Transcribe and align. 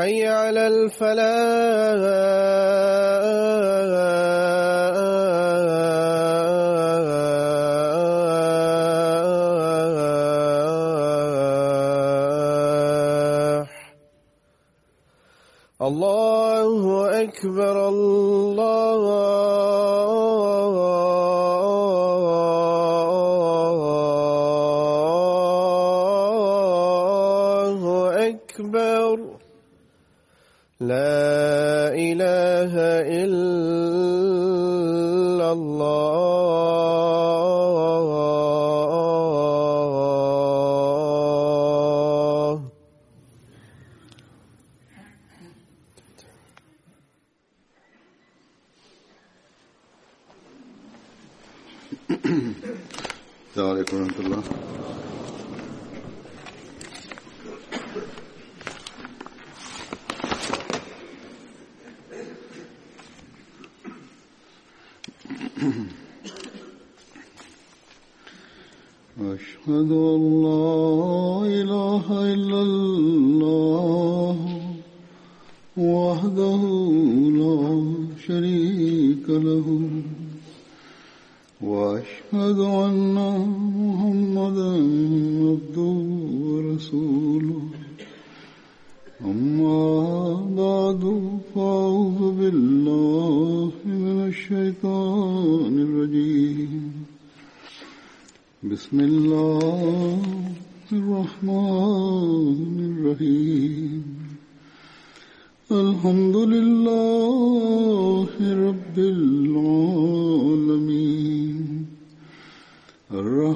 حي 0.00 0.26
على 0.26 0.66
الفلاح. 0.66 1.20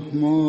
الرحمن 0.04 0.44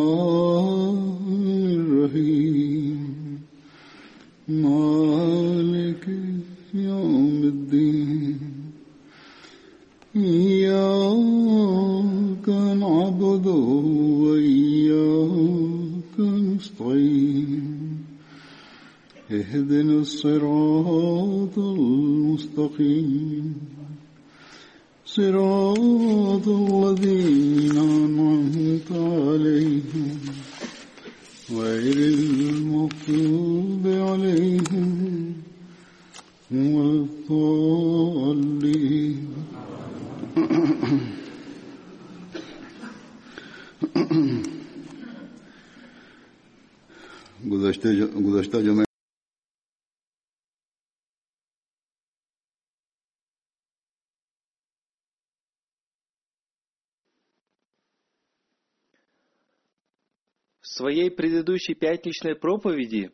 предыдущей 61.16 61.74
пятничной 61.74 62.36
проповеди 62.36 63.12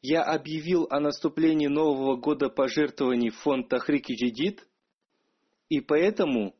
я 0.00 0.22
объявил 0.22 0.86
о 0.90 1.00
наступлении 1.00 1.66
Нового 1.66 2.16
года 2.16 2.48
пожертвований 2.48 3.30
в 3.30 3.36
фонд 3.36 3.68
Тахрики 3.68 4.12
Джидид, 4.12 4.66
и 5.68 5.80
поэтому 5.80 6.54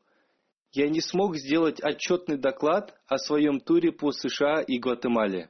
я 0.71 0.89
не 0.89 1.01
смог 1.01 1.35
сделать 1.37 1.81
отчетный 1.81 2.37
доклад 2.37 2.99
о 3.07 3.17
своем 3.17 3.59
туре 3.59 3.91
по 3.91 4.11
США 4.11 4.61
и 4.61 4.77
Гватемале. 4.77 5.49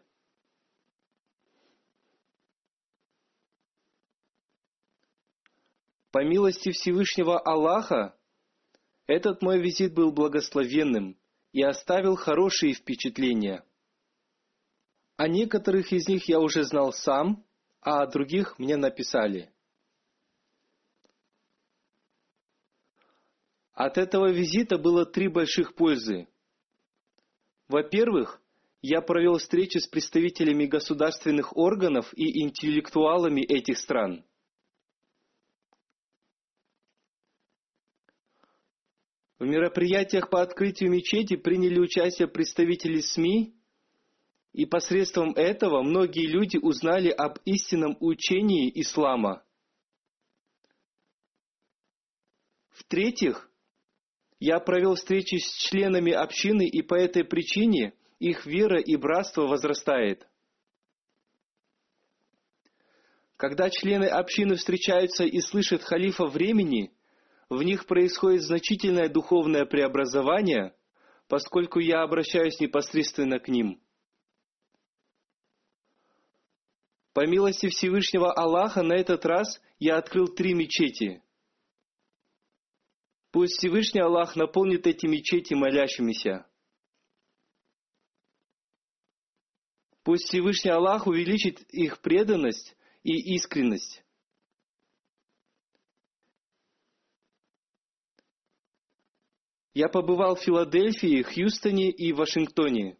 По 6.12 6.24
милости 6.24 6.72
Всевышнего 6.72 7.40
Аллаха, 7.40 8.16
этот 9.06 9.42
мой 9.42 9.60
визит 9.60 9.94
был 9.94 10.12
благословенным 10.12 11.18
и 11.52 11.62
оставил 11.64 12.16
хорошие 12.16 12.74
впечатления– 12.74 13.64
о 15.20 15.28
некоторых 15.28 15.92
из 15.92 16.08
них 16.08 16.30
я 16.30 16.40
уже 16.40 16.64
знал 16.64 16.94
сам, 16.94 17.46
а 17.82 18.04
о 18.04 18.08
других 18.08 18.58
мне 18.58 18.78
написали. 18.78 19.52
От 23.74 23.98
этого 23.98 24.32
визита 24.32 24.78
было 24.78 25.06
три 25.06 25.28
больших 25.28 25.76
пользы. 25.76 26.30
Во-первых, 27.68 28.42
я 28.82 29.02
провел 29.02 29.40
встречи 29.40 29.80
с 29.80 29.88
представителями 29.88 30.68
государственных 30.68 31.58
органов 31.58 32.14
и 32.14 32.42
интеллектуалами 32.42 33.42
этих 33.42 33.78
стран. 33.78 34.24
В 39.38 39.44
мероприятиях 39.44 40.30
по 40.30 40.42
открытию 40.42 40.90
мечети 40.90 41.36
приняли 41.36 41.78
участие 41.78 42.30
представители 42.30 43.02
СМИ, 43.02 43.59
и 44.60 44.66
посредством 44.66 45.32
этого 45.38 45.82
многие 45.84 46.28
люди 46.28 46.58
узнали 46.58 47.08
об 47.12 47.38
истинном 47.46 47.96
учении 48.02 48.70
ислама. 48.82 49.42
В-третьих, 52.72 53.50
я 54.38 54.60
провел 54.60 54.96
встречи 54.96 55.38
с 55.38 55.50
членами 55.60 56.12
общины, 56.12 56.68
и 56.68 56.82
по 56.82 56.96
этой 56.96 57.24
причине 57.24 57.94
их 58.20 58.46
вера 58.46 58.82
и 58.82 58.98
братство 58.98 59.48
возрастает. 59.48 60.28
Когда 63.38 63.70
члены 63.70 64.08
общины 64.08 64.58
встречаются 64.58 65.24
и 65.24 65.40
слышат 65.40 65.84
халифа 65.84 66.26
времени– 66.26 66.94
в 67.50 67.64
них 67.64 67.88
происходит 67.88 68.44
значительное 68.44 69.10
духовное 69.10 69.66
преобразование, 69.66 70.76
поскольку 71.28 71.80
я 71.80 72.04
обращаюсь 72.04 72.60
непосредственно 72.60 73.40
к 73.40 73.48
ним. 73.48 73.82
По 77.20 77.28
милости 77.28 77.68
Всевышнего 77.68 78.32
Аллаха 78.32 78.82
на 78.82 78.94
этот 78.94 79.26
раз 79.26 79.62
я 79.78 79.98
открыл 79.98 80.30
три 80.30 80.54
мечети. 80.54 81.22
Пусть 83.32 83.58
Всевышний 83.58 84.00
Аллах 84.00 84.38
наполнит 84.38 84.88
эти 84.88 85.06
мечети 85.06 85.54
молящимися. 85.54 86.48
Пусть 90.04 90.30
Всевышний 90.30 90.72
Аллах 90.72 91.08
увеличит 91.08 91.60
их 91.74 92.00
преданность 92.00 92.78
и 93.04 93.36
искренность. 93.36 94.02
Я 99.74 99.90
побывал 99.90 100.38
в 100.38 100.42
Филадельфии, 100.42 101.24
Хьюстоне 101.24 101.92
и 101.92 102.14
Вашингтоне. 102.14 102.98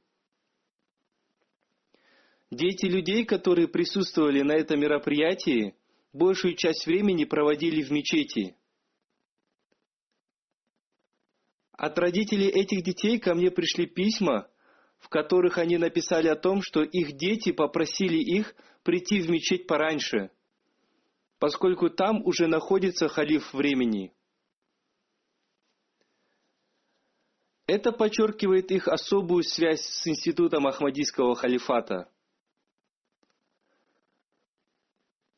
Дети 2.52 2.86
людей, 2.86 3.26
которые 3.26 3.68
присутствовали 3.68 4.42
на 4.42 4.54
этом 4.54 4.80
мероприятии, 4.80 5.76
большую 6.14 6.56
часть 6.56 6.86
времени 6.86 7.26
проводили 7.26 7.84
в 7.84 7.92
мечети. 7.92 8.56
От 11.72 11.98
родителей 11.98 12.48
этих 12.48 12.84
детей 12.84 13.20
ко 13.20 13.36
мне 13.36 13.52
пришли 13.52 13.86
письма, 13.86 14.50
в 14.98 15.10
которых 15.10 15.58
они 15.58 15.78
написали 15.78 16.28
о 16.28 16.36
том, 16.36 16.62
что 16.62 16.84
их 16.84 17.16
дети 17.16 17.52
попросили 17.52 18.18
их 18.18 18.56
прийти 18.84 19.22
в 19.22 19.30
мечеть 19.30 19.68
пораньше, 19.68 20.32
поскольку 21.38 21.90
там 21.90 22.26
уже 22.26 22.48
находится 22.48 23.08
халиф 23.08 23.54
времени– 23.54 24.14
Это 27.70 27.92
подчеркивает 27.92 28.72
их 28.72 28.88
особую 28.88 29.44
связь 29.44 29.82
с 29.82 30.08
институтом 30.08 30.66
Ахмадийского 30.66 31.36
халифата. 31.36 32.10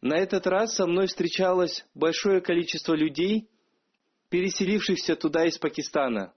На 0.02 0.18
этот 0.18 0.48
раз 0.48 0.76
со 0.76 0.88
мной 0.88 1.08
встречалось 1.08 1.86
большое 1.94 2.42
количество 2.42 2.94
людей, 2.94 3.50
переселившихся 4.30 5.16
туда 5.16 5.46
из 5.46 5.58
Пакистана. 5.58 6.34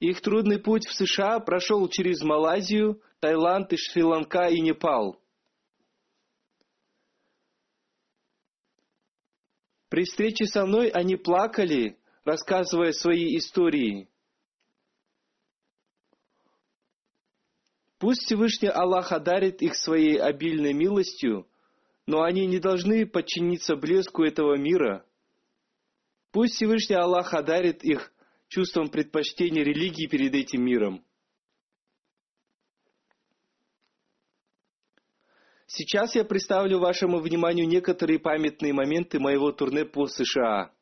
Их 0.00 0.20
трудный 0.20 0.58
путь 0.58 0.86
в 0.86 0.92
США 0.92 1.40
прошел 1.40 1.88
через 1.88 2.20
Малайзию, 2.22 3.00
Таиланд 3.20 3.72
и 3.72 3.76
Шри-Ланка 3.76 4.48
и 4.48 4.60
Непал– 4.60 5.20
При 9.94 10.02
встрече 10.06 10.46
со 10.46 10.66
мной 10.66 10.88
они 10.88 11.14
плакали, 11.14 11.96
рассказывая 12.24 12.90
свои 12.90 13.36
истории. 13.36 14.08
Пусть 18.04 18.26
Всевышний 18.26 18.68
Аллах 18.68 19.12
одарит 19.12 19.62
их 19.62 19.74
своей 19.76 20.18
обильной 20.20 20.74
милостью, 20.74 21.48
но 22.04 22.20
они 22.20 22.44
не 22.44 22.58
должны 22.58 23.06
подчиниться 23.06 23.76
блеску 23.76 24.24
этого 24.24 24.58
мира. 24.58 25.06
Пусть 26.30 26.56
Всевышний 26.56 26.96
Аллах 26.96 27.32
одарит 27.32 27.82
их 27.82 28.12
чувством 28.48 28.90
предпочтения 28.90 29.64
религии 29.64 30.06
перед 30.06 30.34
этим 30.34 30.66
миром. 30.66 31.02
Сейчас 35.66 36.14
я 36.14 36.26
представлю 36.26 36.80
вашему 36.80 37.20
вниманию 37.20 37.66
некоторые 37.66 38.18
памятные 38.18 38.74
моменты 38.74 39.18
моего 39.18 39.50
турне 39.50 39.86
по 39.86 40.08
США. 40.08 40.74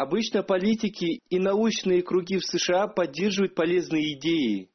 Обычно 0.00 0.42
политики 0.42 1.20
и 1.28 1.38
научные 1.38 2.02
круги 2.02 2.38
в 2.38 2.46
США 2.46 2.86
поддерживают 2.86 3.54
полезные 3.54 4.14
идеи. 4.14 4.70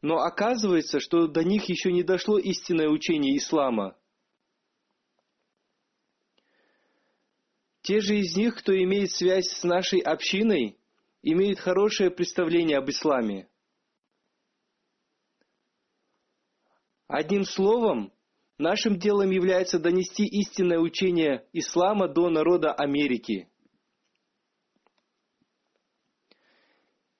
Но 0.00 0.16
оказывается, 0.16 0.98
что 0.98 1.26
до 1.26 1.44
них 1.44 1.68
еще 1.68 1.92
не 1.92 2.02
дошло 2.02 2.38
истинное 2.38 2.88
учение 2.88 3.36
ислама. 3.36 3.94
Те 7.82 8.00
же 8.00 8.16
из 8.16 8.34
них, 8.34 8.56
кто 8.56 8.74
имеет 8.74 9.10
связь 9.12 9.48
с 9.48 9.62
нашей 9.62 10.00
общиной– 10.00 10.78
имеют 11.22 11.58
хорошее 11.58 12.10
представление 12.10 12.78
об 12.78 12.88
исламе. 12.88 13.46
Одним 17.08 17.44
словом, 17.44 18.10
нашим 18.56 18.98
делом 18.98 19.28
является 19.32 19.78
донести 19.78 20.24
истинное 20.24 20.78
учение 20.78 21.46
ислама 21.52 22.08
до 22.08 22.30
народа 22.30 22.72
Америки. 22.72 23.51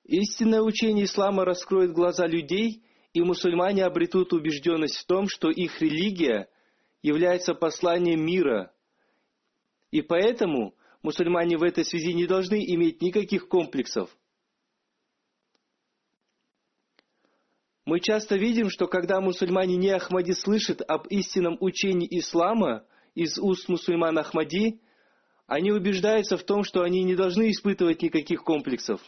Истинное 0.05 0.61
учение 0.61 1.05
ислама 1.05 1.45
раскроет 1.45 1.93
глаза 1.93 2.27
людей, 2.27 2.83
и 3.13 3.21
мусульмане 3.21 3.85
обретут 3.85 4.33
убежденность 4.33 4.97
в 4.97 5.05
том, 5.05 5.27
что 5.27 5.49
их 5.49 5.81
религия 5.81 6.49
является 7.01 7.53
посланием 7.53 8.25
мира. 8.25 8.73
И 9.91 10.01
поэтому 10.01 10.75
мусульмане 11.03 11.57
в 11.57 11.63
этой 11.63 11.85
связи 11.85 12.13
не 12.13 12.25
должны 12.25 12.55
иметь 12.73 13.01
никаких 13.01 13.47
комплексов. 13.47 14.09
Мы 17.85 17.99
часто 17.99 18.35
видим, 18.37 18.69
что 18.69 18.87
когда 18.87 19.21
мусульмане 19.21 19.75
не 19.75 19.89
Ахмади 19.89 20.31
слышат 20.31 20.81
об 20.81 21.05
истинном 21.07 21.57
учении 21.59 22.07
ислама 22.19 22.85
из 23.13 23.37
уст 23.37 23.69
мусульман 23.69 24.17
Ахмади, 24.17 24.81
они 25.47 25.71
убеждаются 25.71 26.37
в 26.37 26.43
том, 26.43 26.63
что 26.63 26.81
они 26.81 27.03
не 27.03 27.15
должны 27.15 27.51
испытывать 27.51 28.01
никаких 28.01 28.43
комплексов. 28.43 29.01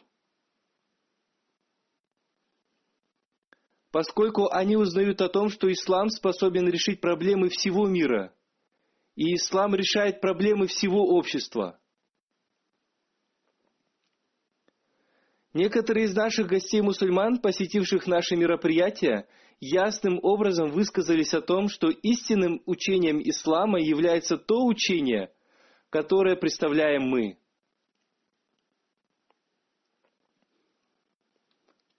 Поскольку 3.95 4.49
они 4.51 4.75
узнают 4.75 5.21
о 5.21 5.29
том, 5.29 5.47
что 5.47 5.71
ислам 5.71 6.09
способен 6.09 6.67
решить 6.67 6.99
проблемы 6.99 7.47
всего 7.47 7.87
мира, 7.87 8.35
и 9.15 9.35
ислам 9.35 9.73
решает 9.73 10.19
проблемы 10.19 10.67
всего 10.67 11.15
общества– 11.15 11.79
Некоторые 15.53 16.07
из 16.07 16.13
наших 16.13 16.47
гостей-мусульман, 16.47 17.37
посетивших 17.37 18.07
наши 18.07 18.35
мероприятия, 18.35 19.29
ясным 19.61 20.19
образом 20.21 20.71
высказались 20.71 21.33
о 21.33 21.39
том, 21.39 21.69
что 21.69 21.87
истинным 21.87 22.61
учением 22.65 23.21
ислама 23.21 23.79
является 23.79 24.35
то 24.35 24.65
учение, 24.65 25.31
которое 25.89 26.35
представляем 26.35 27.03
мы. 27.03 27.37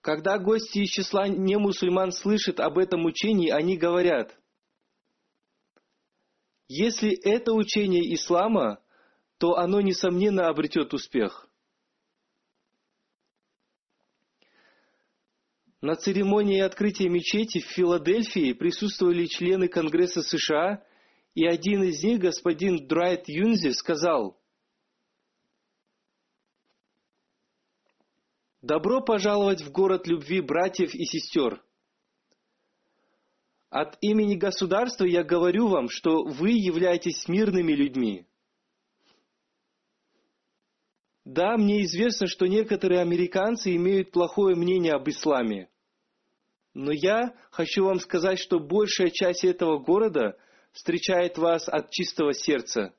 Когда 0.07 0.39
гости 0.39 0.85
из 0.85 0.91
числа 0.91 1.27
немусульман 1.27 2.13
слышат 2.13 2.61
об 2.61 2.79
этом 2.79 3.07
учении, 3.07 3.51
они 3.51 3.77
говорят, 3.77 4.39
если 6.69 7.11
это 7.29 7.53
учение 7.53 8.15
ислама, 8.15 8.81
то 9.39 9.57
оно, 9.57 9.81
несомненно, 9.81 10.47
обретет 10.47 10.95
успех. 10.95 11.51
На 15.81 15.97
церемонии 15.97 16.61
открытия 16.61 17.09
мечети 17.09 17.59
в 17.59 17.67
Филадельфии 17.67 18.53
присутствовали 18.53 19.27
члены 19.27 19.67
Конгресса 19.67 20.23
США, 20.23 20.85
и 21.35 21.45
один 21.45 21.83
из 21.83 22.05
них, 22.05 22.21
господин 22.21 22.87
Драйт 22.87 23.25
Юнзи, 23.29 23.71
сказал, 23.71 24.41
«Добро 28.67 29.01
пожаловать 29.01 29.63
в 29.63 29.71
город 29.71 30.09
любви 30.09 30.41
братьев 30.41 30.93
и 30.93 31.05
сестер. 31.05 31.63
От 33.71 33.97
имени 34.01 34.35
государства 34.35 35.05
я 35.05 35.23
говорю 35.23 35.69
вам, 35.69 35.89
что 35.89 36.25
вы 36.25 36.51
являетесь 36.51 37.29
мирными 37.29 37.71
людьми. 37.75 38.27
Да, 41.25 41.57
мне 41.57 41.85
известно, 41.85 42.27
что 42.27 42.49
некоторые 42.49 43.03
американцы 43.03 43.73
имеют 43.77 44.11
плохое 44.11 44.57
мнение 44.57 44.95
об 44.95 45.09
исламе. 45.09 45.71
Но 46.75 46.91
я 46.91 47.37
хочу 47.53 47.85
вам 47.85 48.01
сказать, 48.01 48.41
что 48.41 48.59
большая 48.59 49.11
часть 49.11 49.45
этого 49.45 49.79
города 49.79 50.37
встречает 50.73 51.39
вас 51.39 51.69
от 51.69 51.91
чистого 51.91 52.35
сердца. 52.35 52.97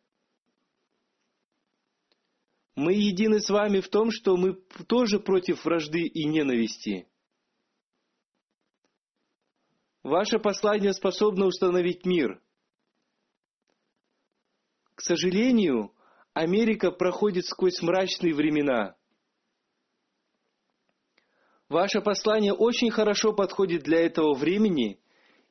Мы 2.78 2.94
едины 2.94 3.40
с 3.40 3.50
вами 3.50 3.80
в 3.80 3.90
том, 3.90 4.12
что 4.12 4.38
мы 4.38 4.54
тоже 4.88 5.20
против 5.20 5.66
вражды 5.66 6.02
и 6.02 6.26
ненависти. 6.26 7.08
Ваше 10.04 10.38
послание 10.38 10.94
способно 10.94 11.48
установить 11.48 12.06
мир. 12.06 12.40
К 14.94 15.02
сожалению, 15.02 15.92
Америка 16.34 16.92
проходит 16.92 17.48
сквозь 17.48 17.82
мрачные 17.82 18.36
времена– 18.36 18.96
Ваше 21.70 22.00
послание 22.00 22.54
очень 22.54 22.92
хорошо 22.92 23.34
подходит 23.34 23.84
для 23.84 24.00
этого 24.00 24.34
времени, 24.34 25.02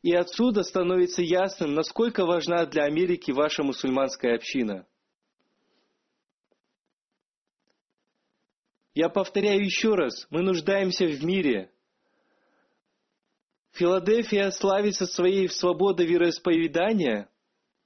и 0.02 0.14
отсюда 0.14 0.62
становится 0.62 1.22
ясным, 1.22 1.74
насколько 1.74 2.24
важна 2.24 2.64
для 2.64 2.84
Америки 2.84 3.32
ваша 3.32 3.62
мусульманская 3.62 4.34
община. 4.34 4.86
Я 8.96 9.10
повторяю 9.10 9.62
еще 9.62 9.94
раз, 9.94 10.26
мы 10.30 10.40
нуждаемся 10.40 11.04
в 11.04 11.22
мире. 11.22 11.70
Филадельфия 13.72 14.50
славится 14.50 15.06
своей 15.06 15.48
свободой 15.50 16.06
вероисповедания. 16.06 17.28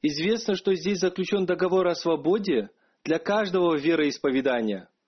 Известно, 0.01 0.55
что 0.55 0.73
здесь 0.75 1.01
заключен 1.01 1.45
договор 1.45 1.89
о 1.89 1.95
свободе 1.95 2.71
для 3.05 3.19
каждого 3.19 3.77
вероисповедания– 3.77 4.89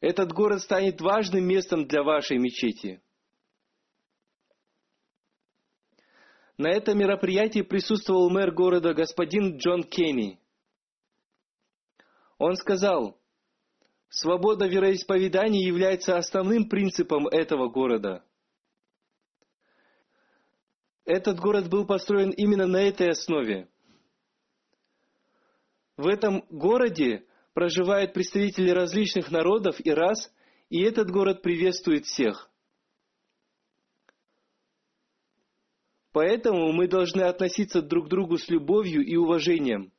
этот 0.00 0.30
город 0.30 0.60
станет 0.60 1.00
важным 1.00 1.44
местом 1.48 1.88
для 1.88 2.02
вашей 2.02 2.36
мечети. 2.36 3.02
На 6.58 6.68
этом 6.68 6.98
мероприятии 6.98 7.62
присутствовал 7.62 8.30
мэр 8.30 8.52
города 8.52 8.92
господин 8.92 9.56
Джон 9.56 9.84
Кенни. 9.84 10.38
Он 12.38 12.54
сказал, 12.56 13.18
свобода 14.16 14.66
вероисповедания 14.66 15.66
является 15.66 16.16
основным 16.16 16.70
принципом 16.70 17.28
этого 17.28 17.68
города. 17.68 18.24
Этот 21.04 21.38
город 21.38 21.68
был 21.68 21.86
построен 21.86 22.30
именно 22.30 22.66
на 22.66 22.78
этой 22.78 23.10
основе. 23.10 23.68
В 25.98 26.08
этом 26.08 26.46
городе 26.48 27.26
проживают 27.52 28.14
представители 28.14 28.70
различных 28.70 29.30
народов 29.30 29.76
и 29.84 29.90
рас, 29.90 30.32
и 30.70 30.82
этот 30.82 31.10
город 31.10 31.42
приветствует 31.42 32.06
всех. 32.06 32.50
Поэтому 36.12 36.72
мы 36.72 36.88
должны 36.88 37.20
относиться 37.20 37.82
друг 37.82 38.06
к 38.06 38.08
другу 38.08 38.38
с 38.38 38.48
любовью 38.48 39.04
и 39.04 39.14
уважением. 39.16 39.92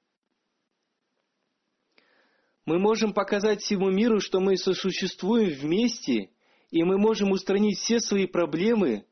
Мы 2.68 2.80
можем 2.80 3.14
показать 3.14 3.62
всему 3.62 3.90
миру, 3.90 4.20
что 4.20 4.42
мы 4.42 4.58
сосуществуем 4.58 5.58
вместе, 5.58 6.32
и 6.70 6.84
мы 6.84 6.98
можем 6.98 7.32
устранить 7.32 7.78
все 7.78 8.02
свои 8.02 8.26
проблемы 8.26 9.06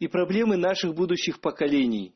и 0.00 0.08
проблемы 0.08 0.56
наших 0.56 0.96
будущих 0.96 1.40
поколений. 1.40 2.12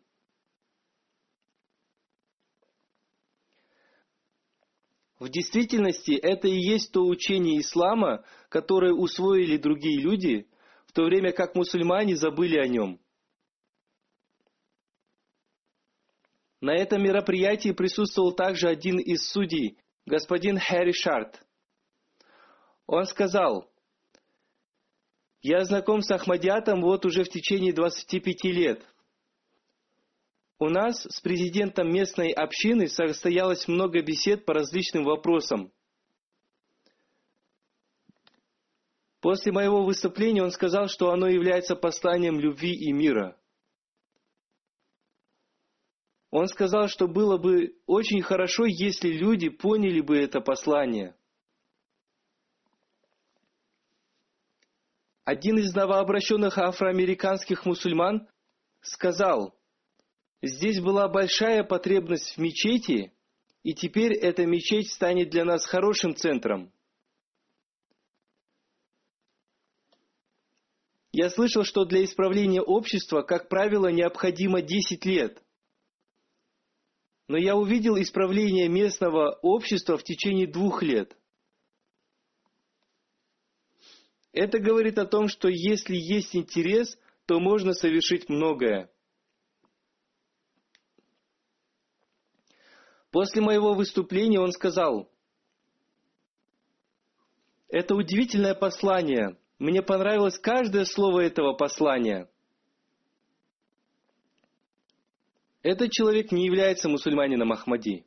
В 5.21 5.29
действительности 5.29 6.15
это 6.21 6.49
и 6.49 6.59
есть 6.59 6.91
то 6.91 7.07
учение 7.07 7.61
ислама, 7.61 8.25
которое 8.49 8.93
усвоили 8.93 9.57
другие 9.57 10.01
люди, 10.01 10.49
в 10.87 10.93
то 10.93 11.05
время 11.05 11.31
как 11.31 11.55
мусульмане 11.55 12.17
забыли 12.17 12.57
о 12.57 12.67
нем. 12.67 13.01
На 16.61 16.75
этом 16.75 17.05
мероприятии 17.05 17.71
присутствовал 17.71 18.33
также 18.33 18.69
один 18.69 18.99
из 18.99 19.29
судей, 19.29 19.79
господин 20.07 20.59
Хэри 20.59 20.93
Шарт. 20.93 21.41
Он 22.87 23.05
сказал, 23.07 23.71
«Я 25.41 25.65
знаком 25.65 26.03
с 26.03 26.11
Ахмадиатом 26.11 26.81
вот 26.81 27.05
уже 27.07 27.25
в 27.25 27.29
течение 27.29 27.73
25 27.73 28.45
лет. 28.45 28.87
У 30.59 30.69
нас 30.69 31.03
с 31.03 31.21
президентом 31.21 31.93
местной 31.93 32.31
общины 32.31 32.89
состоялось 32.89 33.67
много 33.67 34.03
бесед 34.03 34.45
по 34.45 34.55
различным 34.55 35.05
вопросам. 35.05 35.73
После 39.21 39.53
моего 39.53 39.85
выступления 39.85 40.43
он 40.43 40.51
сказал, 40.51 40.89
что 40.89 41.11
оно 41.11 41.29
является 41.29 41.75
посланием 41.77 42.39
любви 42.39 42.73
и 42.73 42.93
мира. 42.93 43.39
Он 46.35 46.49
сказал, 46.49 46.89
что 46.89 47.07
было 47.07 47.39
бы 47.39 47.77
очень 47.87 48.21
хорошо, 48.21 48.65
если 48.67 49.09
люди 49.13 49.51
поняли 49.51 50.01
бы 50.01 50.19
это 50.19 50.41
послание. 50.41 51.15
Один 55.25 55.59
из 55.59 55.73
новообращенных 55.75 56.59
афроамериканских 56.59 57.65
мусульман 57.65 58.29
сказал– 58.81 59.57
Здесь 60.47 60.81
была 60.81 61.09
большая 61.09 61.63
потребность 61.63 62.37
в 62.37 62.39
мечети, 62.39 63.13
и 63.63 63.73
теперь 63.73 64.13
эта 64.13 64.45
мечеть 64.45 64.93
станет 64.93 65.31
для 65.31 65.45
нас 65.45 65.65
хорошим 65.65 66.17
центром. 66.17 66.73
Я 71.13 71.31
слышал, 71.31 71.63
что 71.63 71.85
для 71.85 72.05
исправления 72.05 72.61
общества, 72.61 73.23
как 73.23 73.49
правило, 73.49 73.87
необходимо 73.87 74.61
10 74.63 75.07
лет. 75.07 75.44
Но 77.27 77.37
я 77.39 77.57
увидел 77.57 77.97
исправление 78.01 78.69
местного 78.69 79.39
общества 79.43 79.97
в 79.97 80.05
течение 80.05 80.47
двух 80.47 80.83
лет. 80.83 81.17
Это 84.33 84.59
говорит 84.59 84.99
о 84.99 85.07
том, 85.07 85.29
что 85.29 85.49
если 85.49 85.95
есть 85.97 86.35
интерес, 86.37 86.99
то 87.27 87.41
можно 87.41 87.73
совершить 87.73 88.29
многое. 88.29 88.91
После 93.11 93.41
моего 93.41 93.75
выступления 93.75 94.41
он 94.41 94.51
сказал, 94.51 95.09
это 97.69 97.95
удивительное 97.95 98.55
послание. 98.55 99.39
Мне 99.59 99.83
понравилось 99.83 100.39
каждое 100.39 100.85
слово 100.85 101.21
этого 101.21 101.55
послания. 101.55 102.29
Этот 105.65 105.93
человек 105.93 106.31
не 106.31 106.45
является 106.45 106.91
мусульманином 106.91 107.51
Ахмади. 107.51 108.05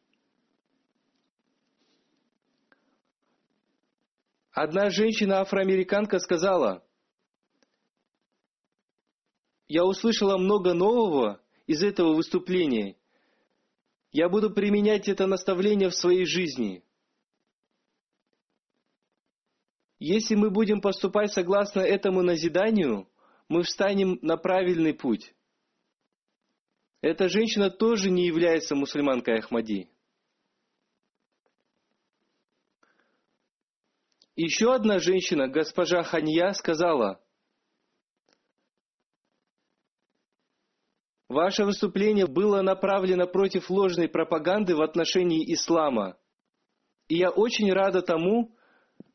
Одна 4.51 4.91
женщина-афроамериканка 4.91 6.19
сказала, 6.19 6.85
«Я 9.67 9.85
услышала 9.85 10.37
много 10.37 10.75
нового 10.75 11.41
из 11.65 11.81
этого 11.81 12.13
выступления, 12.13 12.95
я 14.11 14.29
буду 14.29 14.51
применять 14.51 15.07
это 15.07 15.25
наставление 15.25 15.89
в 15.89 15.95
своей 15.95 16.25
жизни. 16.25 16.83
Если 19.97 20.35
мы 20.35 20.51
будем 20.51 20.79
поступать 20.79 21.33
согласно 21.33 21.79
этому 21.79 22.21
назиданию, 22.21 23.09
мы 23.49 23.63
встанем 23.63 24.19
на 24.21 24.37
правильный 24.37 24.93
путь. 24.93 25.33
Эта 27.01 27.29
женщина 27.29 27.69
тоже 27.69 28.09
не 28.09 28.25
является 28.25 28.75
мусульманкой 28.75 29.39
Ахмади. 29.39 29.89
Еще 34.35 34.73
одна 34.73 34.99
женщина, 34.99 35.47
госпожа 35.47 36.03
Ханья, 36.03 36.53
сказала, 36.53 37.23
Ваше 41.27 41.65
выступление 41.65 42.25
было 42.25 42.61
направлено 42.61 43.27
против 43.27 43.69
ложной 43.69 44.07
пропаганды 44.07 44.75
в 44.75 44.81
отношении 44.81 45.53
ислама. 45.53 46.17
И 47.09 47.15
я 47.17 47.31
очень 47.31 47.71
рада 47.71 48.01
тому, 48.01 48.55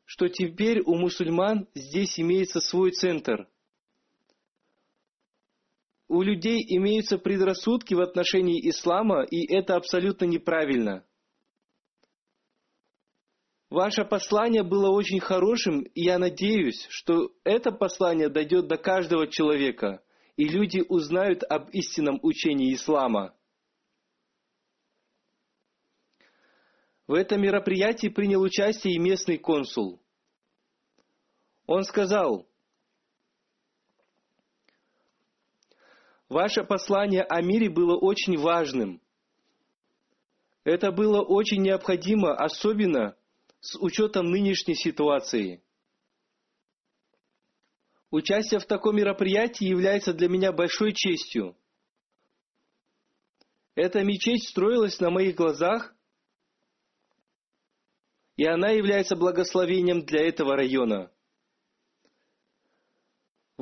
что 0.05 0.29
теперь 0.29 0.83
у 0.83 0.95
мусульман 0.95 1.69
здесь 1.75 2.21
имеется 2.21 2.61
свой 2.61 2.91
центр. 2.91 3.49
У 6.13 6.21
людей 6.21 6.63
имеются 6.69 7.17
предрассудки 7.17 7.95
в 7.95 8.01
отношении 8.03 8.69
ислама, 8.69 9.25
и 9.25 9.51
это 9.51 9.77
абсолютно 9.77 10.27
неправильно. 10.27 11.07
Ваше 13.71 14.05
послание 14.05 14.63
было 14.63 14.91
очень 14.91 15.21
хорошим, 15.21 15.81
и 15.81 16.03
я 16.03 16.19
надеюсь, 16.19 16.85
что 16.91 17.33
это 17.45 17.73
послание 17.73 18.29
дойдет 18.29 18.67
до 18.67 18.77
каждого 18.77 19.27
человека, 19.27 20.05
и 20.37 20.45
люди 20.45 20.85
узнают 20.87 21.45
об 21.45 21.71
истинном 21.71 22.21
учении 22.23 22.75
ислама. 22.75 23.35
В 27.07 27.15
этом 27.15 27.41
мероприятии 27.41 28.09
принял 28.09 28.43
участие 28.43 28.97
и 28.97 28.99
местный 28.99 29.39
консул. 29.39 30.03
Он 31.67 31.85
сказал, 31.85 32.52
Ваше 36.33 36.65
послание 36.65 37.25
о 37.25 37.43
мире 37.43 37.69
было 37.69 37.95
очень 37.95 38.39
важным. 38.39 39.03
Это 40.65 40.91
было 40.91 41.21
очень 41.21 41.61
необходимо, 41.61 42.35
особенно 42.35 43.15
с 43.61 43.77
учетом 43.79 44.31
нынешней 44.31 44.75
ситуации. 44.75 45.63
Участие 48.11 48.61
в 48.61 48.65
таком 48.65 48.97
мероприятии 48.97 49.67
является 49.67 50.15
для 50.15 50.31
меня 50.31 50.53
большой 50.53 50.95
честью. 50.95 51.55
Эта 53.75 54.03
мечеть 54.03 54.49
строилась 54.49 55.01
на 55.01 55.11
моих 55.11 55.35
глазах, 55.35 55.95
и 58.39 58.47
она 58.47 58.71
является 58.71 59.17
благословением 59.17 60.07
для 60.07 60.29
этого 60.29 60.57
района. 60.57 61.11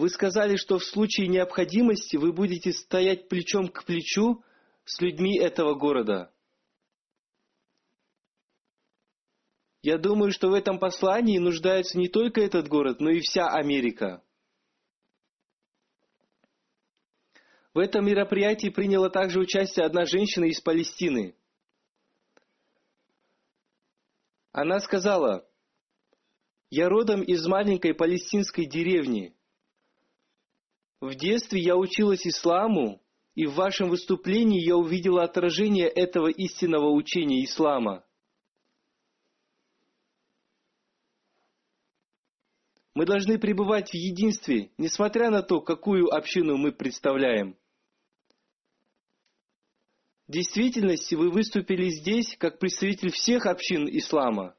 Вы 0.00 0.08
сказали, 0.08 0.56
что 0.56 0.78
в 0.78 0.84
случае 0.86 1.28
необходимости 1.28 2.16
вы 2.16 2.32
будете 2.32 2.72
стоять 2.72 3.28
плечом 3.28 3.68
к 3.68 3.84
плечу 3.84 4.42
с 4.86 4.98
людьми 4.98 5.38
этого 5.38 5.74
города. 5.74 6.32
Я 9.82 9.98
думаю, 9.98 10.32
что 10.32 10.48
в 10.48 10.54
этом 10.54 10.78
послании 10.78 11.36
нуждается 11.36 11.98
не 11.98 12.08
только 12.08 12.40
этот 12.40 12.66
город, 12.66 12.98
но 12.98 13.10
и 13.10 13.20
вся 13.20 13.48
Америка. 13.48 14.24
В 17.74 17.78
этом 17.78 18.06
мероприятии 18.06 18.70
приняла 18.70 19.10
также 19.10 19.38
участие 19.38 19.84
одна 19.84 20.06
женщина 20.06 20.46
из 20.46 20.62
Палестины. 20.62 21.36
Она 24.52 24.80
сказала, 24.80 25.46
«Я 26.70 26.88
родом 26.88 27.22
из 27.22 27.46
маленькой 27.46 27.92
палестинской 27.92 28.64
деревни. 28.64 29.36
В 31.00 31.14
детстве 31.14 31.60
я 31.60 31.76
училась 31.76 32.26
исламу, 32.26 33.02
и 33.34 33.46
в 33.46 33.54
вашем 33.54 33.88
выступлении 33.88 34.62
я 34.62 34.76
увидела 34.76 35.24
отражение 35.24 35.88
этого 35.88 36.28
истинного 36.28 36.90
учения 36.90 37.42
ислама. 37.44 38.04
Мы 42.94 43.06
должны 43.06 43.38
пребывать 43.38 43.90
в 43.90 43.94
единстве, 43.94 44.72
несмотря 44.76 45.30
на 45.30 45.42
то, 45.42 45.62
какую 45.62 46.12
общину 46.14 46.58
мы 46.58 46.70
представляем. 46.70 47.56
В 50.26 50.32
действительности 50.32 51.14
вы 51.14 51.30
выступили 51.30 51.88
здесь 51.88 52.36
как 52.36 52.58
представитель 52.58 53.10
всех 53.10 53.46
общин 53.46 53.88
ислама. 53.88 54.54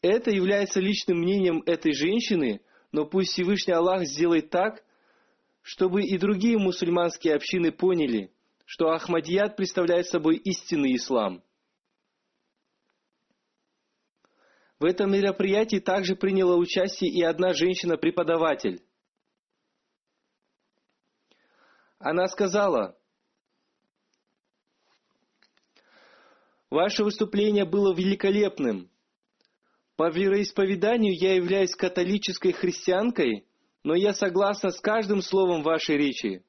Это 0.00 0.30
является 0.30 0.80
личным 0.80 1.18
мнением 1.18 1.62
этой 1.66 1.92
женщины, 1.92 2.62
но 2.92 3.04
пусть 3.04 3.32
Всевышний 3.32 3.74
Аллах 3.74 4.04
сделает 4.04 4.50
так, 4.50 4.84
чтобы 5.62 6.02
и 6.02 6.16
другие 6.18 6.58
мусульманские 6.58 7.34
общины 7.34 7.72
поняли, 7.72 8.32
что 8.64 8.90
Ахмадият 8.90 9.56
представляет 9.56 10.06
собой 10.06 10.36
истинный 10.36 10.96
ислам– 10.96 11.42
В 14.78 14.84
этом 14.84 15.10
мероприятии 15.10 15.80
также 15.80 16.14
приняла 16.14 16.56
участие 16.56 17.10
и 17.10 17.22
одна 17.22 17.52
женщина-преподаватель. 17.52 18.80
Она 21.98 22.28
сказала, 22.28 22.96
«Ваше 26.70 27.02
выступление 27.02 27.64
было 27.64 27.92
великолепным. 27.92 28.88
По 29.98 30.10
вероисповеданию 30.10 31.12
я 31.12 31.34
являюсь 31.34 31.74
католической 31.74 32.52
христианкой, 32.52 33.44
но 33.82 33.96
я 33.96 34.14
согласна 34.14 34.70
с 34.70 34.80
каждым 34.80 35.22
словом 35.22 35.64
вашей 35.64 35.96
речи. 35.96 36.44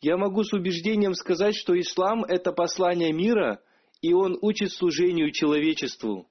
Я 0.00 0.16
могу 0.16 0.44
с 0.44 0.52
убеждением 0.52 1.14
сказать, 1.14 1.56
что 1.56 1.76
ислам– 1.76 2.22
это 2.28 2.52
послание 2.52 3.12
мира, 3.12 3.60
и 4.02 4.12
он 4.12 4.38
учит 4.40 4.70
служению 4.70 5.32
человечеству. 5.32 6.30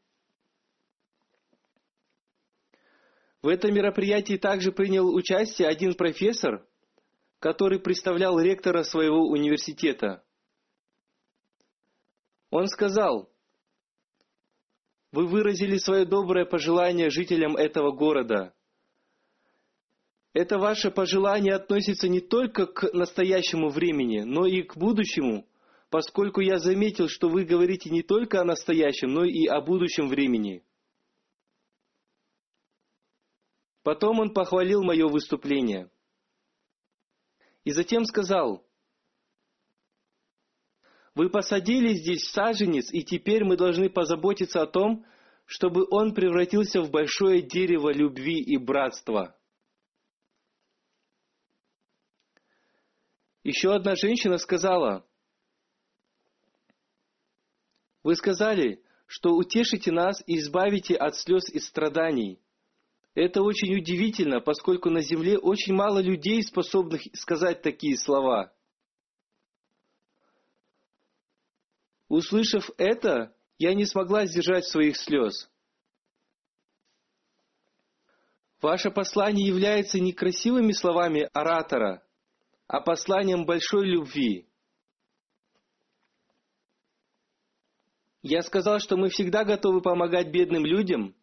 В 3.42 3.50
этом 3.50 3.74
мероприятии 3.74 4.38
также 4.38 4.72
принял 4.72 5.14
участие 5.14 5.68
один 5.68 5.96
профессор, 5.96 6.66
который 7.40 7.82
представлял 7.82 8.40
ректора 8.40 8.84
своего 8.84 9.28
университета. 9.28 10.24
Он 12.50 12.68
сказал, 12.68 13.31
«Вы 15.12 15.28
выразили 15.28 15.78
свое 15.78 16.06
доброе 16.06 16.46
пожелание 16.46 17.10
жителям 17.10 17.58
этого 17.58 17.92
города. 17.92 18.54
Это 20.34 20.58
ваше 20.58 20.90
пожелание 20.90 21.56
относится 21.56 22.08
не 22.08 22.22
только 22.22 22.66
к 22.66 22.94
настоящему 22.94 23.70
времени, 23.70 24.22
но 24.22 24.46
и 24.46 24.64
к 24.64 24.78
будущему, 24.78 25.46
поскольку 25.90 26.40
я 26.40 26.58
заметил, 26.60 27.10
что 27.10 27.28
вы 27.28 27.44
говорите 27.44 27.90
не 27.90 28.02
только 28.02 28.40
о 28.40 28.46
настоящем, 28.46 29.14
но 29.14 29.26
и 29.26 29.46
о 29.48 29.60
будущем 29.62 30.08
времени». 30.08 30.64
Потом 33.84 34.20
он 34.20 34.34
похвалил 34.34 34.84
мое 34.84 35.08
выступление. 35.08 35.90
И 37.64 37.72
затем 37.72 38.06
сказал, 38.06 38.66
«Вы 41.14 41.30
посадили 41.30 41.94
здесь 41.94 42.30
саженец, 42.30 42.92
и 42.92 43.04
теперь 43.04 43.44
мы 43.44 43.58
должны 43.58 43.90
позаботиться 43.90 44.62
о 44.62 44.68
том, 44.68 45.06
чтобы 45.46 45.86
он 45.90 46.14
превратился 46.14 46.82
в 46.82 46.90
большое 46.90 47.42
дерево 47.42 47.92
любви 47.92 48.40
и 48.42 48.58
братства». 48.58 49.38
Еще 53.44 53.74
одна 53.74 53.96
женщина 53.96 54.38
сказала, 54.38 55.06
«Вы 58.04 58.16
сказали, 58.16 58.84
что 59.08 59.32
утешите 59.36 59.92
нас 59.92 60.24
и 60.28 60.38
избавите 60.38 60.96
от 60.96 61.16
слез 61.16 61.50
и 61.50 61.60
страданий». 61.60 62.40
Это 63.14 63.42
очень 63.42 63.76
удивительно, 63.76 64.40
поскольку 64.40 64.90
на 64.90 65.02
Земле 65.02 65.38
очень 65.38 65.74
мало 65.74 66.00
людей, 66.00 66.42
способных 66.44 67.02
сказать 67.14 67.62
такие 67.62 67.98
слова. 67.98 68.54
Услышав 72.12 72.70
это, 72.78 73.34
я 73.58 73.74
не 73.74 73.86
смогла 73.86 74.26
сдержать 74.26 74.66
своих 74.66 74.98
слез. 74.98 75.50
Ваше 78.62 78.92
послание 78.92 79.48
является 79.48 79.98
не 79.98 80.12
красивыми 80.12 80.74
словами 80.74 81.30
оратора, 81.32 82.06
а 82.68 82.82
посланием 82.82 83.46
большой 83.46 83.88
любви. 83.88 84.46
Я 88.22 88.42
сказал, 88.42 88.80
что 88.80 88.98
мы 88.98 89.08
всегда 89.08 89.46
готовы 89.46 89.82
помогать 89.82 90.32
бедным 90.32 90.66
людям– 90.66 91.16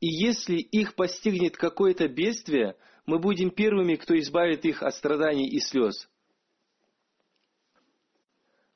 и 0.00 0.06
если 0.06 0.58
их 0.58 0.94
постигнет 0.94 1.56
какое-то 1.56 2.06
бедствие, 2.06 2.76
мы 3.04 3.18
будем 3.18 3.50
первыми, 3.50 3.96
кто 3.96 4.16
избавит 4.16 4.64
их 4.64 4.82
от 4.84 4.94
страданий 4.94 5.48
и 5.48 5.58
слез. 5.58 6.08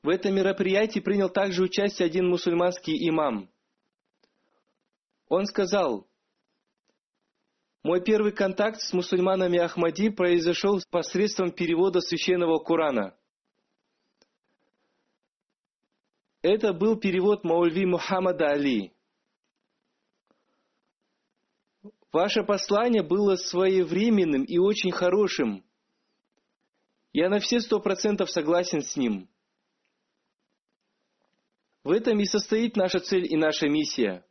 В 0.03 0.09
этом 0.09 0.35
мероприятии 0.35 0.99
принял 0.99 1.29
также 1.29 1.63
участие 1.63 2.05
один 2.05 2.27
мусульманский 2.27 3.09
имам. 3.09 3.49
Он 5.29 5.45
сказал, 5.45 6.09
«Мой 7.83 8.03
первый 8.03 8.33
контакт 8.33 8.81
с 8.81 8.91
мусульманами 8.91 9.59
Ахмади 9.59 10.09
произошел 10.09 10.81
посредством 10.91 11.51
перевода 11.51 12.01
священного 12.01 12.59
Корана. 12.59 13.17
Это 16.41 16.73
был 16.73 16.97
перевод 16.97 17.45
Маульви 17.45 17.85
Мухаммада 17.85 18.47
Али. 18.47 18.93
Ваше 22.11 22.43
послание 22.43 23.03
было 23.03 23.37
своевременным 23.37 24.43
и 24.43 24.57
очень 24.57 24.91
хорошим. 24.91 25.63
Я 27.13 27.29
на 27.29 27.39
все 27.39 27.61
сто 27.61 27.79
процентов 27.79 28.29
согласен 28.29 28.81
с 28.81 28.97
ним. 28.97 29.29
В 31.83 31.91
этом 31.91 32.19
и 32.19 32.25
состоит 32.25 32.77
наша 32.77 32.99
цель 32.99 33.31
и 33.31 33.35
наша 33.35 33.67
миссия. 33.67 34.25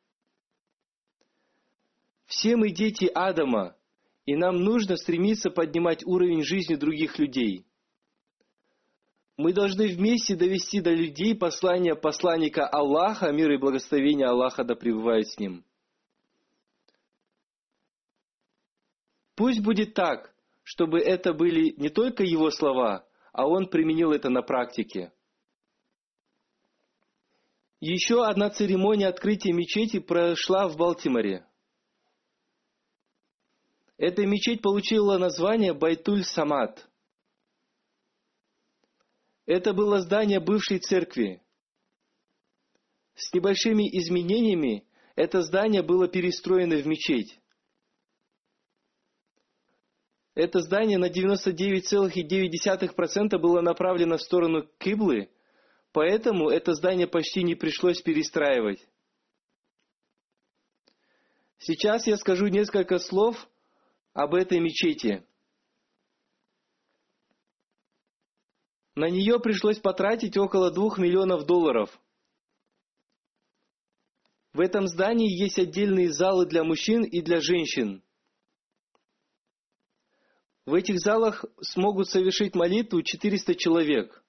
Все 2.27 2.57
мы 2.57 2.71
дети 2.71 3.11
Адама, 3.13 3.77
и 4.25 4.37
нам 4.37 4.57
нужно 4.57 4.97
стремиться 4.97 5.51
поднимать 5.51 6.05
уровень 6.07 6.45
жизни 6.45 6.77
других 6.77 7.19
людей. 7.19 7.67
Мы 9.37 9.53
должны 9.53 9.89
вместе 9.89 10.35
довести 10.35 10.81
до 10.81 10.95
людей 10.95 11.35
послание 11.35 11.95
посланника 11.95 12.67
Аллаха, 12.67 13.33
мир 13.33 13.51
и 13.51 13.59
благословение 13.59 14.29
Аллаха 14.29 14.65
да 14.65 14.75
пребывают 14.75 15.29
с 15.29 15.39
ним. 15.39 15.65
Пусть 19.35 19.61
будет 19.61 19.95
так, 19.95 20.35
чтобы 20.63 21.01
это 21.01 21.35
были 21.35 21.75
не 21.77 21.89
только 21.89 22.23
его 22.23 22.51
слова, 22.51 23.07
а 23.33 23.47
он 23.47 23.67
применил 23.67 24.13
это 24.13 24.31
на 24.31 24.43
практике. 24.43 25.13
Еще 27.85 28.25
одна 28.25 28.49
церемония 28.49 29.09
открытия 29.09 29.53
мечети 29.53 29.99
прошла 29.99 30.69
в 30.69 30.77
Балтиморе. 30.77 31.45
Эта 33.97 34.25
мечеть 34.25 34.63
получила 34.63 35.19
название 35.19 35.75
Байтуль 35.75 36.23
Самат. 36.23 36.89
Это 39.47 39.75
было 39.75 40.01
здание 40.01 40.39
бывшей 40.39 40.79
церкви. 40.79 41.43
С 43.17 43.35
небольшими 43.35 43.89
изменениями 43.99 44.87
это 45.17 45.43
здание 45.43 45.83
было 45.83 46.07
перестроено 46.07 46.77
в 46.77 46.87
мечеть. 46.87 47.41
Это 50.37 50.61
здание 50.61 50.99
на 50.99 51.11
99,9% 51.11 53.39
было 53.39 53.61
направлено 53.61 54.19
в 54.19 54.23
сторону 54.23 54.69
Киблы, 54.79 55.33
поэтому 55.93 56.49
это 56.51 56.75
здание 56.75 57.07
почти 57.07 57.43
не 57.43 57.55
пришлось 57.55 58.01
перестраивать. 58.03 58.87
Сейчас 61.59 62.07
я 62.07 62.17
скажу 62.17 62.49
несколько 62.49 62.99
слов 62.99 63.49
об 64.13 64.35
этой 64.35 64.59
мечети. 64.59 65.25
На 68.95 69.09
нее 69.09 69.39
пришлось 69.41 69.79
потратить 69.79 70.37
около 70.37 70.71
двух 70.71 70.99
миллионов 70.99 71.47
долларов. 71.47 71.99
В 74.53 74.61
этом 74.61 74.87
здании 74.87 75.31
есть 75.31 75.59
отдельные 75.59 76.13
залы 76.13 76.47
для 76.47 76.63
мужчин 76.63 77.05
и 77.05 77.23
для 77.23 77.41
женщин– 77.41 78.03
в 80.65 80.75
этих 80.75 81.01
залах 81.01 81.45
смогут 81.61 82.09
совершить 82.09 82.55
молитву 82.55 83.03
400 83.03 83.55
человек. 83.57 84.25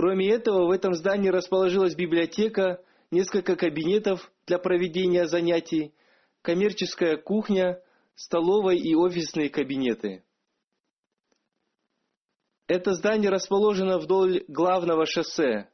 Кроме 0.00 0.30
этого, 0.30 0.66
в 0.66 0.70
этом 0.70 0.94
здании 0.94 1.28
расположилась 1.28 1.94
библиотека, 1.94 2.82
несколько 3.10 3.54
кабинетов 3.54 4.32
для 4.46 4.58
проведения 4.58 5.26
занятий, 5.26 5.94
коммерческая 6.40 7.18
кухня, 7.18 7.84
столовая 8.14 8.76
и 8.76 8.94
офисные 8.94 9.50
кабинеты. 9.50 10.24
Это 12.66 12.94
здание 12.94 13.28
расположено 13.28 13.98
вдоль 13.98 14.42
главного 14.48 15.04
шоссе. 15.04 15.70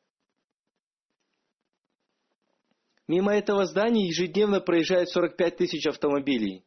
Мимо 3.06 3.32
этого 3.32 3.64
здания 3.64 4.08
ежедневно 4.08 4.60
проезжает 4.60 5.08
45 5.08 5.56
тысяч 5.56 5.86
автомобилей. 5.86 6.64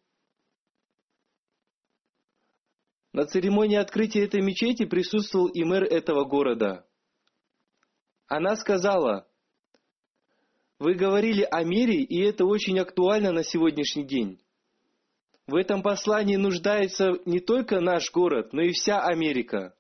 На 3.12 3.26
церемонии 3.26 3.76
открытия 3.76 4.24
этой 4.24 4.42
мечети 4.42 4.86
присутствовал 4.86 5.48
и 5.48 5.66
мэр 5.66 5.84
этого 5.84 6.24
города. 6.24 6.89
Она 8.30 8.56
сказала, 8.56 9.28
«Вы 10.78 10.94
говорили 10.94 11.46
о 11.50 11.64
мире, 11.64 12.04
и 12.04 12.22
это 12.22 12.46
очень 12.46 12.80
актуально 12.80 13.32
на 13.32 13.44
сегодняшний 13.44 14.06
день. 14.06 14.40
В 15.48 15.56
этом 15.56 15.82
послании 15.82 16.36
нуждается 16.36 17.14
не 17.26 17.40
только 17.40 17.82
наш 17.82 18.12
город, 18.12 18.54
но 18.54 18.62
и 18.62 18.72
вся 18.72 19.02
Америка. 19.02 19.76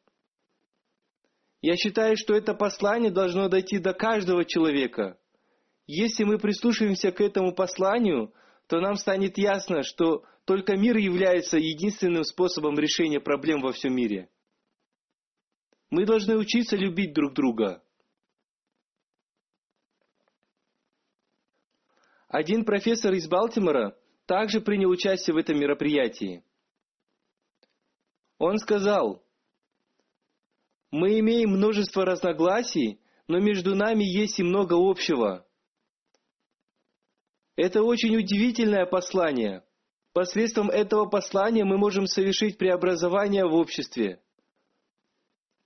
Я 1.62 1.75
считаю, 1.75 2.17
что 2.17 2.33
это 2.33 2.55
послание 2.55 3.12
должно 3.12 3.49
дойти 3.49 3.77
до 3.77 3.93
каждого 3.93 4.43
человека. 4.45 5.19
Если 5.85 6.23
мы 6.23 6.39
прислушаемся 6.39 7.12
к 7.12 7.21
этому 7.21 7.53
посланию, 7.53 8.33
то 8.65 8.79
нам 8.79 8.95
станет 8.95 9.38
ясно, 9.38 9.83
что 9.83 10.23
только 10.45 10.75
мир 10.75 10.97
является 10.97 11.57
единственным 11.57 12.23
способом 12.23 12.79
решения 12.79 13.19
проблем 13.19 13.62
во 13.62 13.73
всем 13.73 13.95
мире. 13.95 14.27
Мы 15.91 16.05
должны 16.05 16.35
учиться 16.35 16.75
любить 16.75 17.13
друг 17.13 17.33
друга. 17.33 17.83
Один 22.30 22.63
профессор 22.63 23.13
из 23.13 23.28
Балтимора 23.28 23.98
также 24.28 24.62
принял 24.62 24.92
участие 24.92 25.34
в 25.34 25.38
этом 25.38 25.60
мероприятии. 25.60 26.44
Он 28.38 28.60
сказал, 28.60 29.24
«Мы 30.92 31.20
имеем 31.20 31.50
множество 31.50 32.06
разногласий, 32.06 33.02
но 33.28 33.39
между 33.39 33.76
нами 33.76 34.04
есть 34.04 34.39
и 34.39 34.44
много 34.44 34.76
общего. 34.76 35.46
Это 37.56 37.84
очень 37.84 38.15
удивительное 38.15 38.86
послание. 38.86 39.63
Посредством 40.13 40.70
этого 40.70 41.08
послания 41.08 41.65
мы 41.65 41.78
можем 41.78 42.06
совершить 42.06 42.58
преобразование 42.58 43.46
в 43.46 43.54
обществе. 43.54 44.22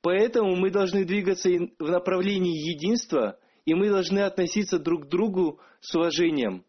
Поэтому 0.02 0.56
мы 0.56 0.72
должны 0.72 1.06
двигаться 1.06 1.50
в 1.50 1.90
направлении 1.90 2.74
единства, 2.74 3.40
и 3.66 3.74
мы 3.74 3.90
должны 3.90 4.20
относиться 4.20 4.80
друг 4.80 5.06
к 5.06 5.10
другу 5.10 5.60
с 5.80 5.94
уважением. 5.96 6.66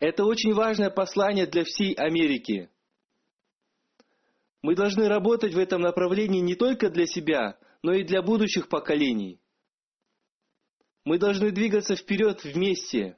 Это 0.00 0.24
очень 0.24 0.54
важное 0.54 0.90
послание 0.90 1.46
для 1.46 1.64
всей 1.64 1.94
Америки. 1.94 2.70
Мы 4.62 4.74
должны 4.74 5.08
работать 5.08 5.54
в 5.54 5.58
этом 5.58 5.82
направлении 5.82 6.40
не 6.40 6.54
только 6.54 6.90
для 6.90 7.06
себя, 7.06 7.58
но 7.82 7.92
и 7.92 8.04
для 8.04 8.22
будущих 8.22 8.68
поколений. 8.68 9.40
Мы 11.04 11.18
должны 11.18 11.50
двигаться 11.52 11.96
вперед 11.96 12.44
вместе. 12.44 13.16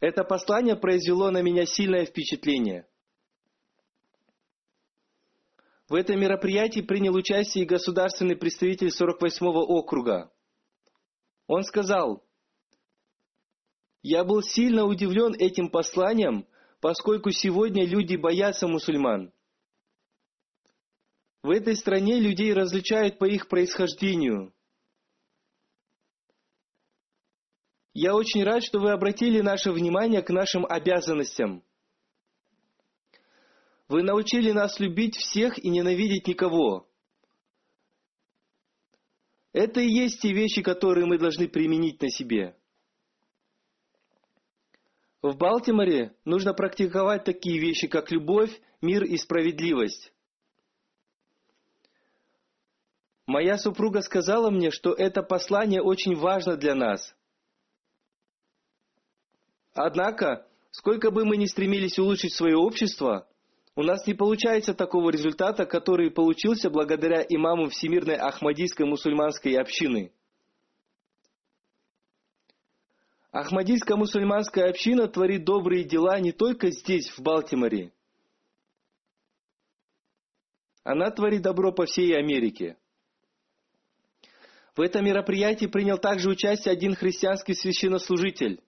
Это 0.00 0.22
послание 0.22 0.76
произвело 0.76 1.30
на 1.30 1.40
меня 1.42 1.64
сильное 1.66 2.04
впечатление. 2.04 2.86
В 5.88 5.94
этом 5.94 6.18
мероприятии 6.18 6.80
принял 6.80 7.14
участие 7.14 7.64
и 7.64 7.68
государственный 7.68 8.36
представитель 8.36 8.88
48-го 8.88 9.62
округа. 9.62 10.32
Он 11.46 11.62
сказал, 11.62 12.24
«Я 14.02 14.24
был 14.24 14.42
сильно 14.42 14.84
удивлен 14.84 15.34
этим 15.34 15.68
посланием, 15.68 16.46
поскольку 16.80 17.30
сегодня 17.30 17.86
люди 17.86 18.16
боятся 18.16 18.66
мусульман. 18.66 19.32
В 21.42 21.50
этой 21.50 21.76
стране 21.76 22.18
людей 22.18 22.54
различают 22.54 23.18
по 23.18 23.26
их 23.26 23.48
происхождению. 23.48 24.54
Я 27.92 28.14
очень 28.14 28.42
рад, 28.42 28.64
что 28.64 28.80
вы 28.80 28.90
обратили 28.90 29.40
наше 29.40 29.70
внимание 29.70 30.22
к 30.22 30.30
нашим 30.30 30.64
обязанностям. 30.66 31.62
Вы 33.94 34.02
научили 34.02 34.50
нас 34.50 34.80
любить 34.80 35.14
всех 35.14 35.56
и 35.56 35.68
ненавидеть 35.68 36.26
никого. 36.26 36.88
Это 39.52 39.78
и 39.78 39.86
есть 39.86 40.20
те 40.20 40.32
вещи, 40.32 40.62
которые 40.62 41.06
мы 41.06 41.16
должны 41.16 41.46
применить 41.46 42.02
на 42.02 42.10
себе. 42.10 42.56
В 45.22 45.36
Балтиморе 45.36 46.16
нужно 46.24 46.54
практиковать 46.54 47.22
такие 47.22 47.60
вещи, 47.60 47.86
как 47.86 48.10
любовь, 48.10 48.50
мир 48.82 49.04
и 49.04 49.16
справедливость. 49.16 50.12
Моя 53.26 53.58
супруга 53.58 54.00
сказала 54.00 54.50
мне, 54.50 54.72
что 54.72 54.92
это 54.92 55.22
послание 55.22 55.82
очень 55.82 56.16
важно 56.16 56.56
для 56.56 56.74
нас– 56.74 57.14
Однако, 59.76 60.46
сколько 60.70 61.10
бы 61.10 61.24
мы 61.24 61.36
ни 61.36 61.46
стремились 61.46 61.98
улучшить 61.98 62.32
свое 62.32 62.56
общество, 62.56 63.26
у 63.76 63.82
нас 63.82 64.06
не 64.06 64.14
получается 64.14 64.72
такого 64.72 65.10
результата, 65.10 65.66
который 65.66 66.10
получился 66.10 66.70
благодаря 66.70 67.22
имаму 67.22 67.70
Всемирной 67.70 68.16
Ахмадийской 68.16 68.86
мусульманской 68.86 69.56
общины. 69.56 70.12
Ахмадийская 73.32 73.96
мусульманская 73.96 74.70
община 74.70 75.08
творит 75.08 75.44
добрые 75.44 75.82
дела 75.82 76.20
не 76.20 76.30
только 76.30 76.70
здесь, 76.70 77.10
в 77.10 77.20
Балтиморе. 77.20 77.92
Она 80.84 81.10
творит 81.10 81.42
добро 81.42 81.72
по 81.72 81.84
всей 81.86 82.16
Америке. 82.16 82.76
В 84.76 84.80
этом 84.82 85.04
мероприятии 85.04 85.66
принял 85.66 85.98
также 85.98 86.28
участие 86.28 86.72
один 86.72 86.94
христианский 86.94 87.54
священнослужитель. 87.54 88.62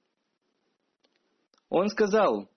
Он 1.69 1.89
сказал, 1.89 2.49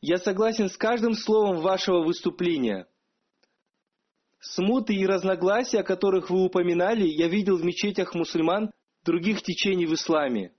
«Я 0.00 0.18
согласен 0.18 0.68
с 0.68 0.76
каждым 0.76 1.14
словом 1.14 1.60
вашего 1.60 2.04
выступления. 2.04 2.86
Смуты 4.40 4.94
и 4.94 5.06
разногласия, 5.06 5.80
о 5.80 5.84
которых 5.84 6.30
вы 6.30 6.44
упоминали, 6.44 7.04
я 7.04 7.26
видел 7.26 7.56
в 7.56 7.64
мечетях 7.64 8.14
мусульман 8.14 8.70
других 9.04 9.42
течений 9.42 9.86
в 9.86 9.94
исламе. 9.94 10.52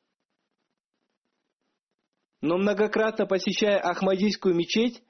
Но 2.41 2.57
многократно 2.57 3.25
посещая 3.25 3.79
Ахмадийскую 3.79 4.55
мечеть, 4.55 5.01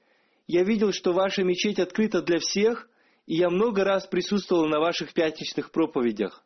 я 0.46 0.64
видел, 0.64 0.92
что 0.92 1.12
ваша 1.12 1.42
мечеть 1.42 1.78
открыта 1.78 2.22
для 2.22 2.38
всех, 2.38 2.88
и 3.26 3.36
я 3.36 3.50
много 3.50 3.84
раз 3.84 4.06
присутствовал 4.06 4.66
на 4.66 4.80
ваших 4.80 5.14
пятничных 5.14 5.70
проповедях. 5.70 6.44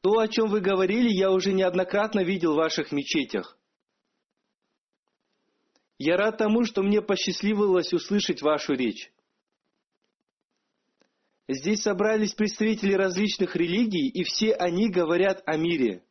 То, 0.00 0.18
о 0.18 0.28
чем 0.28 0.48
вы 0.48 0.60
говорили, 0.60 1.08
я 1.10 1.30
уже 1.30 1.52
неоднократно 1.52 2.24
видел 2.24 2.54
в 2.54 2.56
ваших 2.56 2.92
мечетях. 2.92 3.56
Я 5.98 6.16
рад 6.16 6.38
тому, 6.38 6.64
что 6.64 6.82
мне 6.82 7.00
посчастливилось 7.00 7.92
услышать 7.92 8.42
вашу 8.42 8.74
речь. 8.74 9.12
Здесь 11.48 11.82
собрались 11.82 12.34
представители 12.34 12.94
различных 12.94 13.56
религий, 13.56 14.08
и 14.08 14.24
все 14.24 14.54
они 14.54 14.90
говорят 14.90 15.42
о 15.46 15.56
мире. 15.56 16.04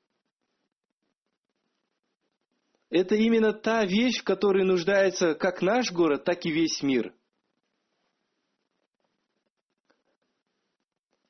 Это 2.90 3.16
именно 3.16 3.54
та 3.54 3.86
вещь, 3.86 4.20
в 4.20 4.24
которой 4.24 4.66
нуждается 4.66 5.34
как 5.34 5.62
наш 5.62 5.92
город, 5.92 6.26
так 6.26 6.46
и 6.46 6.52
весь 6.52 6.84
мир. 6.84 7.16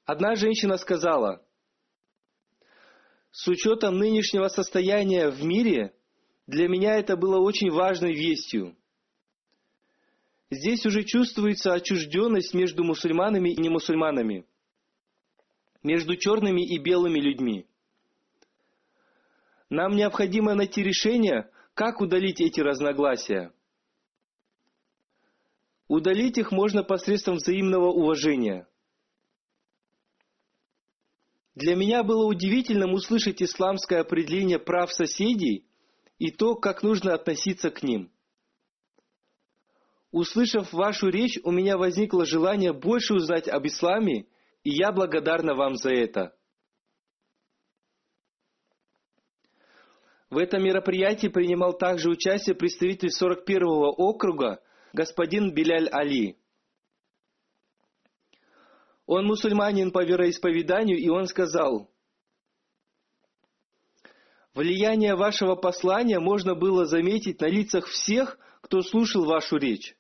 Одна 0.06 0.36
женщина 0.36 0.78
сказала, 0.78 1.46
с 3.32 3.48
учетом 3.48 3.98
нынешнего 3.98 4.48
состояния 4.50 5.30
в 5.30 5.44
мире, 5.44 5.96
для 6.52 6.68
меня 6.68 6.98
это 6.98 7.16
было 7.16 7.40
очень 7.40 7.72
важной 7.72 8.14
вестью. 8.14 8.76
Здесь 10.50 10.86
уже 10.86 11.06
чувствуется 11.06 11.72
отчужденность 11.74 12.54
между 12.54 12.84
мусульманами 12.84 13.52
и 13.52 13.62
немусульманами, 13.62 14.46
между 15.82 16.18
черными 16.18 16.62
и 16.62 16.78
белыми 16.78 17.20
людьми. 17.20 17.68
Нам 19.70 19.96
необходимо 19.96 20.54
найти 20.54 20.84
решение, 20.84 21.50
как 21.74 22.02
удалить 22.02 22.42
эти 22.42 22.60
разногласия. 22.60 23.54
Удалить 25.88 26.38
их 26.38 26.52
можно 26.52 26.84
посредством 26.84 27.36
взаимного 27.36 27.92
уважения. 27.94 28.68
Для 31.56 31.78
меня 31.78 32.04
было 32.04 32.26
удивительным 32.26 32.94
услышать 32.94 33.42
исламское 33.42 34.02
определение 34.02 34.60
прав 34.60 34.92
соседей 34.92 35.66
и 36.22 36.30
то, 36.30 36.56
как 36.56 36.84
нужно 36.84 37.14
относиться 37.14 37.72
к 37.72 37.84
ним– 37.84 38.12
Услышав 40.12 40.74
вашу 40.74 41.08
речь, 41.08 41.40
у 41.44 41.52
меня 41.52 41.78
возникло 41.78 42.26
желание 42.26 42.74
больше 42.74 43.14
узнать 43.14 43.48
об 43.48 43.66
исламе, 43.66 44.26
и 44.64 44.70
я 44.70 44.92
благодарна 44.92 45.56
вам 45.56 45.76
за 45.76 45.92
это. 45.92 46.36
В 50.30 50.38
этом 50.38 50.64
мероприятии 50.64 51.28
принимал 51.28 51.78
также 51.78 52.10
участие 52.10 52.56
представитель 52.56 53.10
41-го 53.10 53.92
округа 53.92 54.62
господин 54.94 55.54
Беляль 55.54 55.88
Али. 55.90 56.38
Он 59.06 59.26
мусульманин 59.26 59.92
по 59.92 60.04
вероисповеданию, 60.04 60.98
и 60.98 61.10
он 61.10 61.28
сказал, 61.28 61.91
«Влияние 64.54 65.16
вашего 65.16 65.56
послания 65.56 66.20
можно 66.20 66.56
было 66.56 66.86
заметить 66.86 67.40
на 67.40 67.48
лицах 67.48 67.88
всех, 67.88 68.38
кто 68.62 68.82
слушал 68.82 69.26
вашу 69.26 69.58
речь. 69.58 69.96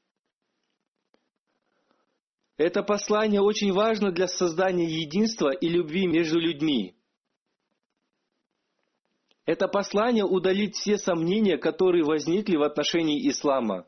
Это 2.57 2.83
послание 2.83 3.41
очень 3.41 3.73
важно 3.73 4.11
для 4.11 4.27
создания 4.27 4.85
единства 4.87 5.49
и 5.51 5.67
любви 5.67 6.05
между 6.05 6.39
людьми. 6.39 6.95
Это 9.45 9.67
послание 9.67 10.25
удалит 10.25 10.75
все 10.75 10.97
сомнения, 10.97 11.57
которые 11.57 12.03
возникли 12.03 12.57
в 12.57 12.61
отношении 12.61 13.27
ислама. 13.27 13.87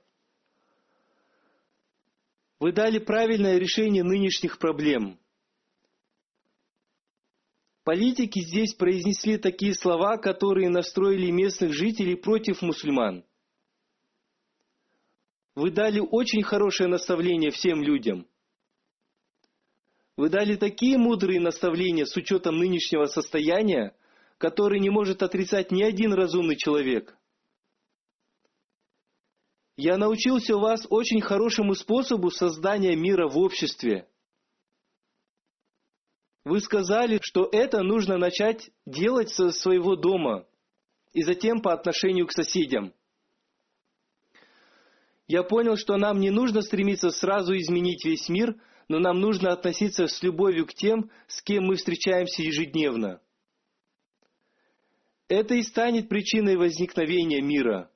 Вы 2.60 2.72
дали 2.72 2.98
правильное 2.98 3.60
решение 3.60 4.04
нынешних 4.04 4.58
проблем. 4.58 5.20
Политики 7.84 8.40
здесь 8.40 8.74
произнесли 8.74 9.38
такие 9.38 9.74
слова, 9.74 10.18
которые 10.18 10.70
настроили 10.70 11.32
местных 11.32 11.74
жителей 11.74 12.16
против 12.16 12.62
мусульман. 12.62 13.26
Вы 15.56 15.72
дали 15.72 16.00
очень 16.00 16.44
хорошее 16.44 16.90
наставление 16.90 17.52
всем 17.52 17.84
людям– 17.84 18.28
вы 20.16 20.30
дали 20.30 20.56
такие 20.56 20.98
мудрые 20.98 21.40
наставления 21.40 22.06
с 22.06 22.16
учетом 22.16 22.58
нынешнего 22.58 23.06
состояния, 23.06 23.96
которые 24.38 24.80
не 24.80 24.90
может 24.90 25.24
отрицать 25.24 25.72
ни 25.72 25.82
один 25.82 26.14
разумный 26.14 26.56
человек. 26.56 27.18
Я 29.76 29.98
научился 29.98 30.56
у 30.56 30.60
вас 30.60 30.86
очень 30.88 31.20
хорошему 31.20 31.74
способу 31.74 32.30
создания 32.30 32.96
мира 32.96 33.28
в 33.28 33.40
обществе. 33.40 34.08
Вы 36.44 36.60
сказали, 36.60 37.20
что 37.22 37.48
это 37.52 37.84
нужно 37.84 38.18
начать 38.18 38.70
делать 38.86 39.30
со 39.30 39.52
своего 39.52 39.96
дома 39.96 40.46
и 41.14 41.24
затем 41.24 41.62
по 41.62 41.74
отношению 41.74 42.28
к 42.28 42.34
соседям. 42.34 42.94
Я 45.28 45.44
понял, 45.44 45.78
что 45.78 45.98
нам 45.98 46.20
не 46.20 46.32
нужно 46.32 46.62
стремиться 46.62 47.10
сразу 47.12 47.56
изменить 47.56 48.06
весь 48.06 48.30
мир– 48.30 48.56
но 48.88 49.00
нам 49.00 49.20
нужно 49.20 49.52
относиться 49.52 50.08
с 50.08 50.22
любовью 50.24 50.66
к 50.66 50.74
тем, 50.74 51.10
с 51.28 51.42
кем 51.42 51.66
мы 51.66 51.76
встречаемся 51.76 52.42
ежедневно. 52.42 53.22
Это 55.28 55.56
и 55.56 55.64
станет 55.64 56.10
причиной 56.10 56.58
возникновения 56.58 57.42
мира. 57.42 57.90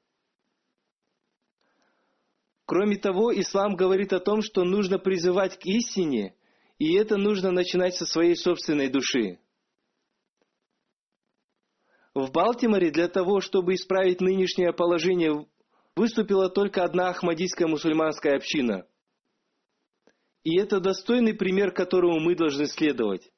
Кроме 2.66 2.98
того, 2.98 3.38
ислам 3.38 3.76
говорит 3.76 4.12
о 4.12 4.20
том, 4.20 4.42
что 4.42 4.64
нужно 4.64 4.98
призывать 4.98 5.58
к 5.60 5.66
истине, 5.66 6.36
и 6.78 6.96
это 6.96 7.18
нужно 7.18 7.52
начинать 7.52 7.96
со 7.96 8.06
своей 8.06 8.36
собственной 8.36 8.90
души. 8.90 9.40
В 12.14 12.32
Балтиморе 12.32 12.92
для 12.92 13.08
того, 13.08 13.42
чтобы 13.42 13.76
исправить 13.76 14.22
нынешнее 14.22 14.74
положение, 14.74 15.48
выступила 15.96 16.50
только 16.50 16.84
одна 16.84 17.10
ахмадийская 17.10 17.68
мусульманская 17.68 18.36
община– 18.36 18.88
и 20.48 20.58
это 20.58 20.80
достойный 20.80 21.34
пример, 21.34 21.74
которому 21.74 22.22
мы 22.22 22.34
должны 22.34 22.68
следовать. 22.68 23.30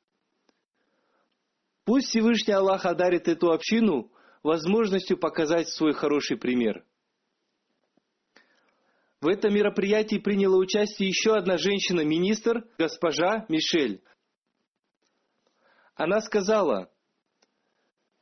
Пусть 1.83 2.09
Всевышний 2.09 2.53
Аллах 2.53 2.85
одарит 2.85 3.27
эту 3.27 3.51
общину 3.51 4.11
возможностью 4.43 5.17
показать 5.17 5.69
свой 5.69 5.93
хороший 5.93 6.37
пример. 6.37 6.85
В 9.21 9.27
этом 9.27 9.53
мероприятии 9.53 10.17
приняла 10.17 10.57
участие 10.57 11.09
еще 11.09 11.35
одна 11.35 11.57
женщина-министр, 11.57 12.65
госпожа 12.77 13.45
Мишель. 13.49 14.01
Она 15.95 16.21
сказала, 16.21 16.89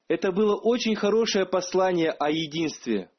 это 0.08 0.32
было 0.32 0.56
очень 0.56 0.96
хорошее 0.96 1.46
послание 1.46 2.12
о 2.12 2.32
единстве. 2.32 3.12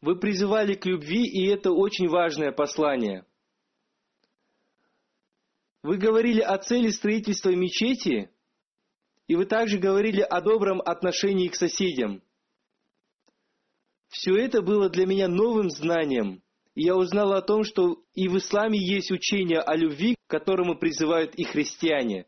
Вы 0.00 0.16
призывали 0.18 0.74
к 0.74 0.86
любви, 0.86 1.24
и 1.24 1.48
это 1.48 1.72
очень 1.72 2.08
важное 2.08 2.52
послание– 2.52 3.24
вы 5.86 5.98
говорили 5.98 6.40
о 6.40 6.58
цели 6.58 6.88
строительства 6.88 7.50
мечети, 7.50 8.28
и 9.28 9.36
вы 9.36 9.46
также 9.46 9.78
говорили 9.78 10.20
о 10.20 10.40
добром 10.40 10.82
отношении 10.84 11.46
к 11.46 11.54
соседям. 11.54 12.24
Все 14.16 14.34
это 14.34 14.62
было 14.62 14.88
для 14.88 15.04
меня 15.04 15.28
новым 15.28 15.68
знанием, 15.68 16.42
и 16.74 16.84
я 16.84 16.96
узнал 16.96 17.34
о 17.34 17.42
том, 17.42 17.64
что 17.64 18.02
и 18.14 18.28
в 18.28 18.38
исламе 18.38 18.78
есть 18.78 19.10
учение 19.10 19.60
о 19.60 19.76
любви, 19.76 20.16
к 20.26 20.30
которому 20.30 20.78
призывают 20.78 21.34
и 21.34 21.44
христиане. 21.44 22.26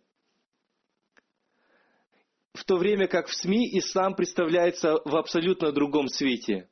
В 2.53 2.63
то 2.65 2.77
время 2.77 3.09
как 3.09 3.29
в 3.29 3.35
СМИ 3.35 3.79
ислам 3.79 4.15
представляется 4.15 5.01
в 5.03 5.17
абсолютно 5.17 5.73
другом 5.73 6.09
свете. 6.09 6.69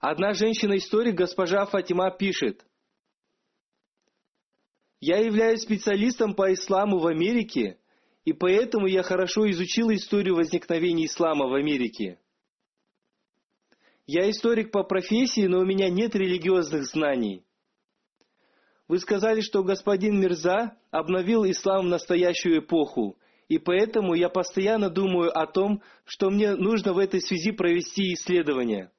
Одна 0.00 0.32
женщина-историк, 0.32 1.14
госпожа 1.14 1.66
Фатима, 1.66 2.10
пишет– 2.10 2.64
я 4.98 5.18
являюсь 5.18 5.60
специалистом 5.60 6.34
по 6.34 6.50
исламу 6.54 6.98
в 6.98 7.06
Америке, 7.06 7.78
и 8.24 8.32
поэтому 8.32 8.86
я 8.86 9.02
хорошо 9.02 9.48
изучил 9.50 9.90
историю 9.90 10.36
возникновения 10.36 11.04
ислама 11.04 11.46
в 11.48 11.52
Америке. 11.52 12.18
Я 14.06 14.30
историк 14.30 14.70
по 14.70 14.84
профессии, 14.84 15.46
но 15.46 15.58
у 15.58 15.64
меня 15.64 15.90
нет 15.90 16.14
религиозных 16.14 16.84
знаний. 16.84 17.44
Вы 18.86 19.00
сказали, 19.00 19.40
что 19.40 19.64
господин 19.64 20.20
Мирза 20.20 20.76
обновил 20.92 21.44
ислам 21.44 21.86
в 21.86 21.88
настоящую 21.88 22.60
эпоху, 22.60 23.18
и 23.48 23.58
поэтому 23.58 24.14
я 24.14 24.28
постоянно 24.28 24.90
думаю 24.90 25.36
о 25.36 25.46
том, 25.46 25.82
что 26.04 26.30
мне 26.30 26.54
нужно 26.54 26.92
в 26.92 26.98
этой 26.98 27.20
связи 27.20 27.50
провести 27.50 28.14
исследование. 28.14 28.92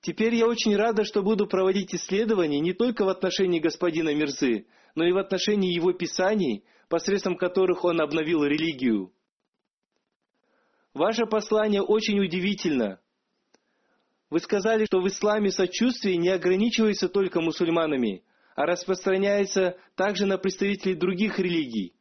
Теперь 0.00 0.36
я 0.36 0.46
очень 0.46 0.76
рада, 0.76 1.02
что 1.02 1.22
буду 1.22 1.48
проводить 1.48 1.92
исследования 1.92 2.60
не 2.60 2.72
только 2.72 3.04
в 3.04 3.08
отношении 3.08 3.58
господина 3.58 4.14
Мирзы, 4.14 4.66
но 4.94 5.04
и 5.04 5.10
в 5.10 5.18
отношении 5.18 5.74
его 5.74 5.92
писаний, 5.92 6.64
посредством 6.88 7.36
которых 7.36 7.84
он 7.84 8.00
обновил 8.00 8.44
религию. 8.44 9.12
Ваше 10.94 11.26
послание 11.26 11.82
очень 11.82 12.20
удивительно. 12.20 13.00
Вы 14.28 14.40
сказали, 14.40 14.86
что 14.86 15.00
в 15.00 15.06
исламе 15.06 15.50
сочувствие 15.50 16.16
не 16.16 16.30
ограничивается 16.30 17.08
только 17.08 17.40
мусульманами, 17.40 18.24
а 18.56 18.66
распространяется 18.66 19.76
также 19.94 20.26
на 20.26 20.36
представителей 20.36 20.94
других 20.94 21.38
религий. 21.38 21.94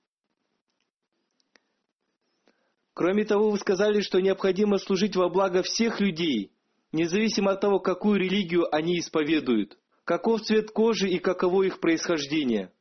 Кроме 2.93 3.25
того, 3.25 3.51
вы 3.51 3.59
сказали, 3.59 4.01
что 4.01 4.21
необходимо 4.21 4.77
служить 4.77 5.15
во 5.15 5.29
благо 5.29 5.61
всех 5.63 5.99
людей, 5.99 6.51
независимо 6.93 7.51
от 7.51 7.61
того, 7.61 7.79
какую 7.79 8.19
религию 8.19 8.73
они 8.73 8.99
исповедуют, 8.99 9.77
каков 10.05 10.41
цвет 10.41 10.71
кожи 10.71 11.09
и 11.09 11.19
каково 11.19 11.63
их 11.63 11.79
происхождение. 11.79 12.71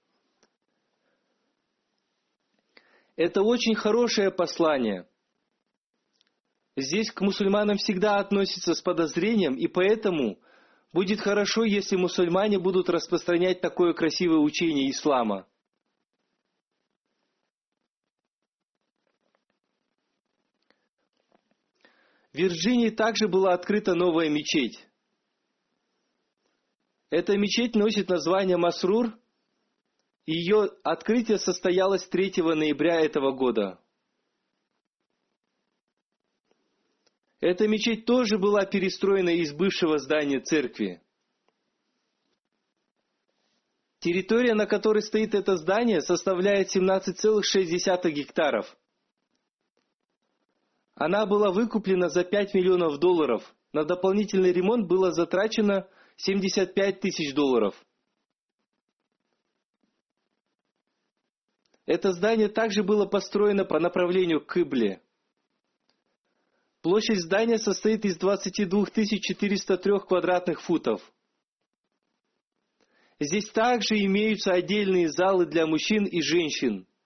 Это 3.17 3.43
очень 3.43 3.75
хорошее 3.75 4.31
послание. 4.31 5.07
Здесь 6.77 7.11
к 7.13 7.21
мусульманам 7.21 7.77
всегда 7.77 8.19
относятся 8.19 8.75
с 8.75 8.83
подозрением, 8.83 9.55
и 9.55 9.69
поэтому 9.69 10.41
будет 10.93 11.21
хорошо, 11.21 11.65
если 11.65 11.97
мусульмане 11.97 12.59
будут 12.59 12.89
распространять 12.89 13.61
такое 13.61 13.93
красивое 13.93 14.39
учение 14.39 14.91
ислама. 14.91 15.47
В 22.33 22.37
Вирджинии 22.37 22.91
также 22.91 23.29
была 23.29 23.55
открыта 23.55 23.95
новая 23.95 24.29
мечеть. 24.29 24.85
Эта 27.11 27.39
мечеть 27.39 27.77
носит 27.77 28.09
название 28.09 28.57
Масрур. 28.57 29.17
Ее 30.27 30.71
открытие 30.83 31.39
состоялось 31.39 32.05
3 32.09 32.33
ноября 32.39 33.01
этого 33.01 33.31
года. 33.31 33.81
Эта 37.45 37.69
мечеть 37.69 38.07
тоже 38.07 38.39
была 38.39 38.65
перестроена 38.65 39.29
из 39.29 39.53
бывшего 39.53 39.99
здания 39.99 40.41
церкви. 40.41 41.03
Территория, 43.99 44.55
на 44.55 44.65
которой 44.65 45.03
стоит 45.03 45.35
это 45.35 45.57
здание, 45.57 46.01
составляет 46.01 46.75
17,6 46.75 48.11
гектаров– 48.11 48.75
она 50.95 51.27
была 51.27 51.51
выкуплена 51.51 52.09
за 52.09 52.23
5 52.23 52.55
миллионов 52.55 52.99
долларов. 52.99 53.43
На 53.73 53.85
дополнительный 53.85 54.53
ремонт 54.53 54.87
было 54.87 55.11
затрачено 55.11 55.89
75 56.17 57.01
тысяч 57.01 57.35
долларов. 57.35 57.75
Это 61.85 62.13
здание 62.13 62.49
также 62.49 62.85
было 62.85 63.07
построено 63.07 63.65
по 63.65 63.81
направлению 63.81 64.41
к 64.41 64.47
Кыбле. 64.47 65.03
Площадь 66.85 67.23
здания 67.23 67.57
состоит 67.57 68.05
из 68.05 68.19
22 68.19 68.87
403 68.87 70.01
квадратных 70.07 70.61
футов. 70.61 71.01
Здесь 73.19 73.49
также 73.49 73.97
имеются 74.05 74.53
отдельные 74.53 75.09
залы 75.09 75.47
для 75.47 75.67
мужчин 75.67 76.05
и 76.05 76.21
женщин– 76.21 76.87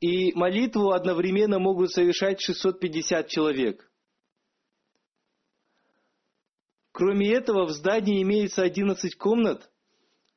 и 0.00 0.34
молитву 0.34 0.90
одновременно 0.90 1.58
могут 1.58 1.92
совершать 1.92 2.40
650 2.40 3.28
человек. 3.28 3.90
Кроме 6.92 7.32
этого, 7.32 7.64
в 7.64 7.70
здании 7.70 8.20
имеется 8.20 8.62
11 8.62 9.14
комнат, 9.14 9.70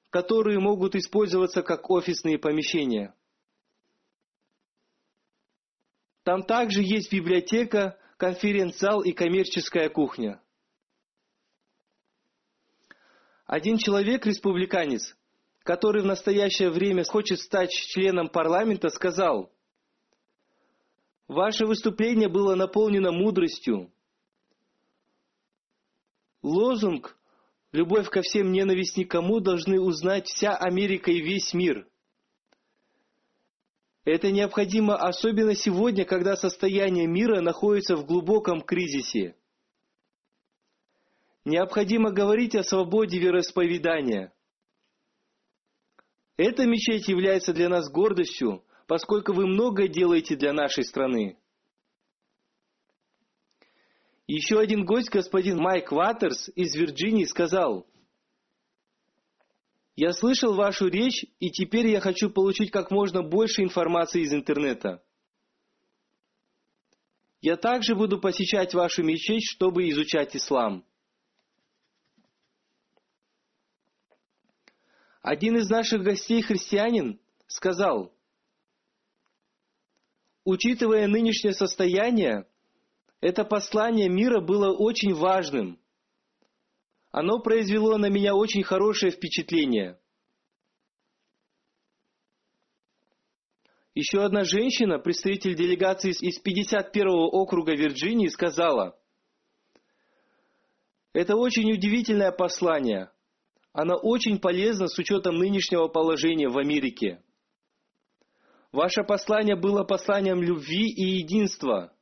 которые 0.09 0.59
могут 0.59 0.95
использоваться 0.95 1.63
как 1.63 1.89
офисные 1.89 2.37
помещения. 2.37 3.16
Там 6.27 6.43
также 6.43 6.81
есть 6.81 7.09
библиотека, 7.09 7.97
конференц-зал 8.17 9.01
и 9.01 9.13
коммерческая 9.13 9.87
кухня. 9.87 10.41
Один 13.45 13.77
человек, 13.77 14.25
республиканец, 14.25 15.15
который 15.59 16.01
в 16.01 16.05
настоящее 16.05 16.69
время 16.69 17.05
хочет 17.05 17.39
стать 17.39 17.71
членом 17.71 18.27
парламента, 18.27 18.89
сказал, 18.89 19.53
Ваше 21.29 21.65
выступление 21.65 22.27
было 22.27 22.55
наполнено 22.55 23.13
мудростью. 23.13 23.89
Лозунг 26.41 27.17
«Любовь 27.71 28.09
ко 28.09 28.21
всем, 28.21 28.51
ненависть 28.51 28.97
никому» 28.97 29.39
должны 29.39 29.79
узнать 29.79 30.27
вся 30.27 30.57
Америка 30.57 31.09
и 31.09 31.21
весь 31.21 31.53
мир. 31.53 31.87
Это 34.07 34.31
необходимо 34.31 34.95
особенно 34.95 35.53
сегодня, 35.53 36.05
когда 36.05 36.37
состояние 36.37 37.07
мира 37.07 37.41
находится 37.41 37.97
в 37.97 38.05
глубоком 38.05 38.61
кризисе. 38.61 39.35
Необходимо 41.43 42.11
говорить 42.11 42.55
о 42.55 42.63
свободе 42.63 43.19
вероисповедания. 43.19 44.31
Эта 46.37 46.65
мечеть 46.65 47.09
является 47.09 47.51
для 47.51 47.67
нас 47.67 47.91
гордостью, 47.91 48.63
поскольку 48.87 49.33
вы 49.33 49.45
многое 49.45 49.89
делаете 49.89 50.37
для 50.37 50.53
нашей 50.53 50.85
страны. 50.85 51.37
Еще 54.25 54.57
один 54.57 54.85
гость, 54.85 55.09
господин 55.09 55.57
Майк 55.57 55.91
Ваттерс 55.91 56.49
из 56.55 56.73
Вирджинии, 56.75 57.25
сказал, 57.25 57.85
«Я 59.97 60.13
слышал 60.13 60.53
вашу 60.53 60.87
речь, 60.87 61.25
и 61.39 61.49
теперь 61.49 61.87
я 61.87 61.99
хочу 61.99 62.29
получить 62.29 62.71
как 62.71 62.89
можно 62.89 63.21
больше 63.21 63.63
информации 63.63 64.21
из 64.21 64.33
интернета. 64.33 65.03
Я 67.41 67.57
также 67.57 67.95
буду 67.95 68.21
посещать 68.21 68.73
вашу 68.73 69.03
мечеть, 69.03 69.43
чтобы 69.43 69.89
изучать 69.89 70.37
ислам». 70.37 70.85
Один 75.21 75.57
из 75.57 75.69
наших 75.69 76.03
гостей, 76.03 76.41
христианин, 76.41 77.19
сказал– 77.47 78.13
Учитывая 80.49 81.07
нынешнее 81.07 81.51
состояние, 81.51 82.47
это 83.19 83.43
послание 83.43 84.07
мира 84.07 84.39
было 84.39 84.73
очень 84.73 85.13
важным. 85.13 85.77
Оно 87.11 87.39
произвело 87.39 87.97
на 87.97 88.09
меня 88.09 88.35
очень 88.35 88.63
хорошее 88.63 89.11
впечатление. 89.11 89.99
Еще 93.95 94.23
одна 94.23 94.43
женщина, 94.43 94.99
представитель 94.99 95.55
делегации 95.55 96.11
из 96.11 96.39
51-го 96.39 97.29
округа 97.29 97.73
Вирджинии, 97.73 98.27
сказала, 98.27 98.99
«Это 101.13 101.35
очень 101.35 101.71
удивительное 101.71 102.31
послание. 102.31 103.11
Оно 103.73 103.95
очень 103.95 104.39
полезно 104.39 104.87
с 104.87 104.97
учетом 104.99 105.37
нынешнего 105.37 105.87
положения 105.87 106.47
в 106.47 106.59
Америке. 106.59 107.23
Ваше 108.71 109.03
послание 109.03 109.55
было 109.55 109.83
посланием 109.83 110.43
любви 110.43 110.91
и 110.93 111.17
единства. 111.17 111.96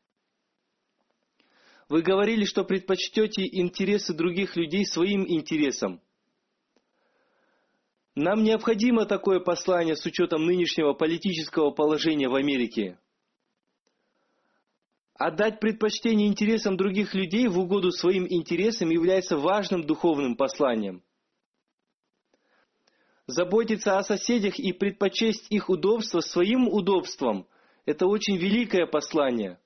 Вы 1.87 2.01
говорили, 2.01 2.45
что 2.45 2.63
предпочтете 2.63 3.45
интересы 3.45 4.13
других 4.13 4.55
людей 4.55 4.85
своим 4.85 5.25
интересам. 5.27 6.01
Нам 8.15 8.43
необходимо 8.43 9.05
такое 9.05 9.39
послание 9.39 9.95
с 9.95 10.05
учетом 10.05 10.45
нынешнего 10.45 10.93
политического 10.93 11.71
положения 11.71 12.29
в 12.29 12.35
Америке. 12.35 12.97
Отдать 15.13 15.59
предпочтение 15.59 16.27
интересам 16.27 16.77
других 16.77 17.13
людей 17.13 17.47
в 17.47 17.59
угоду 17.59 17.91
своим 17.91 18.25
интересам 18.27 18.89
является 18.89 19.37
важным 19.37 19.83
духовным 19.83 20.35
посланием– 20.35 21.03
заботиться 23.27 23.97
о 23.97 24.03
соседях 24.03 24.59
и 24.59 24.71
предпочесть 24.71 25.47
их 25.49 25.69
удобство 25.69 26.19
своим 26.19 26.67
удобством– 26.67 27.47
это 27.85 28.07
очень 28.07 28.37
великое 28.37 28.85
послание. 28.85 29.59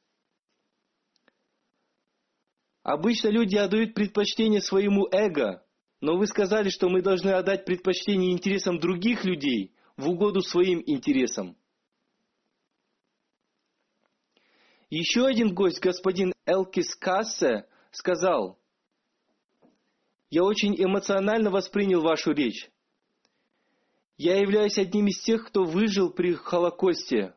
Обычно 2.89 3.27
люди 3.27 3.55
отдают 3.55 3.93
предпочтение 3.93 4.61
своему 4.61 5.07
эго, 5.11 5.63
но 6.01 6.17
вы 6.17 6.25
сказали, 6.25 6.69
что 6.69 6.89
мы 6.89 7.03
должны 7.03 7.29
отдать 7.29 7.63
предпочтение 7.63 8.31
интересам 8.31 8.79
других 8.79 9.25
людей 9.25 9.75
в 9.95 10.09
угоду 10.09 10.41
своим 10.41 10.81
интересам. 10.83 11.55
Еще 14.89 15.23
один 15.27 15.53
гость, 15.53 15.79
господин 15.79 16.33
Элкис 16.47 16.95
Кассе, 16.95 17.67
сказал, 17.91 18.57
Я 20.31 20.43
очень 20.43 20.73
эмоционально 20.75 21.51
воспринял 21.51 22.01
вашу 22.01 22.31
речь. 22.31 22.71
Я 24.17 24.39
являюсь 24.39 24.79
одним 24.79 25.05
из 25.05 25.21
тех, 25.21 25.45
кто 25.45 25.63
выжил 25.63 26.09
при 26.09 26.33
Холокосте. 26.33 27.35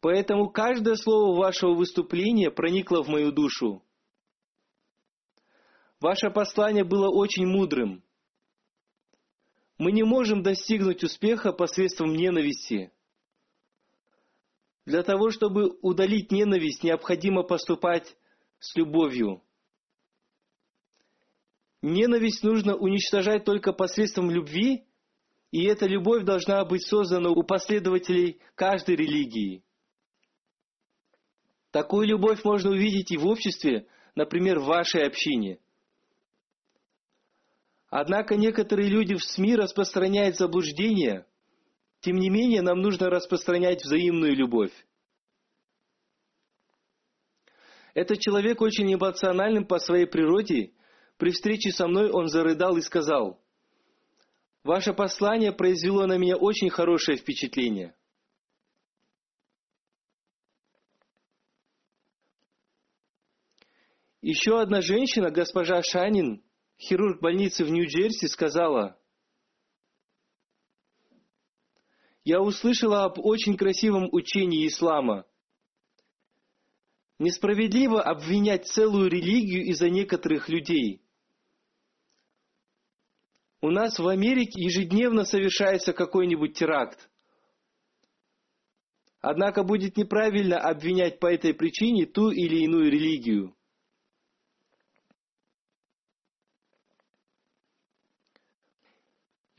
Поэтому 0.00 0.48
каждое 0.48 0.94
слово 0.94 1.36
вашего 1.36 1.74
выступления 1.74 2.50
проникло 2.50 3.02
в 3.02 3.08
мою 3.08 3.30
душу. 3.30 3.84
Ваше 6.00 6.30
послание 6.30 6.84
было 6.84 7.10
очень 7.10 7.46
мудрым. 7.46 8.02
Мы 9.76 9.92
не 9.92 10.02
можем 10.02 10.42
достигнуть 10.42 11.04
успеха 11.04 11.52
посредством 11.52 12.14
ненависти. 12.14 12.90
Для 14.86 15.02
того, 15.02 15.30
чтобы 15.30 15.78
удалить 15.82 16.32
ненависть, 16.32 16.82
необходимо 16.82 17.42
поступать 17.42 18.16
с 18.58 18.74
любовью. 18.76 19.42
Ненависть 21.82 22.42
нужно 22.42 22.76
уничтожать 22.76 23.44
только 23.44 23.72
посредством 23.72 24.30
любви, 24.30 24.86
и 25.50 25.64
эта 25.64 25.86
любовь 25.86 26.24
должна 26.24 26.64
быть 26.64 26.86
создана 26.86 27.30
у 27.30 27.42
последователей 27.42 28.40
каждой 28.54 28.96
религии. 28.96 29.64
Такую 31.70 32.06
любовь 32.06 32.42
можно 32.44 32.70
увидеть 32.70 33.12
и 33.12 33.18
в 33.18 33.26
обществе, 33.26 33.86
например, 34.14 34.60
в 34.60 34.64
вашей 34.64 35.06
общине. 35.06 35.60
Однако 37.90 38.36
некоторые 38.36 38.88
люди 38.88 39.16
в 39.16 39.24
СМИ 39.24 39.56
распространяют 39.56 40.36
заблуждения. 40.36 41.26
Тем 42.00 42.16
не 42.16 42.30
менее, 42.30 42.62
нам 42.62 42.80
нужно 42.80 43.10
распространять 43.10 43.84
взаимную 43.84 44.34
любовь. 44.36 44.72
Этот 47.92 48.20
человек 48.20 48.60
очень 48.60 48.94
эмоциональным 48.94 49.66
по 49.66 49.80
своей 49.80 50.06
природе. 50.06 50.72
При 51.18 51.32
встрече 51.32 51.72
со 51.72 51.88
мной 51.88 52.10
он 52.10 52.28
зарыдал 52.28 52.76
и 52.76 52.80
сказал, 52.80 53.42
«Ваше 54.62 54.94
послание 54.94 55.52
произвело 55.52 56.06
на 56.06 56.16
меня 56.16 56.36
очень 56.36 56.70
хорошее 56.70 57.18
впечатление». 57.18 57.94
Еще 64.22 64.60
одна 64.60 64.80
женщина, 64.80 65.30
госпожа 65.30 65.82
Шанин, 65.82 66.44
хирург 66.80 67.20
больницы 67.20 67.64
в 67.64 67.70
Нью-Джерси, 67.70 68.26
сказала, 68.26 68.98
«Я 72.24 72.40
услышала 72.40 73.04
об 73.04 73.18
очень 73.18 73.56
красивом 73.56 74.08
учении 74.12 74.66
ислама. 74.66 75.26
Несправедливо 77.18 78.02
обвинять 78.02 78.66
целую 78.66 79.10
религию 79.10 79.64
из-за 79.66 79.90
некоторых 79.90 80.48
людей. 80.48 81.02
У 83.60 83.70
нас 83.70 83.98
в 83.98 84.08
Америке 84.08 84.62
ежедневно 84.62 85.24
совершается 85.24 85.92
какой-нибудь 85.92 86.54
теракт. 86.54 87.10
Однако 89.20 89.64
будет 89.64 89.98
неправильно 89.98 90.58
обвинять 90.58 91.20
по 91.20 91.26
этой 91.26 91.52
причине 91.52 92.06
ту 92.06 92.30
или 92.30 92.64
иную 92.64 92.90
религию. 92.90 93.54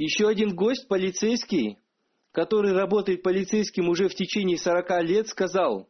Еще 0.02 0.28
один 0.28 0.56
гость, 0.56 0.88
полицейский, 0.88 1.78
который 2.32 2.74
работает 2.74 3.22
полицейским 3.22 3.88
уже 3.88 4.10
в 4.10 4.16
течение 4.16 4.58
40 4.58 5.04
лет, 5.04 5.28
сказал, 5.28 5.88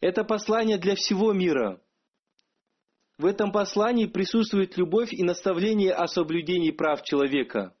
это 0.00 0.24
послание 0.24 0.76
для 0.76 0.94
всего 0.94 1.32
мира. 1.32 1.82
В 3.16 3.24
этом 3.24 3.50
послании 3.50 4.04
присутствует 4.04 4.76
любовь 4.76 5.10
и 5.10 5.22
наставление 5.22 5.94
о 5.94 6.06
соблюдении 6.06 6.70
прав 6.70 7.02
человека. 7.02 7.74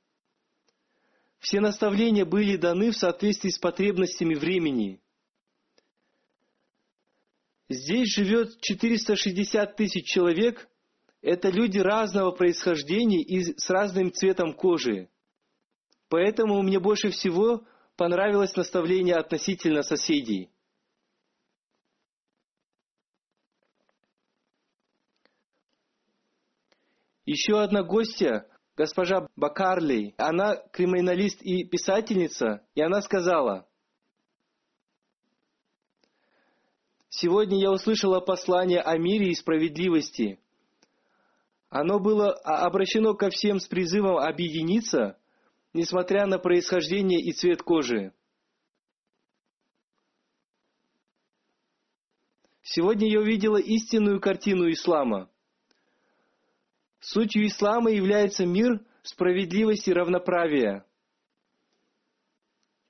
Все 1.40 1.60
наставления 1.60 2.24
были 2.24 2.56
даны 2.56 2.92
в 2.92 2.96
соответствии 2.96 3.50
с 3.50 3.58
потребностями 3.58 4.34
времени. 4.34 5.02
Здесь 7.68 8.14
живет 8.14 8.58
460 8.62 9.76
тысяч 9.76 10.06
человек. 10.06 10.67
Это 11.20 11.48
люди 11.48 11.78
разного 11.78 12.30
происхождения 12.30 13.22
и 13.22 13.42
с 13.42 13.68
разным 13.70 14.12
цветом 14.12 14.54
кожи. 14.54 15.08
Поэтому 16.08 16.62
мне 16.62 16.78
больше 16.78 17.10
всего 17.10 17.64
понравилось 17.96 18.54
наставление 18.54 19.16
относительно 19.16 19.82
соседей. 19.82 20.50
Еще 27.26 27.60
одна 27.60 27.82
гостья, 27.82 28.48
госпожа 28.74 29.28
Бакарли, 29.36 30.14
она 30.16 30.56
криминалист 30.72 31.42
и 31.42 31.64
писательница, 31.64 32.64
и 32.74 32.80
она 32.80 33.02
сказала, 33.02 33.68
«Сегодня 37.10 37.60
я 37.60 37.70
услышала 37.70 38.20
послание 38.20 38.80
о 38.80 38.96
мире 38.96 39.30
и 39.30 39.34
справедливости. 39.34 40.40
Оно 41.70 41.98
было 41.98 42.32
обращено 42.32 43.14
ко 43.14 43.30
всем 43.30 43.60
с 43.60 43.66
призывом 43.66 44.18
объединиться, 44.18 45.18
несмотря 45.72 46.26
на 46.26 46.38
происхождение 46.38 47.20
и 47.20 47.32
цвет 47.32 47.62
кожи. 47.62 48.12
Сегодня 52.62 53.10
я 53.10 53.20
увидела 53.20 53.58
истинную 53.58 54.20
картину 54.20 54.70
ислама– 54.70 55.30
Сутью 57.00 57.46
ислама 57.46 57.90
является 57.90 58.44
мир, 58.44 58.84
справедливость 59.02 59.88
и 59.88 59.92
равноправие. 59.92 60.84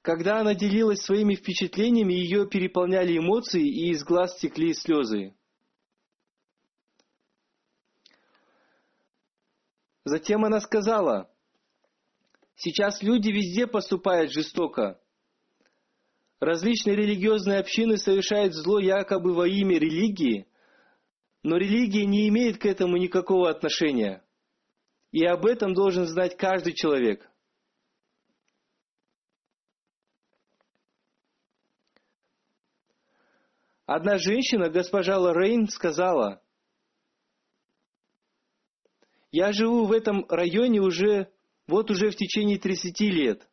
Когда 0.02 0.40
она 0.40 0.54
делилась 0.54 1.02
своими 1.02 1.34
впечатлениями, 1.34 2.14
ее 2.14 2.48
переполняли 2.48 3.18
эмоции, 3.18 3.62
и 3.62 3.90
из 3.90 4.02
глаз 4.04 4.38
текли 4.38 4.72
слезы. 4.72 5.34
Затем 10.08 10.42
она 10.42 10.58
сказала, 10.60 11.30
«Сейчас 12.56 13.02
люди 13.02 13.28
везде 13.28 13.66
поступают 13.66 14.32
жестоко. 14.32 14.98
Различные 16.40 16.96
религиозные 16.96 17.58
общины 17.58 17.98
совершают 17.98 18.54
зло 18.54 18.78
якобы 18.78 19.34
во 19.34 19.46
имя 19.46 19.78
религии, 19.78 20.48
но 21.42 21.58
религия 21.58 22.06
не 22.06 22.26
имеет 22.28 22.56
к 22.58 22.64
этому 22.64 22.96
никакого 22.96 23.50
отношения. 23.50 24.24
И 25.12 25.26
об 25.26 25.44
этом 25.44 25.74
должен 25.74 26.06
знать 26.06 26.38
каждый 26.38 26.72
человек. 26.72 27.30
Одна 33.84 34.16
женщина, 34.16 34.70
госпожа 34.70 35.18
Лоррейн, 35.18 35.68
сказала, 35.68 36.42
«Я 39.30 39.52
живу 39.52 39.86
в 39.86 39.92
этом 39.92 40.24
районе 40.28 40.80
уже, 40.80 41.30
вот 41.66 41.90
уже 41.90 42.10
в 42.10 42.16
течение 42.16 42.58
30 42.58 43.00
лет. 43.00 43.48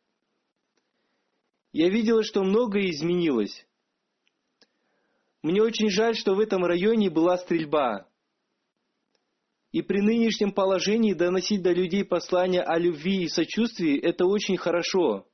Я 1.72 1.90
видела, 1.90 2.22
что 2.22 2.42
многое 2.42 2.90
изменилось. 2.90 3.66
Мне 5.42 5.62
очень 5.62 5.90
жаль, 5.90 6.16
что 6.16 6.34
в 6.34 6.40
этом 6.40 6.64
районе 6.64 7.10
была 7.10 7.36
стрельба. 7.36 8.08
И 9.72 9.82
при 9.82 10.00
нынешнем 10.00 10.52
положении 10.52 11.12
доносить 11.12 11.62
до 11.62 11.72
людей 11.72 12.04
послания 12.04 12.62
о 12.62 12.78
любви 12.78 13.24
и 13.24 13.28
сочувствии– 13.28 14.00
это 14.02 14.24
очень 14.24 14.56
хорошо. 14.56 15.28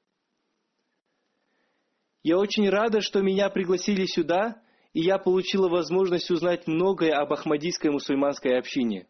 Я 2.25 2.39
очень 2.39 2.69
рада, 2.69 3.01
что 3.01 3.21
меня 3.23 3.49
пригласили 3.51 4.07
сюда, 4.07 4.61
и 4.93 5.01
я 5.01 5.19
получила 5.19 5.69
возможность 5.69 6.31
узнать 6.31 6.67
многое 6.67 7.15
об 7.15 7.33
Ахмадийской 7.33 7.91
мусульманской 7.91 8.59
общине. 8.59 9.07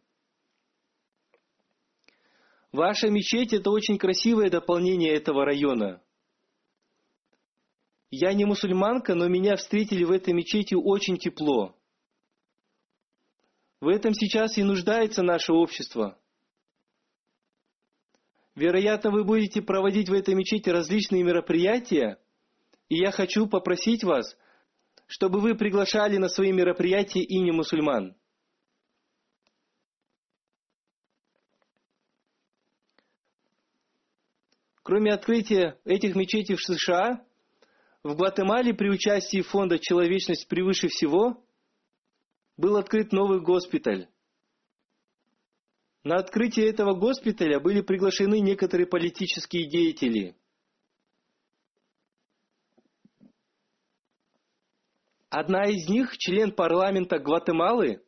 Ваша 2.73 3.09
мечеть– 3.11 3.53
это 3.55 3.71
очень 3.71 3.99
красивое 3.99 4.51
дополнение 4.51 5.15
этого 5.15 5.45
района– 5.45 6.03
я 8.15 8.35
не 8.35 8.45
мусульманка, 8.45 9.15
но 9.15 9.27
меня 9.27 9.57
встретили 9.57 10.05
в 10.05 10.11
этой 10.11 10.35
мечети 10.35 10.75
очень 10.75 11.17
тепло. 11.17 11.75
В 13.81 13.89
этом 13.89 14.13
сейчас 14.13 14.59
и 14.59 14.63
нуждается 14.63 15.23
наше 15.23 15.55
общество. 15.55 16.19
Вероятно, 18.55 19.11
вы 19.11 19.25
будете 19.25 19.63
проводить 19.63 20.11
в 20.11 20.13
этой 20.13 20.35
мечети 20.35 20.69
различные 20.69 21.23
мероприятия, 21.25 22.19
и 22.91 22.97
я 22.97 23.13
хочу 23.13 23.47
попросить 23.47 24.05
вас, 24.05 24.37
чтобы 25.07 25.41
вы 25.41 25.55
приглашали 25.55 26.19
на 26.19 26.29
свои 26.29 26.53
мероприятия 26.53 27.23
и 27.23 27.41
не 27.41 27.51
мусульман. 27.51 28.15
Кроме 34.83 35.13
открытия 35.13 35.79
этих 35.85 36.17
мечетей 36.17 36.57
в 36.57 36.61
США, 36.61 37.25
в 38.03 38.17
Гватемале 38.17 38.75
при 38.75 38.91
участии 38.91 39.41
фонда 39.41 39.79
«Человечность 39.79 40.49
превыше 40.49 40.89
всего» 40.89 41.45
был 42.57 42.77
открыт 42.77 43.13
новый 43.13 43.41
госпиталь. 43.41 44.09
На 46.03 46.17
открытие 46.17 46.69
этого 46.69 46.95
госпиталя 46.95 47.61
были 47.61 47.81
приглашены 47.81 48.41
некоторые 48.41 48.89
политические 48.89 49.69
деятели. 49.71 50.35
Одна 55.31 55.65
из 55.67 55.89
них– 55.89 56.17
член 56.19 56.51
парламента 56.51 57.21
Гватемалы, 57.21 58.03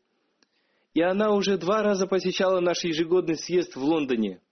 и 0.93 1.01
она 1.01 1.31
уже 1.31 1.57
два 1.57 1.85
раза 1.85 2.09
посещала 2.09 2.59
наш 2.59 2.83
ежегодный 2.83 3.37
съезд 3.37 3.77
в 3.77 3.83
Лондоне. 3.83 4.43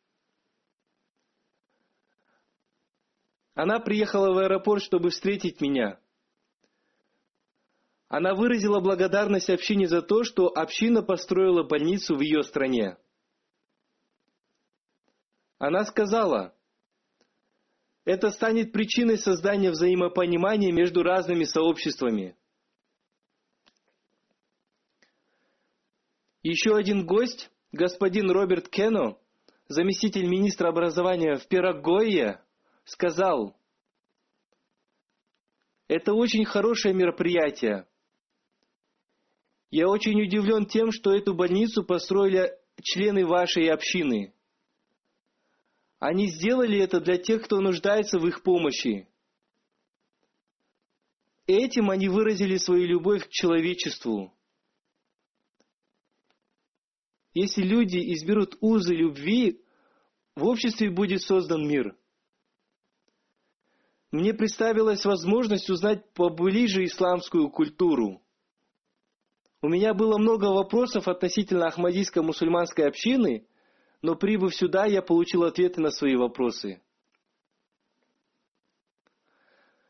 Она 3.55 3.80
приехала 3.80 4.32
в 4.32 4.38
аэропорт, 4.38 4.82
чтобы 4.82 5.11
встретить 5.11 5.61
меня. 5.61 5.98
Она 8.09 8.34
выразила 8.34 8.80
благодарность 8.80 9.50
общине 9.50 9.88
за 9.88 10.03
то, 10.03 10.24
что 10.24 10.48
община 10.48 11.03
построила 11.03 11.62
больницу 11.62 12.14
в 12.14 12.20
ее 12.20 12.42
стране. 12.42 12.96
Она 15.59 15.84
сказала, 15.84 16.55
это 18.05 18.30
станет 18.30 18.72
причиной 18.72 19.16
создания 19.16 19.70
взаимопонимания 19.70 20.72
между 20.72 21.03
разными 21.03 21.44
сообществами. 21.44 22.36
Еще 26.42 26.74
один 26.74 27.07
гость, 27.07 27.50
господин 27.70 28.30
Роберт 28.30 28.68
Кено, 28.68 29.20
заместитель 29.68 30.26
министра 30.26 30.68
образования 30.68 31.36
в 31.36 31.46
Пирогое, 31.46 32.44
сказал, 32.85 33.57
это 35.89 36.14
очень 36.14 36.45
хорошее 36.45 36.95
мероприятие. 36.95 37.87
Я 39.70 39.89
очень 39.89 40.20
удивлен 40.20 40.66
тем, 40.66 40.93
что 40.93 41.14
эту 41.14 41.35
больницу 41.35 41.85
построили 41.85 42.51
члены 42.83 43.26
вашей 43.26 43.68
общины. 43.70 44.35
Они 45.99 46.28
сделали 46.28 46.78
это 46.78 47.01
для 47.01 47.16
тех, 47.16 47.45
кто 47.45 47.61
нуждается 47.61 48.18
в 48.18 48.26
их 48.26 48.43
помощи. 48.43 49.09
Этим 51.47 51.91
они 51.91 52.09
выразили 52.09 52.57
свою 52.57 52.87
любовь 52.87 53.26
к 53.26 53.30
человечеству. 53.30 54.33
Если 57.35 57.62
люди 57.62 57.99
изберут 58.14 58.57
узы 58.61 58.95
любви, 58.95 59.62
в 60.35 60.45
обществе 60.45 60.91
будет 60.91 61.22
создан 61.22 61.66
мир. 61.66 61.97
Мне 64.13 64.35
представилась 64.35 65.07
возможность 65.07 65.71
узнать 65.71 66.05
поближе 66.13 66.85
исламскую 66.85 67.49
культуру. 67.49 68.23
У 69.63 69.69
меня 69.69 69.95
было 69.95 70.19
много 70.19 70.47
вопросов 70.47 71.09
относительно 71.09 71.67
ахмадийской 71.67 72.23
мусульманской 72.23 72.87
общины, 72.87 73.47
но 74.03 74.15
прибыв 74.15 74.55
сюда, 74.55 74.85
я 74.85 75.01
получил 75.01 75.45
ответы 75.45 75.81
на 75.81 75.91
свои 75.91 76.15
вопросы. 76.15 76.83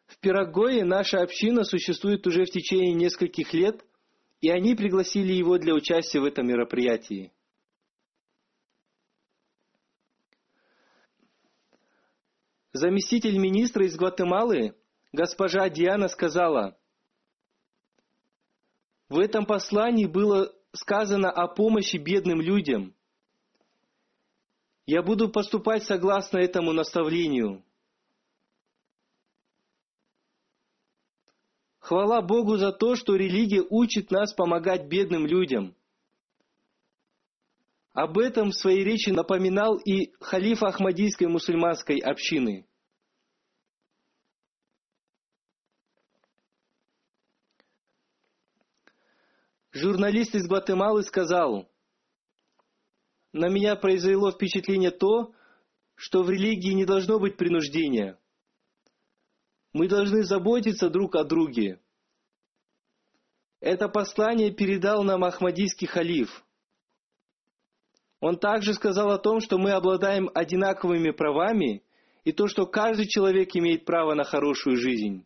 В 0.07 0.18
Пирогое 0.20 0.85
наша 0.85 1.20
община 1.20 1.64
существует 1.64 2.25
уже 2.27 2.45
в 2.45 2.51
течение 2.51 2.95
нескольких 2.95 3.53
лет, 3.53 3.85
и 4.41 4.51
они 4.51 4.77
пригласили 4.77 5.33
его 5.33 5.59
для 5.59 5.75
участия 5.75 6.20
в 6.20 6.25
этом 6.25 6.47
мероприятии. 6.47 7.33
Заместитель 12.83 13.39
министра 13.39 13.87
из 13.87 13.95
Гватемалы, 13.95 14.74
госпожа 15.12 15.68
Диана, 15.68 16.09
сказала, 16.09 16.76
в 19.09 19.20
этом 19.20 19.47
послании 19.47 20.07
было 20.07 20.53
сказано 20.72 21.30
о 21.30 21.47
помощи 21.47 21.97
бедным 21.97 22.41
людям. 22.41 22.93
Я 24.85 25.05
буду 25.05 25.28
поступать 25.28 25.85
согласно 25.85 26.39
этому 26.39 26.72
наставлению. 26.72 27.64
Хвала 31.78 32.20
Богу 32.20 32.57
за 32.57 32.72
то, 32.72 32.97
что 32.97 33.14
религия 33.14 33.62
учит 33.62 34.11
нас 34.11 34.35
помогать 34.35 34.89
бедным 34.89 35.24
людям. 35.24 35.76
Об 37.93 38.18
этом 38.18 38.51
в 38.51 38.57
своей 38.57 38.83
речи 38.83 39.11
напоминал 39.11 39.76
и 39.76 40.12
халиф 40.18 40.64
Ахмадийской 40.64 41.28
мусульманской 41.28 41.99
общины. 41.99 42.66
Журналист 49.73 50.35
из 50.35 50.47
Гватемалы 50.47 51.03
сказал, 51.03 51.66
«На 53.33 53.49
меня 53.49 53.75
произвело 53.75 54.31
впечатление 54.31 54.91
то, 54.91 55.35
что 55.95 56.23
в 56.23 56.29
религии 56.29 56.75
не 56.75 56.85
должно 56.85 57.18
быть 57.18 57.39
принуждения. 57.39 58.18
Мы 59.73 59.89
должны 59.89 60.25
заботиться 60.25 60.91
друг 60.91 61.16
о 61.16 61.25
друге. 61.25 61.81
Это 63.61 63.89
послание 63.89 64.51
передал 64.51 65.05
нам 65.05 65.25
Ахмадийский 65.25 65.87
халиф. 65.87 66.45
Он 68.20 68.39
также 68.39 68.75
сказал 68.75 69.11
о 69.11 69.18
том, 69.18 69.41
что 69.41 69.57
мы 69.57 69.70
обладаем 69.70 70.31
одинаковыми 70.35 71.12
правами 71.12 71.83
и 72.25 72.33
то, 72.33 72.47
что 72.47 72.66
каждый 72.66 73.07
человек 73.07 73.57
имеет 73.57 73.87
право 73.87 74.14
на 74.14 74.25
хорошую 74.25 74.77
жизнь. 74.77 75.25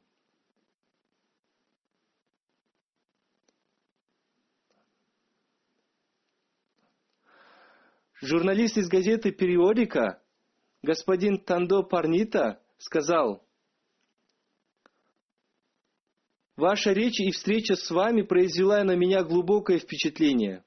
Журналист 8.23 8.79
из 8.79 8.89
газеты 8.89 9.31
«Периодика» 9.31 10.23
господин 10.83 11.39
Тандо 11.39 11.83
Парнита 11.83 12.62
сказал, 12.79 13.47
«Ваша 16.57 16.93
речь 16.93 17.21
и 17.21 17.31
встреча 17.31 17.77
с 17.77 17.91
вами 17.91 18.23
произвела 18.23 18.83
на 18.85 18.97
меня 18.97 19.23
глубокое 19.23 19.79
впечатление. 19.79 20.64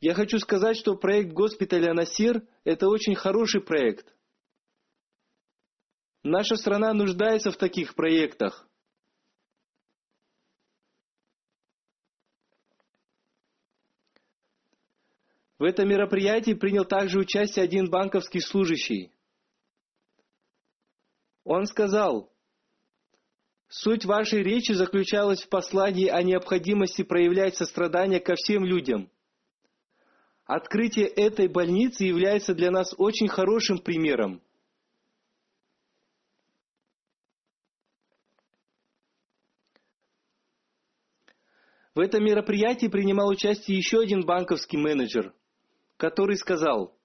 Я 0.00 0.14
хочу 0.14 0.38
сказать, 0.38 0.76
что 0.76 0.94
проект 0.94 1.32
госпиталя 1.32 1.94
Насир– 1.94 2.46
это 2.64 2.88
очень 2.88 3.16
хороший 3.16 3.60
проект. 3.60 4.14
Наша 6.22 6.54
страна 6.54 6.92
нуждается 6.92 7.50
в 7.50 7.56
таких 7.56 7.96
проектах. 7.96 8.68
В 15.62 15.64
этом 15.64 15.88
мероприятии 15.88 16.54
принял 16.54 16.84
также 16.84 17.20
участие 17.20 17.62
один 17.62 17.88
банковский 17.88 18.40
служащий. 18.40 19.12
Он 21.44 21.66
сказал, 21.66 22.32
«Суть 23.68 24.04
вашей 24.04 24.42
речи 24.42 24.72
заключалась 24.72 25.40
в 25.40 25.48
послании 25.48 26.08
о 26.08 26.20
необходимости 26.24 27.02
проявлять 27.02 27.54
сострадание 27.54 28.18
ко 28.18 28.34
всем 28.34 28.64
людям. 28.64 29.08
Открытие 30.46 31.06
этой 31.06 31.46
больницы 31.46 32.02
является 32.02 32.54
для 32.54 32.72
нас 32.72 32.92
очень 32.98 33.28
хорошим 33.28 33.78
примером. 33.78 34.42
В 41.94 42.00
этом 42.00 42.24
мероприятии 42.24 42.88
принимал 42.88 43.28
участие 43.28 43.76
еще 43.76 44.00
один 44.00 44.26
банковский 44.26 44.76
менеджер– 44.76 45.32
который 46.02 46.36
сказал, 46.36 46.98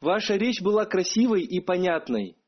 «Ваша 0.00 0.36
речь 0.36 0.62
была 0.62 0.86
красивой 0.86 1.42
и 1.42 1.58
понятной. 1.58 2.38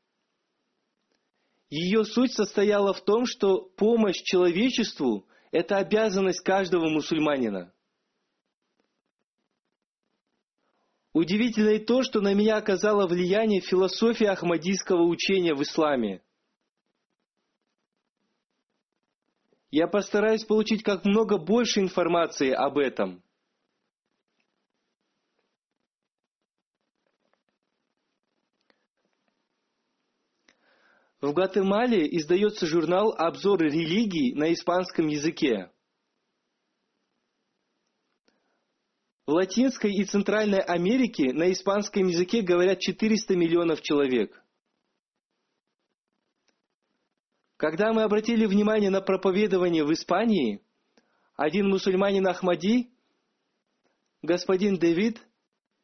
Ее 1.69 2.05
суть 2.05 2.31
состояла 2.31 2.93
в 2.93 3.03
том, 3.03 3.25
что 3.25 3.59
помощь 3.75 4.21
человечеству– 4.23 5.27
это 5.51 5.75
обязанность 5.75 6.39
каждого 6.39 6.87
мусульманина. 6.87 7.73
Удивительно 11.11 11.71
и 11.71 11.83
то, 11.83 12.01
что 12.01 12.21
на 12.21 12.33
меня 12.33 12.55
оказало 12.55 13.07
влияние 13.07 13.59
философия 13.59 14.29
ахмадийского 14.29 15.03
учения 15.03 15.53
в 15.53 15.61
исламе– 15.61 16.23
Я 19.75 19.87
постараюсь 19.87 20.45
получить 20.45 20.83
как 20.83 21.03
много 21.03 21.39
больше 21.39 21.79
информации 21.79 22.51
об 22.51 22.77
этом. 22.77 23.22
В 31.23 31.31
Гватемале 31.31 32.05
издается 32.17 32.65
журнал 32.65 33.15
«Обзор 33.17 33.61
религий» 33.61 34.35
на 34.35 34.51
испанском 34.51 35.07
языке. 35.07 35.71
В 39.25 39.31
Латинской 39.31 39.93
и 39.93 40.03
Центральной 40.03 40.59
Америке 40.59 41.31
на 41.31 41.49
испанском 41.53 42.07
языке 42.07 42.41
говорят 42.41 42.79
400 42.79 43.37
миллионов 43.37 43.81
человек. 43.81 44.43
Когда 47.55 47.93
мы 47.93 48.03
обратили 48.03 48.45
внимание 48.45 48.89
на 48.89 48.99
проповедование 48.99 49.85
в 49.85 49.93
Испании, 49.93 50.61
один 51.37 51.69
мусульманин 51.69 52.27
Ахмади, 52.27 52.91
господин 54.21 54.77
Дэвид 54.77 55.25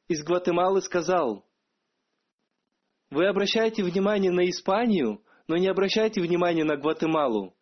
из 0.10 0.22
Гватемалы 0.22 0.82
сказал, 0.82 1.46
вы 3.10 3.26
обращаете 3.26 3.84
внимание 3.84 4.34
на 4.34 4.50
Испанию, 4.50 5.24
но 5.50 5.58
не 5.58 5.68
обращайте 5.68 6.22
внимания 6.22 6.64
на 6.64 6.78
Гватемалу. 6.78 7.58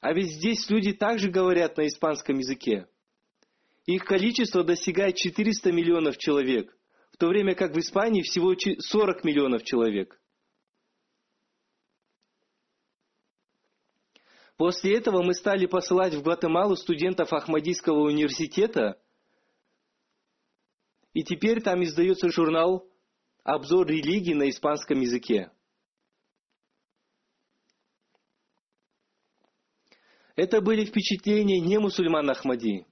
А 0.00 0.12
ведь 0.12 0.32
здесь 0.32 0.68
люди 0.68 0.92
также 0.92 1.30
говорят 1.30 1.76
на 1.76 1.86
испанском 1.86 2.36
языке. 2.38 2.88
Их 3.86 4.04
количество 4.04 4.64
достигает 4.64 5.14
400 5.14 5.70
миллионов 5.70 6.18
человек, 6.18 6.76
в 7.12 7.18
то 7.18 7.28
время 7.28 7.54
как 7.54 7.74
в 7.74 7.78
Испании 7.78 8.22
всего 8.22 8.56
40 8.56 9.22
миллионов 9.22 9.62
человек. 9.62 10.20
После 14.56 14.96
этого 14.96 15.22
мы 15.22 15.34
стали 15.34 15.66
посылать 15.66 16.14
в 16.14 16.22
Гватемалу 16.22 16.74
студентов 16.74 17.32
Ахмадийского 17.32 18.00
университета, 18.00 19.00
и 21.12 21.22
теперь 21.22 21.62
там 21.62 21.84
издается 21.84 22.30
журнал 22.30 22.90
«Обзор 23.44 23.86
религии 23.86 24.34
на 24.34 24.50
испанском 24.50 24.98
языке». 25.00 25.52
Это 30.42 30.60
были 30.60 30.84
впечатления 30.84 31.60
не 31.60 31.78
мусульман 31.78 32.28
Ахмади. 32.28 32.84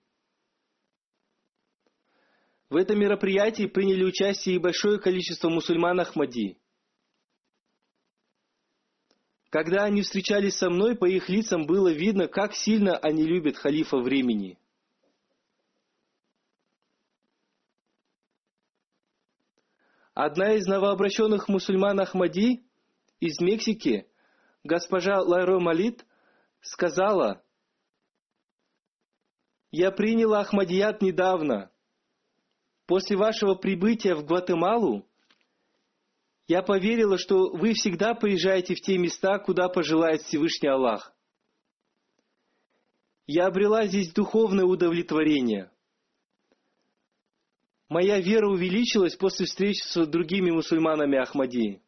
В 2.69 2.77
этом 2.77 3.01
мероприятии 3.01 3.67
приняли 3.67 4.05
участие 4.05 4.55
и 4.55 4.61
большое 4.61 5.01
количество 5.01 5.49
мусульман 5.49 5.99
Ахмади. 5.99 6.59
Когда 9.49 9.83
они 9.83 10.03
встречались 10.03 10.59
со 10.59 10.71
мной, 10.71 10.95
по 10.95 11.07
их 11.07 11.29
лицам 11.29 11.67
было 11.67 11.93
видно, 11.93 12.29
как 12.29 12.55
сильно 12.55 12.97
они 12.99 13.25
любят 13.25 13.57
халифа 13.57 13.97
времени. 13.97 14.57
Одна 20.15 20.53
из 20.55 20.69
новообращенных 20.69 21.49
мусульман 21.49 21.99
Ахмади 21.99 22.63
из 23.19 23.41
Мексики, 23.41 24.07
госпожа 24.63 25.21
Лайро 25.21 25.59
Малит, 25.59 26.07
сказала, 26.61 27.43
«Я 29.71 29.91
приняла 29.91 30.41
Ахмадият 30.41 31.03
недавно. 31.03 31.71
После 32.87 33.17
вашего 33.17 33.55
прибытия 33.55 34.15
в 34.15 34.25
Гватемалу 34.25 35.07
я 36.49 36.63
поверила, 36.63 37.17
что 37.17 37.51
вы 37.53 37.75
всегда 37.75 38.15
приезжаете 38.15 38.75
в 38.75 38.81
те 38.81 38.99
места, 38.99 39.39
куда 39.39 39.69
пожелает 39.69 40.23
Всевышний 40.23 40.69
Аллах. 40.69 41.15
Я 43.29 43.47
обрела 43.47 43.87
здесь 43.87 44.13
духовное 44.13 44.65
удовлетворение. 44.65 45.71
Моя 47.89 48.21
вера 48.21 48.49
увеличилась 48.49 49.15
после 49.15 49.47
встречи 49.47 49.85
с 49.85 50.07
другими 50.07 50.51
мусульманами 50.51 51.19
Ахмадии. 51.19 51.81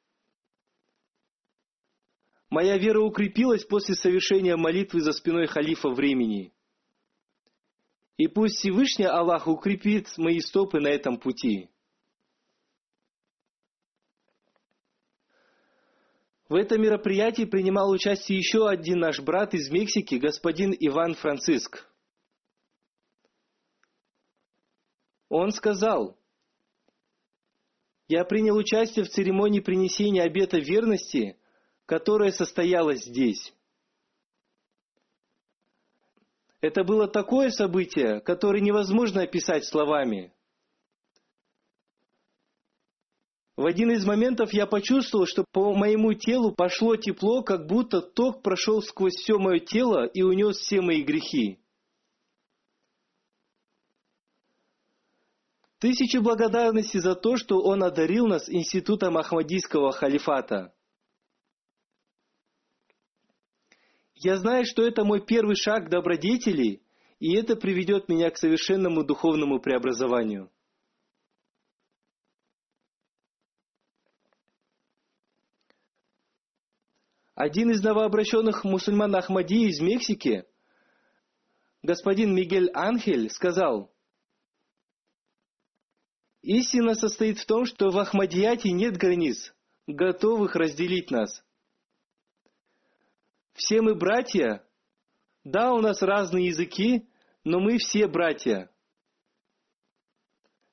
Моя 2.53 2.77
вера 2.77 3.01
укрепилась 3.01 3.65
после 3.65 3.95
совершения 3.95 4.59
молитвы 4.59 5.01
за 5.01 5.13
спиной 5.13 5.47
халифа 5.47 5.89
времени. 5.89 6.53
И 8.19 8.29
пусть 8.29 8.57
Всевышний 8.57 9.07
Аллах 9.07 9.49
укрепит 9.49 10.07
мои 10.19 10.39
стопы 10.41 10.79
на 10.79 10.89
этом 10.89 11.17
пути. 11.17 11.71
В 16.51 16.55
этом 16.55 16.83
мероприятии 16.83 17.45
принимал 17.47 17.91
участие 17.91 18.37
еще 18.37 18.69
один 18.69 18.99
наш 18.99 19.19
брат 19.21 19.55
из 19.55 19.71
Мексики, 19.71 20.17
господин 20.17 20.77
Иван 20.79 21.15
Франциск. 21.15 21.89
Он 25.31 25.53
сказал, 25.53 26.19
«Я 28.09 28.27
принял 28.27 28.59
участие 28.59 29.07
в 29.07 29.09
церемонии 29.09 29.61
принесения 29.61 30.25
обета 30.25 30.59
верности– 30.59 31.39
которое 31.93 32.33
состоялось 32.33 33.05
здесь. 33.05 33.53
Это 36.63 36.85
было 36.85 37.07
такое 37.07 37.51
событие, 37.51 38.21
которое 38.21 38.63
невозможно 38.63 39.21
описать 39.21 39.67
словами. 39.67 40.33
В 43.59 43.67
один 43.67 43.91
из 43.91 44.07
моментов 44.07 44.55
я 44.55 44.67
почувствовал, 44.67 45.27
что 45.27 45.45
по 45.53 45.75
моему 45.75 46.15
телу 46.15 46.55
пошло 46.55 46.97
тепло, 46.97 47.43
как 47.43 47.67
будто 47.67 48.01
ток 48.01 48.43
прошел 48.43 48.81
сквозь 48.81 49.17
все 49.17 49.37
мое 49.37 49.59
тело 49.59 50.07
и 50.07 50.23
унес 50.23 50.57
все 50.57 50.81
мои 50.81 51.03
грехи. 51.03 51.61
Тысячи 55.79 56.17
благодарностей 56.17 57.01
за 57.01 57.15
то, 57.17 57.37
что 57.37 57.61
Он 57.61 57.85
одарил 57.85 58.29
нас 58.29 58.49
институтом 58.49 59.19
Ахмадийского 59.19 59.93
халифата. 59.93 60.73
Я 64.25 64.37
знаю, 64.37 64.65
что 64.65 64.87
это 64.87 65.05
мой 65.05 65.21
первый 65.21 65.57
шаг 65.57 65.87
к 65.87 65.91
добродетели, 65.91 66.81
и 67.19 67.35
это 67.35 67.57
приведет 67.57 68.09
меня 68.09 68.31
к 68.31 68.39
совершенному 68.39 69.03
духовному 69.05 69.61
преобразованию. 69.61 70.49
Один 77.35 77.73
из 77.73 77.83
новообращенных 77.83 78.63
мусульман 78.63 79.17
Ахмади 79.17 79.69
из 79.69 79.81
Мексики, 79.81 80.45
господин 81.83 82.33
Мигель 82.33 82.71
Анхель, 82.75 83.29
сказал, 83.29 83.93
«Истина 86.43 86.95
состоит 86.95 87.41
в 87.41 87.47
том, 87.47 87.65
что 87.65 87.91
в 87.91 87.99
Ахмадияте 87.99 88.71
нет 88.71 88.97
границ, 88.97 89.53
готовых 89.89 90.55
разделить 90.55 91.11
нас. 91.11 91.43
Все 93.65 93.81
мы 93.81 93.95
братья. 93.95 94.67
Да, 95.45 95.73
у 95.73 95.81
нас 95.81 96.03
разные 96.03 96.49
языки, 96.49 97.09
но 97.45 97.61
мы 97.61 97.79
все 97.79 98.09
братья. 98.09 98.73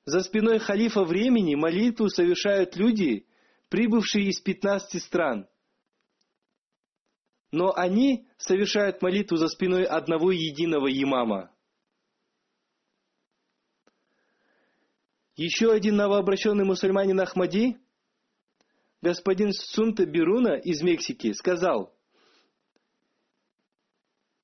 За 0.04 0.22
спиной 0.22 0.58
халифа 0.58 1.04
времени 1.04 1.54
молитву 1.54 2.08
совершают 2.08 2.74
люди, 2.74 3.28
прибывшие 3.68 4.26
из 4.26 4.40
15 4.40 5.00
стран. 5.04 5.48
Но 7.52 7.72
они 7.76 8.26
совершают 8.38 9.02
молитву 9.02 9.36
за 9.36 9.46
спиной 9.46 9.84
одного 9.84 10.32
единого 10.32 10.88
имама. 10.90 11.54
Еще 15.36 15.70
один 15.70 15.94
новообращенный 15.94 16.64
мусульманин 16.64 17.20
Ахмади, 17.20 17.78
господин 19.00 19.52
Сунта 19.52 20.06
Бируна 20.06 20.56
из 20.56 20.82
Мексики, 20.82 21.32
сказал– 21.34 21.94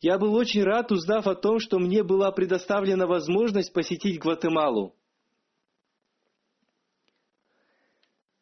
я 0.00 0.18
был 0.18 0.34
очень 0.34 0.62
рад, 0.62 0.92
узнав 0.92 1.26
о 1.26 1.34
том, 1.34 1.58
что 1.58 1.78
мне 1.78 2.02
была 2.02 2.30
предоставлена 2.30 3.06
возможность 3.06 3.72
посетить 3.72 4.20
Гватемалу. 4.20 4.94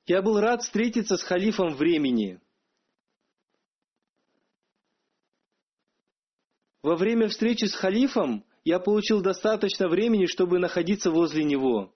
Я 0.07 0.21
был 0.21 0.41
рад 0.41 0.63
встретиться 0.63 1.17
с 1.17 1.23
халифом 1.23 1.75
времени. 1.75 2.41
Во 6.83 6.97
время 6.97 7.29
встречи 7.29 7.65
с 7.65 7.75
халифом 7.75 8.45
я 8.65 8.79
получил 8.79 9.23
достаточно 9.23 9.89
времени, 9.89 10.27
чтобы 10.27 10.59
находиться 10.59 11.11
возле 11.11 11.45
него. 11.45 11.95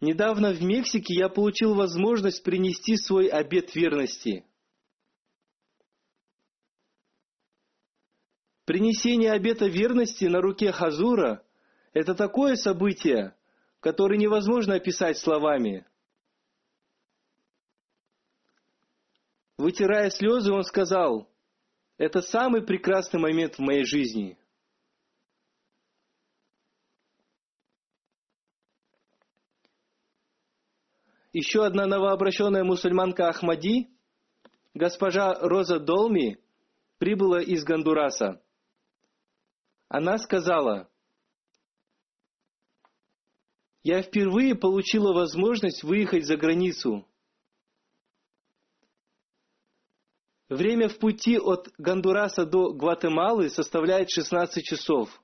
Недавно 0.00 0.52
в 0.52 0.62
Мексике 0.62 1.14
я 1.14 1.28
получил 1.28 1.74
возможность 1.74 2.42
принести 2.42 2.96
свой 2.96 3.26
обет 3.26 3.74
верности– 3.74 4.46
Принесение 8.64 9.32
обета 9.32 9.66
верности 9.66 10.26
на 10.26 10.40
руке 10.40 10.70
Хазура– 10.70 11.44
это 11.92 12.14
такое 12.14 12.54
событие, 12.54 13.34
которое 13.80 14.16
невозможно 14.18 14.74
описать 14.74 15.18
словами. 15.18 15.84
Вытирая 19.58 20.10
слезы, 20.10 20.52
он 20.52 20.62
сказал, 20.62 21.28
«Это 21.98 22.22
самый 22.22 22.62
прекрасный 22.62 23.18
момент 23.18 23.56
в 23.56 23.58
моей 23.58 23.84
жизни». 23.84 24.38
Еще 31.32 31.64
одна 31.64 31.86
новообращенная 31.86 32.62
мусульманка 32.62 33.28
Ахмади, 33.28 33.88
госпожа 34.74 35.34
Роза 35.40 35.80
Долми, 35.80 36.38
прибыла 36.98 37.40
из 37.40 37.64
Гондураса. 37.64 38.40
Она 39.94 40.16
сказала, 40.16 40.90
«Я 43.82 44.00
впервые 44.00 44.54
получила 44.54 45.12
возможность 45.12 45.82
выехать 45.82 46.24
за 46.24 46.38
границу. 46.38 47.06
Время 50.48 50.88
в 50.88 50.98
пути 50.98 51.38
от 51.38 51.68
Гондураса 51.76 52.46
до 52.46 52.72
Гватемалы 52.72 53.50
составляет 53.50 54.08
16 54.08 54.64
часов. 54.64 55.22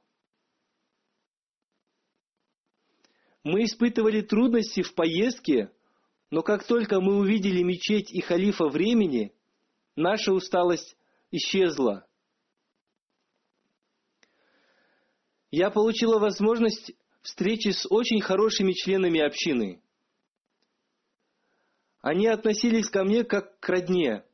Мы 3.45 3.65
испытывали 3.65 4.21
трудности 4.21 4.83
в 4.83 4.95
поездке, 4.95 5.73
но 6.31 6.43
как 6.43 6.67
только 6.67 7.01
мы 7.01 7.17
увидели 7.17 7.63
мечеть 7.63 8.13
и 8.13 8.21
халифа 8.21 8.69
времени, 8.69 9.35
наша 9.97 10.35
усталость 10.35 10.95
исчезла. 11.31 12.08
Я 15.51 15.71
получила 15.71 16.19
возможность 16.19 16.93
встречи 17.23 17.71
с 17.71 17.87
очень 17.91 18.21
хорошими 18.21 18.73
членами 18.73 19.21
общины. 19.21 19.83
Они 22.01 22.27
относились 22.27 22.89
ко 22.89 23.05
мне 23.05 23.25
как 23.25 23.59
к 23.59 23.69
родне. 23.69 24.25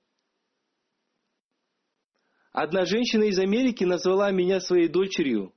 Одна 2.52 2.84
женщина 2.84 3.24
из 3.24 3.38
Америки 3.38 3.84
назвала 3.84 4.30
меня 4.30 4.60
своей 4.60 4.88
дочерью. 4.88 5.52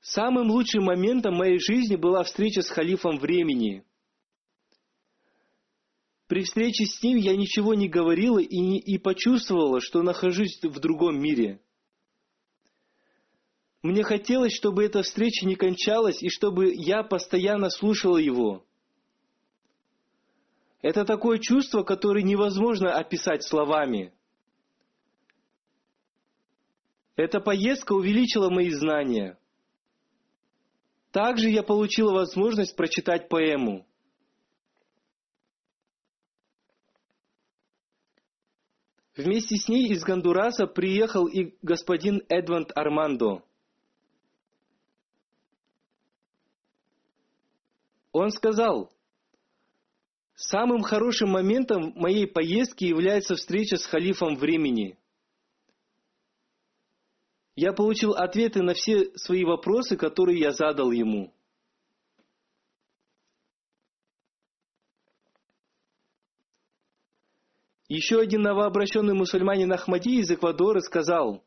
Самым 0.00 0.50
лучшим 0.50 0.84
моментом 0.84 1.34
моей 1.34 1.58
жизни 1.58 1.96
была 1.96 2.22
встреча 2.22 2.62
с 2.62 2.68
халифом 2.68 3.18
времени. 3.18 3.84
При 6.28 6.42
встрече 6.44 6.86
с 6.86 7.02
ним 7.02 7.18
я 7.18 7.36
ничего 7.36 7.74
не 7.74 7.88
говорила 7.88 8.38
и, 8.38 8.58
не, 8.58 8.78
и 8.78 8.98
почувствовала, 8.98 9.80
что 9.80 10.02
нахожусь 10.02 10.60
в 10.62 10.78
другом 10.78 11.20
мире. 11.20 11.60
Мне 13.86 14.02
хотелось, 14.02 14.52
чтобы 14.52 14.84
эта 14.84 15.02
встреча 15.02 15.46
не 15.46 15.54
кончалась 15.54 16.20
и 16.20 16.28
чтобы 16.28 16.72
я 16.74 17.04
постоянно 17.04 17.70
слушала 17.70 18.16
его. 18.16 18.66
Это 20.82 21.04
такое 21.04 21.38
чувство, 21.38 21.84
которое 21.84 22.24
невозможно 22.24 22.92
описать 22.98 23.44
словами. 23.44 24.12
Эта 27.14 27.38
поездка 27.38 27.92
увеличила 27.92 28.50
мои 28.50 28.70
знания– 28.70 29.38
также 31.12 31.48
я 31.48 31.62
получила 31.62 32.12
возможность 32.12 32.76
прочитать 32.76 33.30
поэму. 33.30 33.86
Вместе 39.16 39.56
с 39.56 39.66
ней 39.66 39.88
из 39.88 40.04
Гондураса 40.04 40.66
приехал 40.66 41.26
и 41.26 41.54
господин 41.62 42.22
Эдванд 42.28 42.70
Армандо. 42.74 43.46
Он 48.18 48.30
сказал, 48.30 48.90
самым 50.34 50.82
хорошим 50.82 51.30
моментом 51.30 51.92
моей 51.96 52.26
поездки 52.26 52.84
является 52.84 53.34
встреча 53.34 53.76
с 53.76 53.84
халифом 53.84 54.36
времени– 54.36 54.98
я 57.58 57.72
получил 57.72 58.12
ответы 58.12 58.62
на 58.62 58.74
все 58.74 59.10
свои 59.16 59.42
вопросы, 59.42 59.96
которые 59.96 60.38
я 60.38 60.52
задал 60.52 60.90
ему. 60.90 61.32
Еще 67.88 68.20
один 68.20 68.42
новообращенный 68.42 69.14
мусульманин 69.14 69.72
Ахмади 69.72 70.20
из 70.20 70.30
Эквадора 70.30 70.80
сказал, 70.80 71.42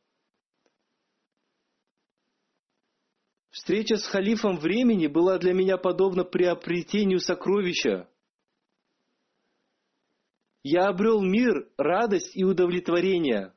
«Встреча 3.60 3.98
с 3.98 4.06
халифом 4.06 4.58
времени 4.58 5.08
была 5.08 5.38
для 5.38 5.52
меня 5.52 5.78
подобна 5.78 6.24
приобретению 6.24 7.20
сокровища. 7.20 8.08
Я 10.64 10.88
обрел 10.88 11.22
мир, 11.22 11.70
радость 11.78 12.38
и 12.38 12.46
удовлетворение» 12.46 13.54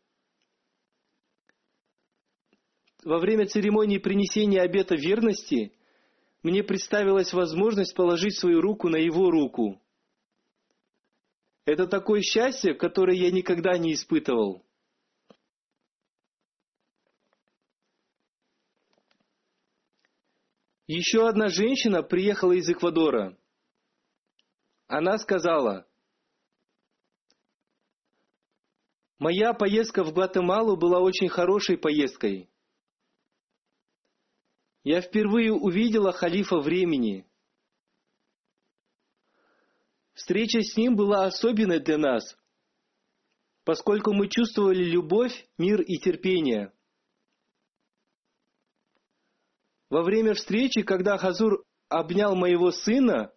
во 3.05 3.18
время 3.18 3.46
церемонии 3.46 3.98
принесения 3.98 4.62
обета 4.62 4.94
верности 4.96 5.72
мне 6.42 6.62
представилась 6.62 7.32
возможность 7.32 7.96
положить 7.96 8.38
свою 8.38 8.61
руку 8.61 8.88
на 8.88 8.96
его 8.96 9.28
руку. 9.30 9.80
Это 11.64 11.88
такое 11.88 12.22
счастье, 12.22 12.74
которое 12.74 13.16
я 13.16 13.32
никогда 13.32 13.76
не 13.76 13.94
испытывал. 13.94 14.64
Еще 20.95 21.26
одна 21.26 21.49
женщина 21.49 22.03
приехала 22.03 22.53
из 22.53 22.68
Эквадора. 22.68 23.38
Она 24.88 25.16
сказала, 25.16 25.88
«Моя 29.18 29.55
поездка 29.55 30.05
в 30.05 30.12
Гватемалу 30.12 30.76
была 30.76 31.01
очень 31.01 31.30
хорошей 31.30 31.78
поездкой 31.78 32.51
я 34.84 35.01
впервые 35.01 35.53
увидела 35.53 36.12
халифа 36.12 36.59
времени. 36.59 37.24
Встреча 40.14 40.61
с 40.61 40.76
ним 40.76 40.97
была 40.97 41.24
особенной 41.24 41.80
для 41.80 41.99
нас, 41.99 42.36
поскольку 43.64 44.12
мы 44.12 44.28
чувствовали 44.28 44.82
любовь, 44.82 45.32
мир 45.57 45.80
и 45.80 45.99
терпение. 45.99 46.72
Во 49.93 50.03
время 50.03 50.32
встречи, 50.32 50.80
когда 50.80 51.18
Хазур 51.18 51.66
обнял 51.90 52.34
моего 52.34 52.70
сына, 52.70 53.30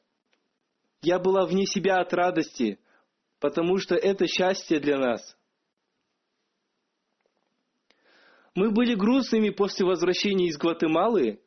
я 1.02 1.20
была 1.20 1.46
вне 1.46 1.66
себя 1.66 2.00
от 2.00 2.14
радости, 2.14 2.80
потому 3.42 3.78
что 3.78 3.96
это 3.96 4.26
счастье 4.26 4.80
для 4.80 4.98
нас. 4.98 5.38
Мы 8.56 8.72
были 8.72 8.96
грустными 8.96 9.50
после 9.50 9.86
возвращения 9.86 10.48
из 10.48 10.58
Гватемалы, 10.58 11.42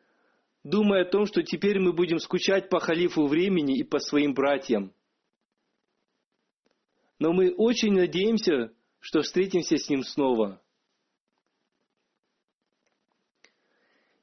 думая 0.62 1.06
о 1.06 1.10
том, 1.10 1.24
что 1.24 1.42
теперь 1.42 1.80
мы 1.80 1.94
будем 1.94 2.18
скучать 2.18 2.68
по 2.68 2.78
халифу 2.78 3.26
времени 3.28 3.78
и 3.78 3.84
по 3.84 4.00
своим 4.00 4.34
братьям. 4.34 4.92
Но 7.18 7.32
мы 7.32 7.54
очень 7.54 7.94
надеемся, 7.94 8.74
что 9.00 9.22
встретимся 9.22 9.78
с 9.78 9.88
ним 9.88 10.02
снова. 10.02 10.60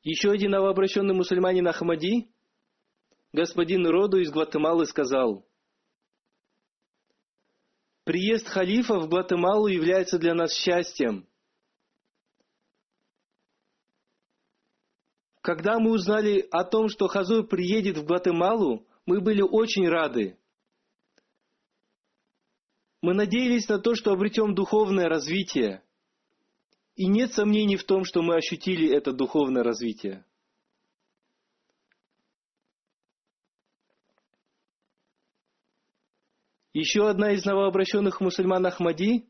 Еще 0.05 0.29
один 0.29 0.51
новообращенный 0.51 1.13
мусульманин 1.13 1.67
Ахмади, 1.67 2.31
господин 3.33 3.85
Роду 3.87 4.19
из 4.19 4.31
Гватемалы, 4.31 4.85
сказал, 4.85 5.45
«Приезд 8.05 8.47
халифа 8.47 8.99
в 8.99 9.09
Гватемалу 9.09 9.67
является 9.67 10.17
для 10.17 10.33
нас 10.33 10.53
счастьем– 10.53 11.27
Когда 15.45 15.77
мы 15.77 15.91
узнали 15.91 16.47
о 16.49 16.63
том, 16.63 16.89
что 16.89 17.07
Хазур 17.07 17.45
приедет 17.45 17.99
в 17.99 18.03
Гватемалу, 18.03 18.87
мы 19.05 19.21
были 19.21 19.43
очень 19.43 19.87
рады. 19.87 20.39
Мы 23.03 23.13
надеялись 23.13 23.67
на 23.67 23.77
то, 23.77 23.93
что 23.93 24.11
обретем 24.11 24.55
духовное 24.55 25.07
развитие. 25.07 25.83
И 26.95 27.07
нет 27.07 27.33
сомнений 27.33 27.75
в 27.75 27.83
том, 27.83 28.05
что 28.05 28.21
мы 28.21 28.35
ощутили 28.35 28.89
это 28.89 29.11
духовное 29.11 29.63
развитие. 29.63 30.25
Еще 36.73 37.07
одна 37.07 37.31
из 37.31 37.45
новообращенных 37.45 38.19
мусульман 38.19 38.65
Ахмади, 38.65 39.29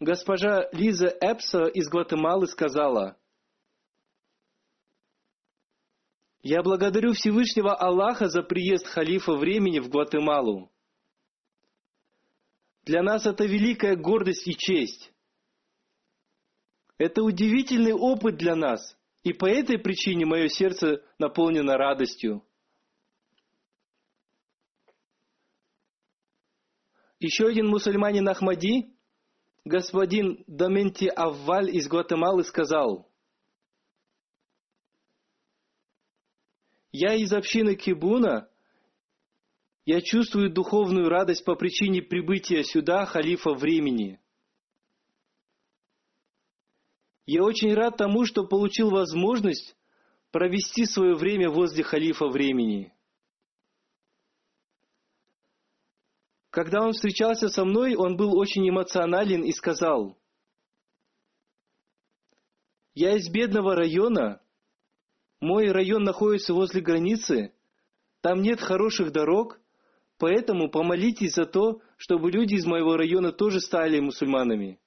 госпожа 0.00 0.68
Лиза 0.72 1.08
Эпса 1.20 1.66
из 1.66 1.88
Гватемалы 1.88 2.46
сказала– 2.46 3.18
Я 6.42 6.62
благодарю 6.62 7.12
Всевышнего 7.14 7.74
Аллаха 7.74 8.28
за 8.28 8.42
приезд 8.42 8.86
халифа 8.86 9.34
времени 9.34 9.80
в 9.80 9.88
Гватемалу. 9.88 10.70
Для 12.84 13.02
нас 13.02 13.26
это 13.26 13.44
великая 13.44 13.96
гордость 13.96 14.46
и 14.46 14.56
честь. 14.56 15.12
Это 16.98 17.22
удивительный 17.22 17.92
опыт 17.92 18.36
для 18.36 18.54
нас, 18.54 18.96
и 19.22 19.32
по 19.32 19.46
этой 19.46 19.78
причине 19.78 20.26
мое 20.26 20.48
сердце 20.48 21.02
наполнено 21.18 21.76
радостью. 21.76 22.44
Еще 27.20 27.46
один 27.46 27.68
мусульманин 27.68 28.28
Ахмади, 28.28 28.94
господин 29.64 30.44
Доменти 30.46 31.06
Авваль 31.06 31.74
из 31.74 31.88
Гватемалы 31.88 32.44
сказал– 32.44 33.08
Я 36.92 37.14
из 37.14 37.32
общины 37.32 37.74
Кибуна. 37.74 38.48
Я 39.84 40.00
чувствую 40.00 40.50
духовную 40.50 41.08
радость 41.08 41.44
по 41.44 41.54
причине 41.54 42.02
прибытия 42.02 42.64
сюда 42.64 43.04
халифа 43.04 43.52
времени. 43.52 44.20
Я 47.30 47.44
очень 47.44 47.74
рад 47.74 47.98
тому, 47.98 48.24
что 48.24 48.46
получил 48.46 48.88
возможность 48.88 49.76
провести 50.30 50.86
свое 50.86 51.14
время 51.14 51.50
возле 51.50 51.84
халифа 51.84 52.26
времени. 52.26 52.94
Когда 56.48 56.80
он 56.80 56.92
встречался 56.92 57.50
со 57.50 57.66
мной, 57.66 57.96
он 57.96 58.16
был 58.16 58.34
очень 58.34 58.66
эмоционален 58.66 59.42
и 59.42 59.52
сказал, 59.52 60.16
«Я 62.94 63.14
из 63.14 63.28
бедного 63.28 63.74
района, 63.74 64.40
мой 65.38 65.70
район 65.70 66.04
находится 66.04 66.54
возле 66.54 66.80
границы, 66.80 67.52
там 68.22 68.40
нет 68.40 68.58
хороших 68.58 69.12
дорог, 69.12 69.60
поэтому 70.16 70.70
помолитесь 70.70 71.34
за 71.34 71.44
то, 71.44 71.82
чтобы 71.98 72.30
люди 72.30 72.54
из 72.54 72.64
моего 72.64 72.96
района 72.96 73.32
тоже 73.32 73.60
стали 73.60 74.00
мусульманами. 74.00 74.80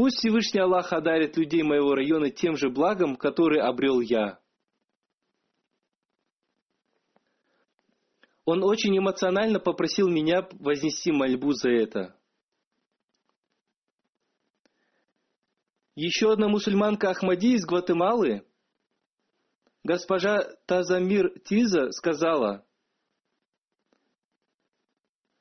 Пусть 0.00 0.16
Всевышний 0.16 0.60
Аллах 0.60 0.94
одарит 0.94 1.36
людей 1.36 1.62
моего 1.62 1.94
района 1.94 2.30
тем 2.30 2.56
же 2.56 2.70
благом, 2.70 3.16
который 3.16 3.60
обрел 3.60 4.00
я. 4.00 4.40
Он 8.46 8.64
очень 8.64 8.96
эмоционально 8.96 9.60
попросил 9.60 10.08
меня 10.08 10.48
вознести 10.52 11.12
мольбу 11.12 11.52
за 11.52 11.68
это. 11.72 12.18
Еще 15.96 16.32
одна 16.32 16.48
мусульманка 16.48 17.10
Ахмади 17.10 17.52
из 17.52 17.66
Гватемалы, 17.66 18.46
госпожа 19.84 20.38
Тазамир 20.64 21.38
Тиза, 21.40 21.90
сказала, 21.90 22.66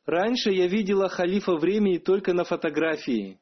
«Раньше 0.03 0.51
я 0.51 0.67
видела 0.67 1.07
халифа 1.07 1.55
времени 1.55 1.97
только 1.97 2.33
на 2.33 2.43
фотографии. 2.43 3.39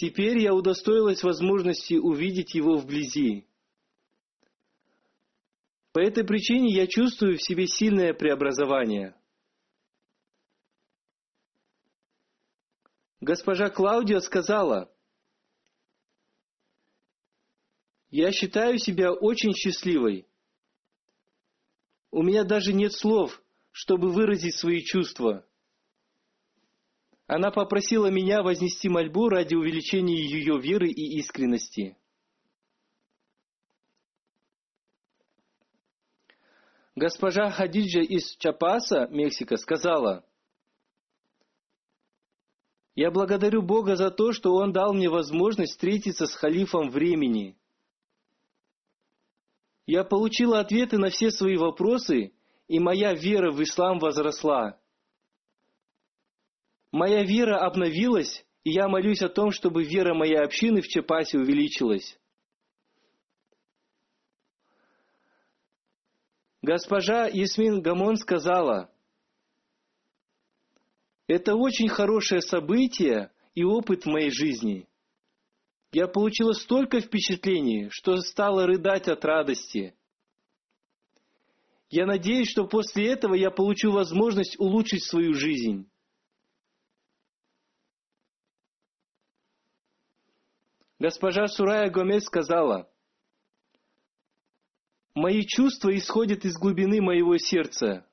Теперь 0.00 0.38
я 0.38 0.54
удостоилась 0.54 1.22
возможности 1.22 1.92
увидеть 1.92 2.54
его 2.54 2.78
вблизи. 2.78 3.46
По 5.92 5.98
этой 5.98 6.24
причине 6.24 6.72
я 6.72 6.86
чувствую 6.86 7.36
в 7.36 7.42
себе 7.42 7.66
сильное 7.66 8.14
преобразование. 8.14 9.14
Госпожа 13.20 13.68
Клаудия 13.68 14.20
сказала, 14.20 14.90
«Я 18.08 18.32
считаю 18.32 18.78
себя 18.78 19.12
очень 19.12 19.52
счастливой. 19.52 20.26
У 22.10 22.22
меня 22.22 22.44
даже 22.44 22.72
нет 22.72 22.94
слов, 22.94 23.42
чтобы 23.70 24.10
выразить 24.10 24.56
свои 24.56 24.80
чувства. 24.80 25.46
Она 27.32 27.52
попросила 27.52 28.08
меня 28.08 28.42
вознести 28.42 28.88
мольбу 28.88 29.28
ради 29.28 29.54
увеличения 29.54 30.20
ее 30.20 30.58
веры 30.58 30.88
и 30.88 31.16
искренности. 31.20 31.96
Госпожа 36.96 37.48
Хадиджа 37.52 38.00
из 38.00 38.34
Чапаса, 38.34 39.06
Мексика, 39.12 39.58
сказала, 39.58 40.24
«Я 42.96 43.12
благодарю 43.12 43.62
Бога 43.62 43.94
за 43.94 44.10
то, 44.10 44.32
что 44.32 44.56
Он 44.56 44.72
дал 44.72 44.92
мне 44.92 45.08
возможность 45.08 45.74
встретиться 45.74 46.26
с 46.26 46.34
халифом 46.34 46.90
времени. 46.90 47.56
Я 49.86 50.02
получила 50.02 50.58
ответы 50.58 50.98
на 50.98 51.10
все 51.10 51.30
свои 51.30 51.56
вопросы, 51.56 52.32
и 52.66 52.80
моя 52.80 53.14
вера 53.14 53.52
в 53.52 53.62
ислам 53.62 54.00
возросла. 54.00 54.79
Моя 56.92 57.22
вера 57.22 57.58
обновилась, 57.58 58.44
и 58.64 58.70
я 58.70 58.88
молюсь 58.88 59.22
о 59.22 59.28
том, 59.28 59.52
чтобы 59.52 59.84
вера 59.84 60.14
моей 60.14 60.38
общины 60.38 60.80
в 60.80 60.88
Чепасе 60.88 61.38
увеличилась. 61.38 62.18
Госпожа 66.62 67.26
Ясмин 67.26 67.80
Гамон 67.80 68.16
сказала, 68.16 68.90
«Это 71.26 71.54
очень 71.54 71.88
хорошее 71.88 72.42
событие 72.42 73.30
и 73.54 73.64
опыт 73.64 74.02
в 74.02 74.06
моей 74.06 74.30
жизни. 74.30 74.86
Я 75.92 76.06
получила 76.06 76.52
столько 76.52 77.00
впечатлений, 77.00 77.88
что 77.90 78.16
стала 78.18 78.66
рыдать 78.66 79.08
от 79.08 79.24
радости. 79.24 79.94
Я 81.88 82.06
надеюсь, 82.06 82.48
что 82.48 82.66
после 82.66 83.10
этого 83.10 83.34
я 83.34 83.50
получу 83.50 83.90
возможность 83.90 84.58
улучшить 84.60 85.04
свою 85.04 85.34
жизнь. 85.34 85.90
Госпожа 91.00 91.46
Сурая 91.46 91.88
Гомес 91.88 92.24
сказала, 92.24 92.86
«Мои 95.14 95.46
чувства 95.46 95.96
исходят 95.96 96.44
из 96.44 96.58
глубины 96.58 97.00
моего 97.00 97.38
сердца. 97.38 98.06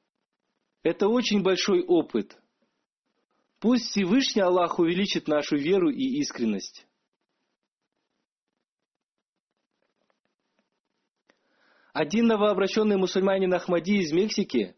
Это 0.83 1.09
очень 1.09 1.43
большой 1.43 1.83
опыт. 1.83 2.41
Пусть 3.59 3.89
Всевышний 3.89 4.41
Аллах 4.41 4.79
увеличит 4.79 5.27
нашу 5.27 5.57
веру 5.57 5.89
и 5.89 6.21
искренность». 6.21 6.87
Один 11.91 12.27
новообращенный 12.27 12.95
мусульманин 12.95 13.53
Ахмади 13.53 13.97
из 13.97 14.13
Мексики, 14.13 14.77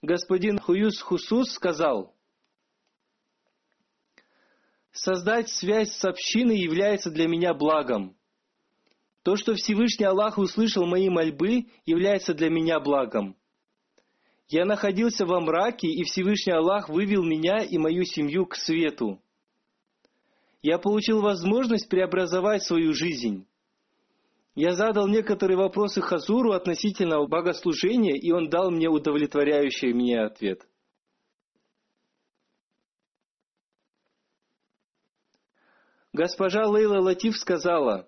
господин 0.00 0.58
Хуюс 0.58 0.98
Хусус, 1.02 1.52
сказал– 1.52 2.16
Создать 4.92 5.48
связь 5.48 5.92
с 5.92 6.04
общиной 6.04 6.58
является 6.58 7.10
для 7.10 7.28
меня 7.28 7.54
благом. 7.54 8.16
То, 9.22 9.36
что 9.36 9.54
Всевышний 9.54 10.06
Аллах 10.06 10.38
услышал 10.38 10.86
мои 10.86 11.08
мольбы, 11.08 11.66
является 11.84 12.34
для 12.34 12.50
меня 12.50 12.80
благом. 12.80 13.36
Я 14.48 14.64
находился 14.64 15.26
во 15.26 15.40
мраке, 15.40 15.86
и 15.86 16.02
Всевышний 16.02 16.52
Аллах 16.52 16.88
вывел 16.88 17.22
меня 17.22 17.58
и 17.58 17.78
мою 17.78 18.04
семью 18.04 18.46
к 18.46 18.56
свету. 18.56 19.22
Я 20.62 20.78
получил 20.78 21.20
возможность 21.20 21.88
преобразовать 21.88 22.64
свою 22.64 22.92
жизнь. 22.92 23.46
Я 24.56 24.74
задал 24.74 25.06
некоторые 25.06 25.56
вопросы 25.56 26.00
Хазуру 26.00 26.52
относительно 26.52 27.24
богослужения, 27.26 28.16
и 28.16 28.32
он 28.32 28.50
дал 28.50 28.70
мне 28.70 28.88
удовлетворяющий 28.88 29.92
меня 29.92 30.26
ответ. 30.26 30.66
Госпожа 36.22 36.66
Лейла 36.66 37.00
Латиф 37.00 37.34
сказала, 37.38 38.06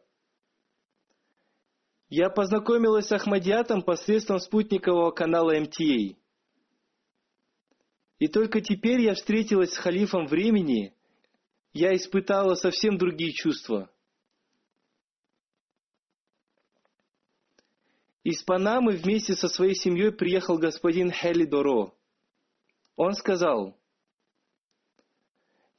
«Я 2.11 2.29
познакомилась 2.29 3.07
с 3.07 3.13
Ахмадиатом 3.13 3.81
посредством 3.81 4.39
спутникового 4.39 5.13
канала 5.13 5.59
МТА. 5.59 6.15
И 8.19 8.29
только 8.31 8.61
теперь 8.61 9.01
я 9.01 9.15
встретилась 9.15 9.73
с 9.73 9.79
халифом 9.79 10.27
времени, 10.27 10.95
я 11.73 11.97
испытала 11.97 12.55
совсем 12.55 12.99
другие 12.99 13.33
чувства. 13.33 13.91
Из 18.25 18.43
Панамы 18.43 18.93
вместе 18.93 19.33
со 19.35 19.49
своей 19.49 19.75
семьей 19.75 20.13
приехал 20.13 20.59
господин 20.59 21.11
Хели 21.11 21.47
Доро. 21.47 21.95
Он 22.95 23.15
сказал, 23.15 23.75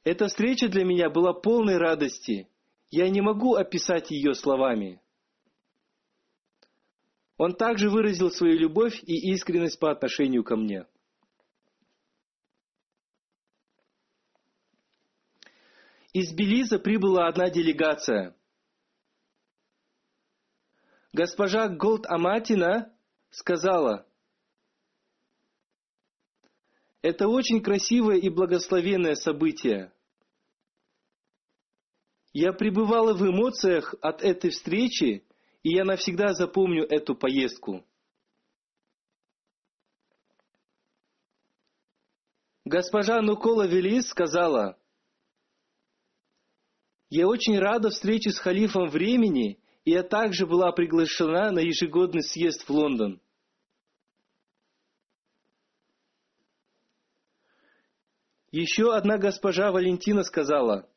эта 0.04 0.28
встреча 0.28 0.68
для 0.68 0.84
меня 0.84 1.08
была 1.08 1.32
полной 1.32 1.78
радости. 1.78 2.48
Я 2.90 3.08
не 3.08 3.22
могу 3.22 3.54
описать 3.54 4.10
ее 4.10 4.34
словами. 4.34 5.00
Он 7.38 7.54
также 7.54 7.90
выразил 7.90 8.30
свою 8.30 8.58
любовь 8.58 9.02
и 9.02 9.32
искренность 9.32 9.80
по 9.80 9.90
отношению 9.90 10.44
ко 10.44 10.56
мне. 10.56 10.86
Из 16.12 16.32
Белиза 16.32 16.78
прибыла 16.78 17.26
одна 17.26 17.50
делегация. 17.50 18.36
Госпожа 21.12 21.68
Голд 21.68 22.06
Аматина 22.06 22.94
сказала, 23.30 24.06
это 27.04 27.28
очень 27.28 27.62
красивое 27.62 28.16
и 28.16 28.30
благословенное 28.30 29.14
событие. 29.14 29.92
Я 32.34 32.52
пребывала 32.52 33.14
в 33.14 33.22
эмоциях 33.22 33.94
от 34.00 34.20
этой 34.20 34.50
встречи, 34.50 35.24
и 35.62 35.70
я 35.70 35.84
навсегда 35.84 36.34
запомню 36.34 36.82
эту 36.82 37.14
поездку. 37.14 37.86
Госпожа 42.64 43.22
Нукола 43.22 43.68
Велис 43.68 44.08
сказала, 44.08 44.76
«Я 47.08 47.28
очень 47.28 47.56
рада 47.56 47.90
встрече 47.90 48.30
с 48.30 48.38
халифом 48.40 48.88
времени, 48.88 49.60
и 49.84 49.92
я 49.92 50.02
также 50.02 50.44
была 50.44 50.72
приглашена 50.72 51.52
на 51.52 51.60
ежегодный 51.60 52.24
съезд 52.24 52.68
в 52.68 52.70
Лондон. 52.70 53.20
Еще 58.50 58.92
одна 58.92 59.18
госпожа 59.18 59.70
Валентина 59.70 60.24
сказала, 60.24 60.88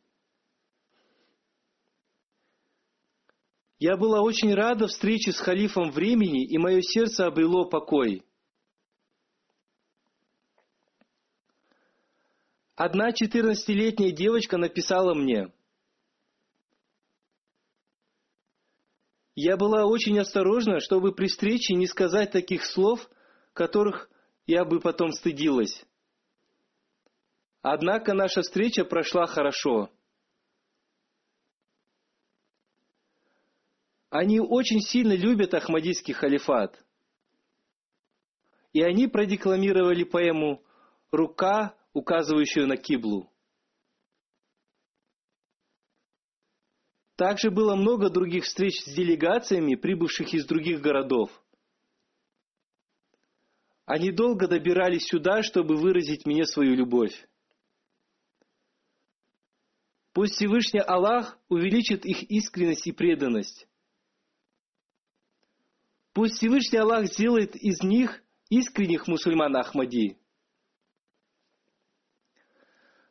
Я 3.80 3.96
была 3.96 4.22
очень 4.22 4.54
рада 4.56 4.88
встрече 4.88 5.32
с 5.32 5.40
халифом 5.40 5.92
времени, 5.92 6.46
и 6.46 6.58
мое 6.58 6.82
сердце 6.82 7.28
обрело 7.28 7.70
покой. 7.70 8.26
Одна 12.76 13.12
четырнадцатилетняя 13.12 14.12
девочка 14.12 14.58
написала 14.58 15.14
мне. 15.14 15.52
Я 19.36 19.58
была 19.58 19.86
очень 19.86 20.18
осторожна, 20.20 20.80
чтобы 20.80 21.14
при 21.14 21.28
встрече 21.28 21.76
не 21.76 21.86
сказать 21.86 22.32
таких 22.32 22.66
слов, 22.66 23.08
которых 23.54 24.10
я 24.48 24.66
бы 24.66 24.80
потом 24.80 25.12
стыдилась. 25.12 25.86
Однако 27.62 28.14
наша 28.14 28.42
встреча 28.42 28.86
прошла 28.86 29.28
хорошо. 29.28 29.92
Они 34.10 34.40
очень 34.40 34.80
сильно 34.80 35.14
любят 35.14 35.54
Ахмадийский 35.54 36.14
халифат. 36.14 36.82
И 38.72 38.82
они 38.82 39.08
продекламировали 39.08 40.04
поэму 40.04 40.64
«Рука, 41.12 41.76
указывающую 41.94 42.68
на 42.68 42.78
Киблу». 42.78 43.32
Также 47.16 47.50
было 47.50 47.76
много 47.76 48.10
других 48.10 48.44
встреч 48.44 48.80
с 48.84 48.94
делегациями, 48.94 49.74
прибывших 49.74 50.34
из 50.34 50.46
других 50.46 50.82
городов. 50.82 51.32
Они 53.86 54.12
долго 54.12 54.48
добирались 54.48 55.08
сюда, 55.08 55.42
чтобы 55.42 55.78
выразить 55.78 56.26
мне 56.26 56.46
свою 56.46 56.76
любовь. 56.76 57.28
Пусть 60.14 60.36
Всевышний 60.36 60.82
Аллах 60.82 61.40
увеличит 61.50 62.06
их 62.06 62.24
искренность 62.30 62.86
и 62.86 62.92
преданность. 62.92 63.68
Пусть 66.18 66.38
Всевышний 66.38 66.80
Аллах 66.80 67.06
сделает 67.06 67.56
из 67.56 67.84
них 67.84 68.24
искренних 68.50 69.08
мусульман 69.08 69.56
Ахмади. 69.56 70.18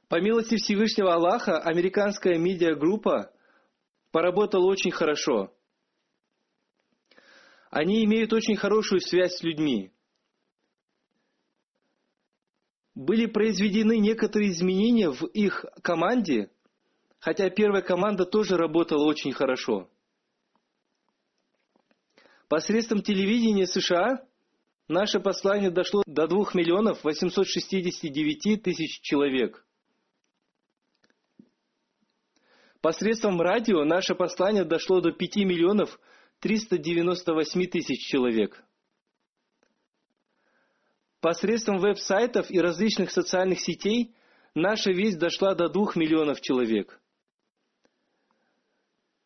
По 0.08 0.20
милости 0.20 0.56
Всевышнего 0.56 1.14
Аллаха, 1.14 1.60
американская 1.60 2.36
медиагруппа 2.36 3.32
поработала 4.10 4.66
очень 4.66 4.90
хорошо. 4.90 5.54
Они 7.70 8.04
имеют 8.04 8.32
очень 8.32 8.56
хорошую 8.56 9.00
связь 9.00 9.36
с 9.36 9.42
людьми. 9.44 9.92
Были 12.96 13.26
произведены 13.26 13.98
некоторые 13.98 14.50
изменения 14.50 15.10
в 15.10 15.26
их 15.26 15.64
команде, 15.80 16.50
хотя 17.20 17.50
первая 17.50 17.82
команда 17.82 18.24
тоже 18.24 18.56
работала 18.56 19.04
очень 19.04 19.32
хорошо. 19.32 19.88
Посредством 22.48 23.02
телевидения 23.02 23.66
США 23.66 24.24
наше 24.86 25.18
послание 25.18 25.70
дошло 25.70 26.04
до 26.06 26.28
2 26.28 26.50
миллионов 26.54 27.02
869 27.02 28.62
тысяч 28.62 29.00
человек. 29.00 29.66
Посредством 32.80 33.40
радио 33.40 33.84
наше 33.84 34.14
послание 34.14 34.64
дошло 34.64 35.00
до 35.00 35.10
5 35.10 35.36
миллионов 35.38 35.98
398 36.38 37.66
тысяч 37.66 38.06
человек. 38.06 38.62
Посредством 41.20 41.78
веб-сайтов 41.78 42.48
и 42.48 42.60
различных 42.60 43.10
социальных 43.10 43.58
сетей 43.60 44.14
наша 44.54 44.92
весть 44.92 45.18
дошла 45.18 45.56
до 45.56 45.68
2 45.68 45.94
миллионов 45.96 46.40
человек. 46.40 47.00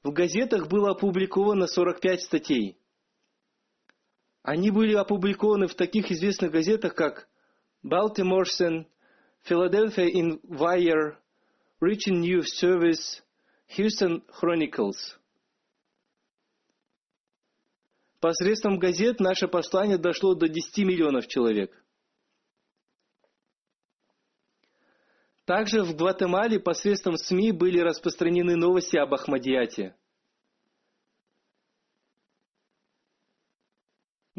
В 0.03 0.11
газетах 0.11 0.69
было 0.69 0.93
опубликовано 0.93 1.67
45 1.67 2.23
статей. 2.23 2.80
Они 4.43 4.71
были 4.71 4.95
опубликованы 4.95 5.67
в 5.67 5.75
таких 5.75 6.11
известных 6.11 6.51
газетах, 6.51 6.95
как 6.95 7.29
Baltimore 7.85 8.45
Sun, 8.45 8.87
Philadelphia 9.49 10.09
Inquirer, 10.11 11.17
Reaching 11.83 12.23
News 12.23 12.47
Service, 12.61 13.23
Houston 13.77 14.23
Chronicles. 14.41 15.17
Посредством 18.21 18.79
газет 18.79 19.19
наше 19.21 19.49
послание 19.49 19.97
дошло 19.97 20.35
до 20.35 20.49
10 20.49 20.79
миллионов 20.85 21.27
человек. 21.27 21.73
Также 25.47 25.83
в 25.83 25.97
Гватемале 25.97 26.61
посредством 26.61 27.17
СМИ 27.17 27.53
были 27.53 27.81
распространены 27.81 28.57
новости 28.57 28.97
об 28.97 29.13
Ахмадияте. 29.15 29.97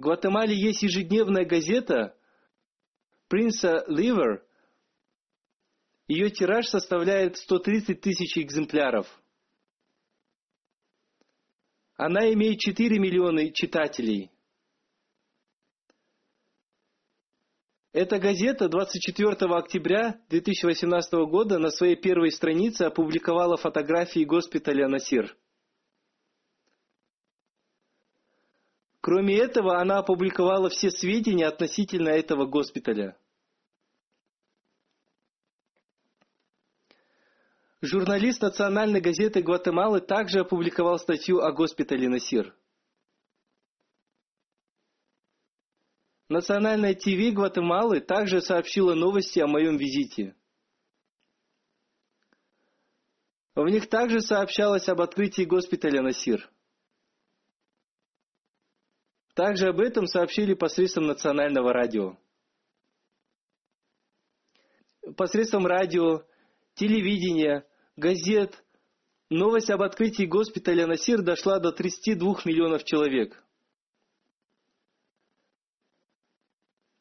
В 0.01 0.03
Гватемале 0.03 0.55
есть 0.55 0.81
ежедневная 0.81 1.45
газета 1.45 2.17
Принца 3.27 3.83
Ливер. 3.87 4.43
Ее 6.07 6.31
тираж 6.31 6.65
составляет 6.65 7.37
130 7.37 8.01
тысяч 8.01 8.35
экземпляров. 8.39 9.05
Она 11.97 12.33
имеет 12.33 12.57
4 12.57 12.97
миллиона 12.97 13.53
читателей. 13.53 14.31
Эта 17.93 18.17
газета 18.17 18.69
24 18.69 19.35
октября 19.55 20.19
2018 20.29 21.13
года 21.29 21.59
на 21.59 21.69
своей 21.69 21.95
первой 21.95 22.31
странице 22.31 22.85
опубликовала 22.85 23.55
фотографии 23.55 24.25
госпиталя 24.25 24.87
Насир. 24.87 25.37
Кроме 29.01 29.35
этого, 29.39 29.81
она 29.81 29.97
опубликовала 29.97 30.69
все 30.69 30.91
сведения 30.91 31.47
относительно 31.47 32.09
этого 32.09 32.45
госпиталя. 32.45 33.17
Журналист 37.81 38.43
национальной 38.43 39.01
газеты 39.01 39.41
Гватемалы 39.41 40.01
также 40.01 40.41
опубликовал 40.41 40.99
статью 40.99 41.39
о 41.39 41.51
госпитале 41.51 42.07
Насир. 42.07 42.55
Национальное 46.29 46.93
ТВ 46.93 47.33
Гватемалы 47.33 48.01
также 48.01 48.39
сообщило 48.39 48.93
новости 48.93 49.39
о 49.39 49.47
моем 49.47 49.77
визите. 49.77 50.35
В 53.55 53.67
них 53.67 53.89
также 53.89 54.21
сообщалось 54.21 54.87
об 54.87 55.01
открытии 55.01 55.43
госпиталя 55.43 56.03
Насир. 56.03 56.51
Также 59.41 59.69
об 59.69 59.79
этом 59.79 60.05
сообщили 60.05 60.53
посредством 60.53 61.07
национального 61.07 61.73
радио. 61.73 62.15
Посредством 65.17 65.65
радио, 65.65 66.21
телевидения, 66.75 67.65
газет, 67.95 68.63
новость 69.31 69.71
об 69.71 69.81
открытии 69.81 70.27
госпиталя 70.27 70.85
Насир 70.85 71.23
дошла 71.23 71.57
до 71.57 71.71
32 71.71 72.41
миллионов 72.45 72.83
человек– 72.83 73.43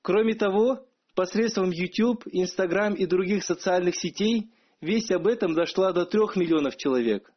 Кроме 0.00 0.34
того, 0.34 0.88
посредством 1.14 1.70
YouTube, 1.70 2.26
Instagram 2.26 2.94
и 2.94 3.04
других 3.04 3.44
социальных 3.44 3.96
сетей 3.96 4.50
весть 4.80 5.12
об 5.12 5.26
этом 5.26 5.52
дошла 5.52 5.92
до 5.92 6.06
трех 6.06 6.36
миллионов 6.36 6.78
человек. 6.78 7.30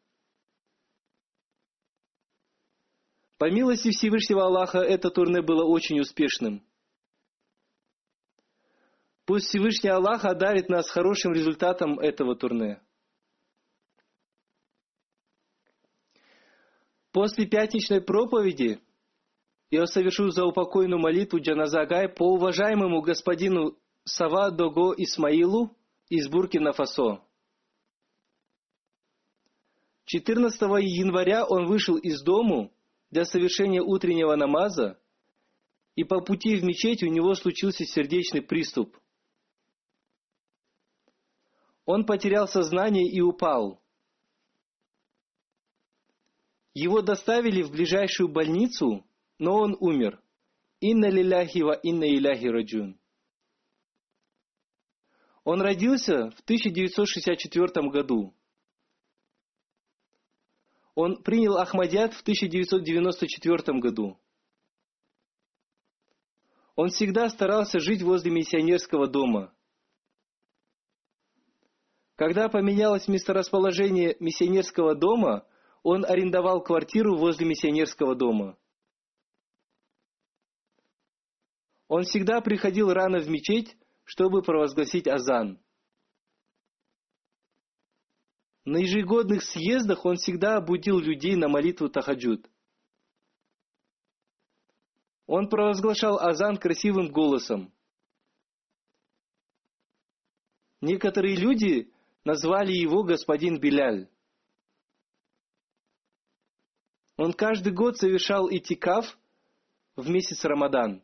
По 3.44 3.52
милости 3.52 3.92
Всевышнего 3.92 4.46
Аллаха, 4.46 4.78
это 4.78 5.10
турне 5.10 5.42
было 5.42 5.66
очень 5.66 6.00
успешным. 6.00 6.66
Пусть 9.26 9.48
Всевышний 9.48 9.90
Аллах 9.90 10.24
одарит 10.24 10.70
нас 10.70 10.90
хорошим 10.90 11.34
результатом 11.34 12.00
этого 12.00 12.38
турне. 12.38 12.82
После 17.12 17.46
пятничной 17.46 18.00
проповеди 18.00 18.80
я 19.72 19.88
совершу 19.88 20.30
заупокойную 20.30 21.02
молитву 21.02 21.42
Джаназагай 21.42 22.08
по 22.08 22.36
уважаемому 22.36 23.02
господину 23.02 23.78
Сава 24.06 24.52
Дого 24.52 24.94
Исмаилу 24.96 25.76
из 26.08 26.30
Буркина-Фасо. 26.30 27.20
14 30.06 30.62
января 30.80 31.46
он 31.46 31.66
вышел 31.66 31.98
из 31.98 32.24
дому 32.24 32.73
для 33.14 33.26
совершения 33.26 33.82
утреннего 33.82 34.36
намаза, 34.36 35.00
и 35.96 36.04
по 36.04 36.20
пути 36.20 36.56
в 36.56 36.64
мечеть 36.64 37.04
у 37.04 37.08
него 37.08 37.36
случился 37.36 37.86
сердечный 37.86 38.42
приступ. 38.42 38.98
Он 41.86 42.06
потерял 42.06 42.48
сознание 42.48 43.08
и 43.08 43.22
упал. 43.22 43.80
Его 46.74 47.02
доставили 47.02 47.62
в 47.62 47.70
ближайшую 47.70 48.30
больницу, 48.30 49.06
но 49.38 49.58
он 49.58 49.78
умер. 49.80 50.20
Инна 50.80 51.10
лиляхи 51.10 51.60
ва 51.60 51.74
инна 51.74 52.06
иляхи 52.06 52.48
раджун. 52.48 53.00
Он 55.44 55.62
родился 55.62 56.32
в 56.32 56.40
1964 56.42 57.90
году. 57.90 58.34
Он 60.96 61.22
принял 61.24 61.58
Ахмадият 61.58 62.14
в 62.14 62.22
1994 62.22 63.80
году. 63.80 64.20
Он 66.76 66.90
всегда 66.90 67.30
старался 67.30 67.80
жить 67.80 68.02
возле 68.02 68.32
миссионерского 68.32 69.08
дома. 69.08 69.54
Когда 72.16 72.48
поменялось 72.48 73.08
месторасположение 73.08 74.16
миссионерского 74.20 74.96
дома, 74.96 75.48
он 75.82 76.06
арендовал 76.06 76.62
квартиру 76.64 77.18
возле 77.18 77.46
миссионерского 77.46 78.16
дома. 78.16 78.58
Он 81.88 82.04
всегда 82.04 82.42
приходил 82.42 82.92
рано 82.92 83.20
в 83.20 83.30
мечеть, 83.30 83.76
чтобы 84.04 84.42
провозгласить 84.42 85.08
азан. 85.08 85.63
На 88.66 88.78
ежегодных 88.78 89.44
съездах 89.44 90.06
он 90.06 90.16
всегда 90.16 90.62
будил 90.62 91.00
людей 91.00 91.36
на 91.36 91.50
молитву 91.50 91.90
Тахаджуд. 91.90 92.50
Он 95.26 95.50
провозглашал 95.50 96.20
азан 96.20 96.58
красивым 96.58 97.12
голосом. 97.12 97.74
Некоторые 100.80 101.36
люди 101.36 101.92
назвали 102.24 102.72
его 102.72 103.04
господин 103.04 103.60
Биляль. 103.60 104.10
Он 107.18 107.34
каждый 107.34 107.74
год 107.74 107.98
совершал 107.98 108.50
итикаф 108.50 109.18
в 109.96 110.10
месяц 110.10 110.44
Рамадан. 110.44 111.04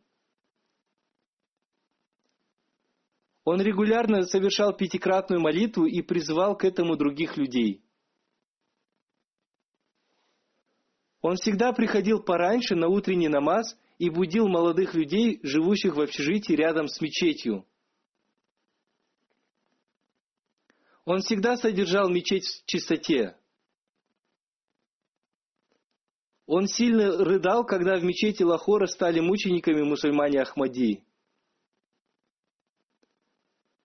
Он 3.51 3.59
регулярно 3.59 4.27
совершал 4.27 4.77
пятикратную 4.77 5.41
молитву 5.41 5.87
и 5.87 6.03
призывал 6.03 6.55
к 6.55 6.63
этому 6.63 6.95
других 6.95 7.35
людей. 7.35 7.81
Он 11.21 11.35
всегда 11.35 11.73
приходил 11.73 12.21
пораньше 12.21 12.75
на 12.75 12.89
утренний 12.89 13.27
намаз 13.27 13.75
и 13.97 14.11
будил 14.11 14.47
молодых 14.47 14.93
людей, 14.93 15.39
живущих 15.41 15.95
в 15.95 15.99
общежитии 15.99 16.53
рядом 16.53 16.87
с 16.87 17.01
мечетью. 17.01 17.65
Он 21.05 21.21
всегда 21.21 21.57
содержал 21.57 22.07
мечеть 22.07 22.45
в 22.45 22.65
чистоте. 22.67 23.35
Он 26.45 26.67
сильно 26.67 27.17
рыдал, 27.17 27.65
когда 27.65 27.97
в 27.97 28.03
мечети 28.03 28.43
Лахора 28.43 28.85
стали 28.85 29.19
мучениками 29.19 29.81
мусульмане 29.81 30.41
Ахмади. 30.43 31.03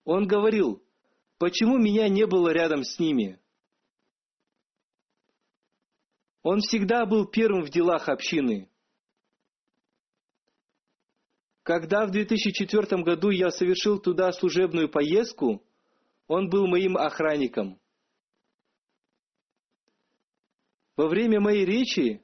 Он 0.05 0.27
говорил, 0.27 0.83
почему 1.39 1.79
меня 1.79 2.09
не 2.09 2.27
было 2.27 2.51
рядом 2.51 2.85
с 2.85 2.99
ними? 2.99 3.41
Он 6.43 6.61
всегда 6.61 7.07
был 7.07 7.27
первым 7.27 7.63
в 7.63 7.71
делах 7.71 8.09
общины. 8.09 8.71
Когда 11.63 12.07
в 12.07 12.11
2004 12.11 13.03
году 13.03 13.31
я 13.31 13.51
совершил 13.51 13.99
туда 13.99 14.31
служебную 14.33 14.91
поездку, 14.91 15.65
он 16.27 16.51
был 16.51 16.67
моим 16.67 16.99
охранником. 16.99 17.81
Во 20.97 21.09
время 21.09 21.41
моей 21.41 21.65
речи, 21.65 22.23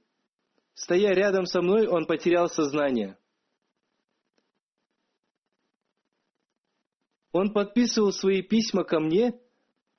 стоя 0.75 1.15
рядом 1.15 1.47
со 1.47 1.63
мной, 1.63 1.87
он 1.87 2.05
потерял 2.05 2.49
сознание. 2.51 3.17
Он 7.33 7.53
подписывал 7.53 8.13
свои 8.13 8.43
письма 8.43 8.85
ко 8.85 8.99
мне, 8.99 9.39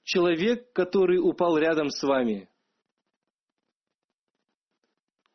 человек, 0.03 0.71
который 0.73 1.17
упал 1.17 1.57
рядом 1.57 1.89
с 1.89 2.03
вами. 2.03 2.49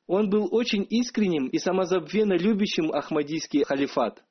Он 0.06 0.28
был 0.28 0.48
очень 0.54 0.86
искренним 0.88 1.48
и 1.48 1.58
самозабвенно 1.58 2.34
любящим 2.34 2.92
Ахмадийский 2.92 3.64
халифат. 3.64 4.22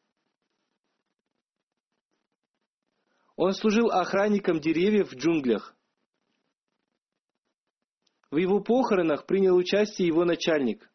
Он 3.36 3.51
служил 3.51 3.91
охранником 3.91 4.61
деревьев 4.61 5.11
в 5.11 5.16
джунглях. 5.16 5.76
В 8.32 8.38
его 8.38 8.61
похоронах 8.61 9.26
принял 9.26 9.55
участие 9.55 10.07
его 10.07 10.24
начальник. 10.24 10.89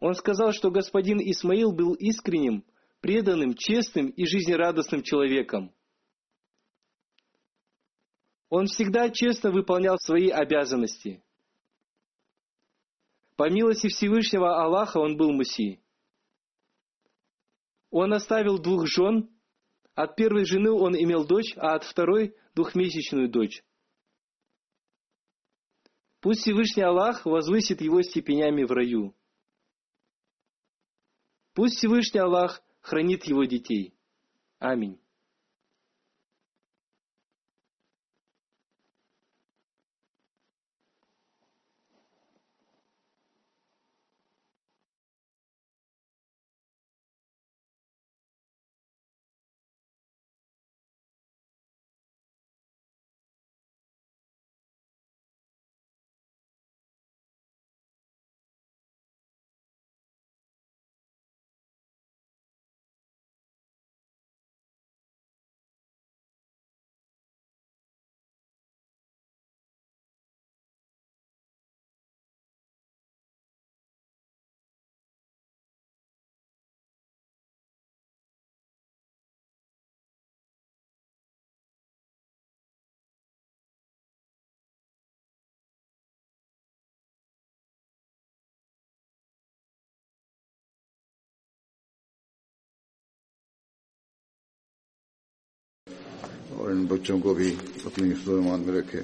Он 0.00 0.14
сказал, 0.14 0.52
что 0.52 0.70
господин 0.70 1.18
Исмаил 1.18 1.72
был 1.72 1.94
искренним– 1.94 2.64
преданным, 3.00 3.54
честным 3.54 4.08
и 4.08 4.24
жизнерадостным 4.24 5.02
человеком. 5.02 5.74
Он 8.48 8.66
всегда 8.66 9.10
честно 9.10 9.50
выполнял 9.50 9.98
свои 9.98 10.28
обязанности. 10.28 11.22
По 13.36 13.50
милости 13.50 13.88
Всевышнего 13.88 14.62
Аллаха 14.62 14.98
он 14.98 15.16
был 15.16 15.32
Муси. 15.32 15.82
Он 17.90 18.12
оставил 18.12 18.58
двух 18.58 18.86
жен. 18.86 19.30
От 19.94 20.16
первой 20.16 20.44
жены 20.44 20.70
он 20.70 20.96
имел 20.96 21.26
дочь, 21.26 21.54
а 21.56 21.74
от 21.74 21.84
второй– 21.84 22.34
двухмесячную 22.54 23.30
дочь. 23.30 23.62
Пусть 26.20 26.40
Всевышний 26.40 26.82
Аллах 26.82 27.24
возвысит 27.24 27.80
его 27.80 28.02
степенями 28.02 28.64
в 28.64 28.72
раю. 28.72 29.14
Пусть 31.54 31.76
Всевышний 31.76 32.20
Аллах 32.20 32.62
хранит 32.86 33.24
его 33.24 33.42
детей. 33.44 33.92
Аминь. 34.60 35.00
اور 96.66 96.74
ان 96.74 96.86
بچوں 96.90 97.16
کو 97.22 97.32
بھی 97.34 97.48
اپنی 97.84 98.06
حفظ 98.10 98.28
و 98.28 98.36
امان 98.38 98.60
میں 98.66 98.74
رکھے۔ 98.74 99.00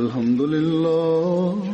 الحمد 0.00 0.40
للہ 0.40 1.72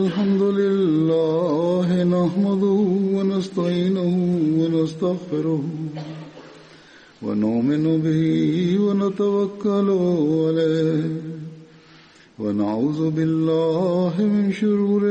الحمد 0.00 0.42
للہ 0.58 1.88
نحمد 2.10 2.66
ونستعینه 3.14 4.12
ونستغفره 4.58 5.64
ونؤمن 7.22 7.84
به 8.04 8.20
ونتوكل 8.84 9.88
عليه 10.50 11.08
ونعوذ 12.38 13.00
بالله 13.20 14.14
من 14.36 14.46
شرور 14.62 15.10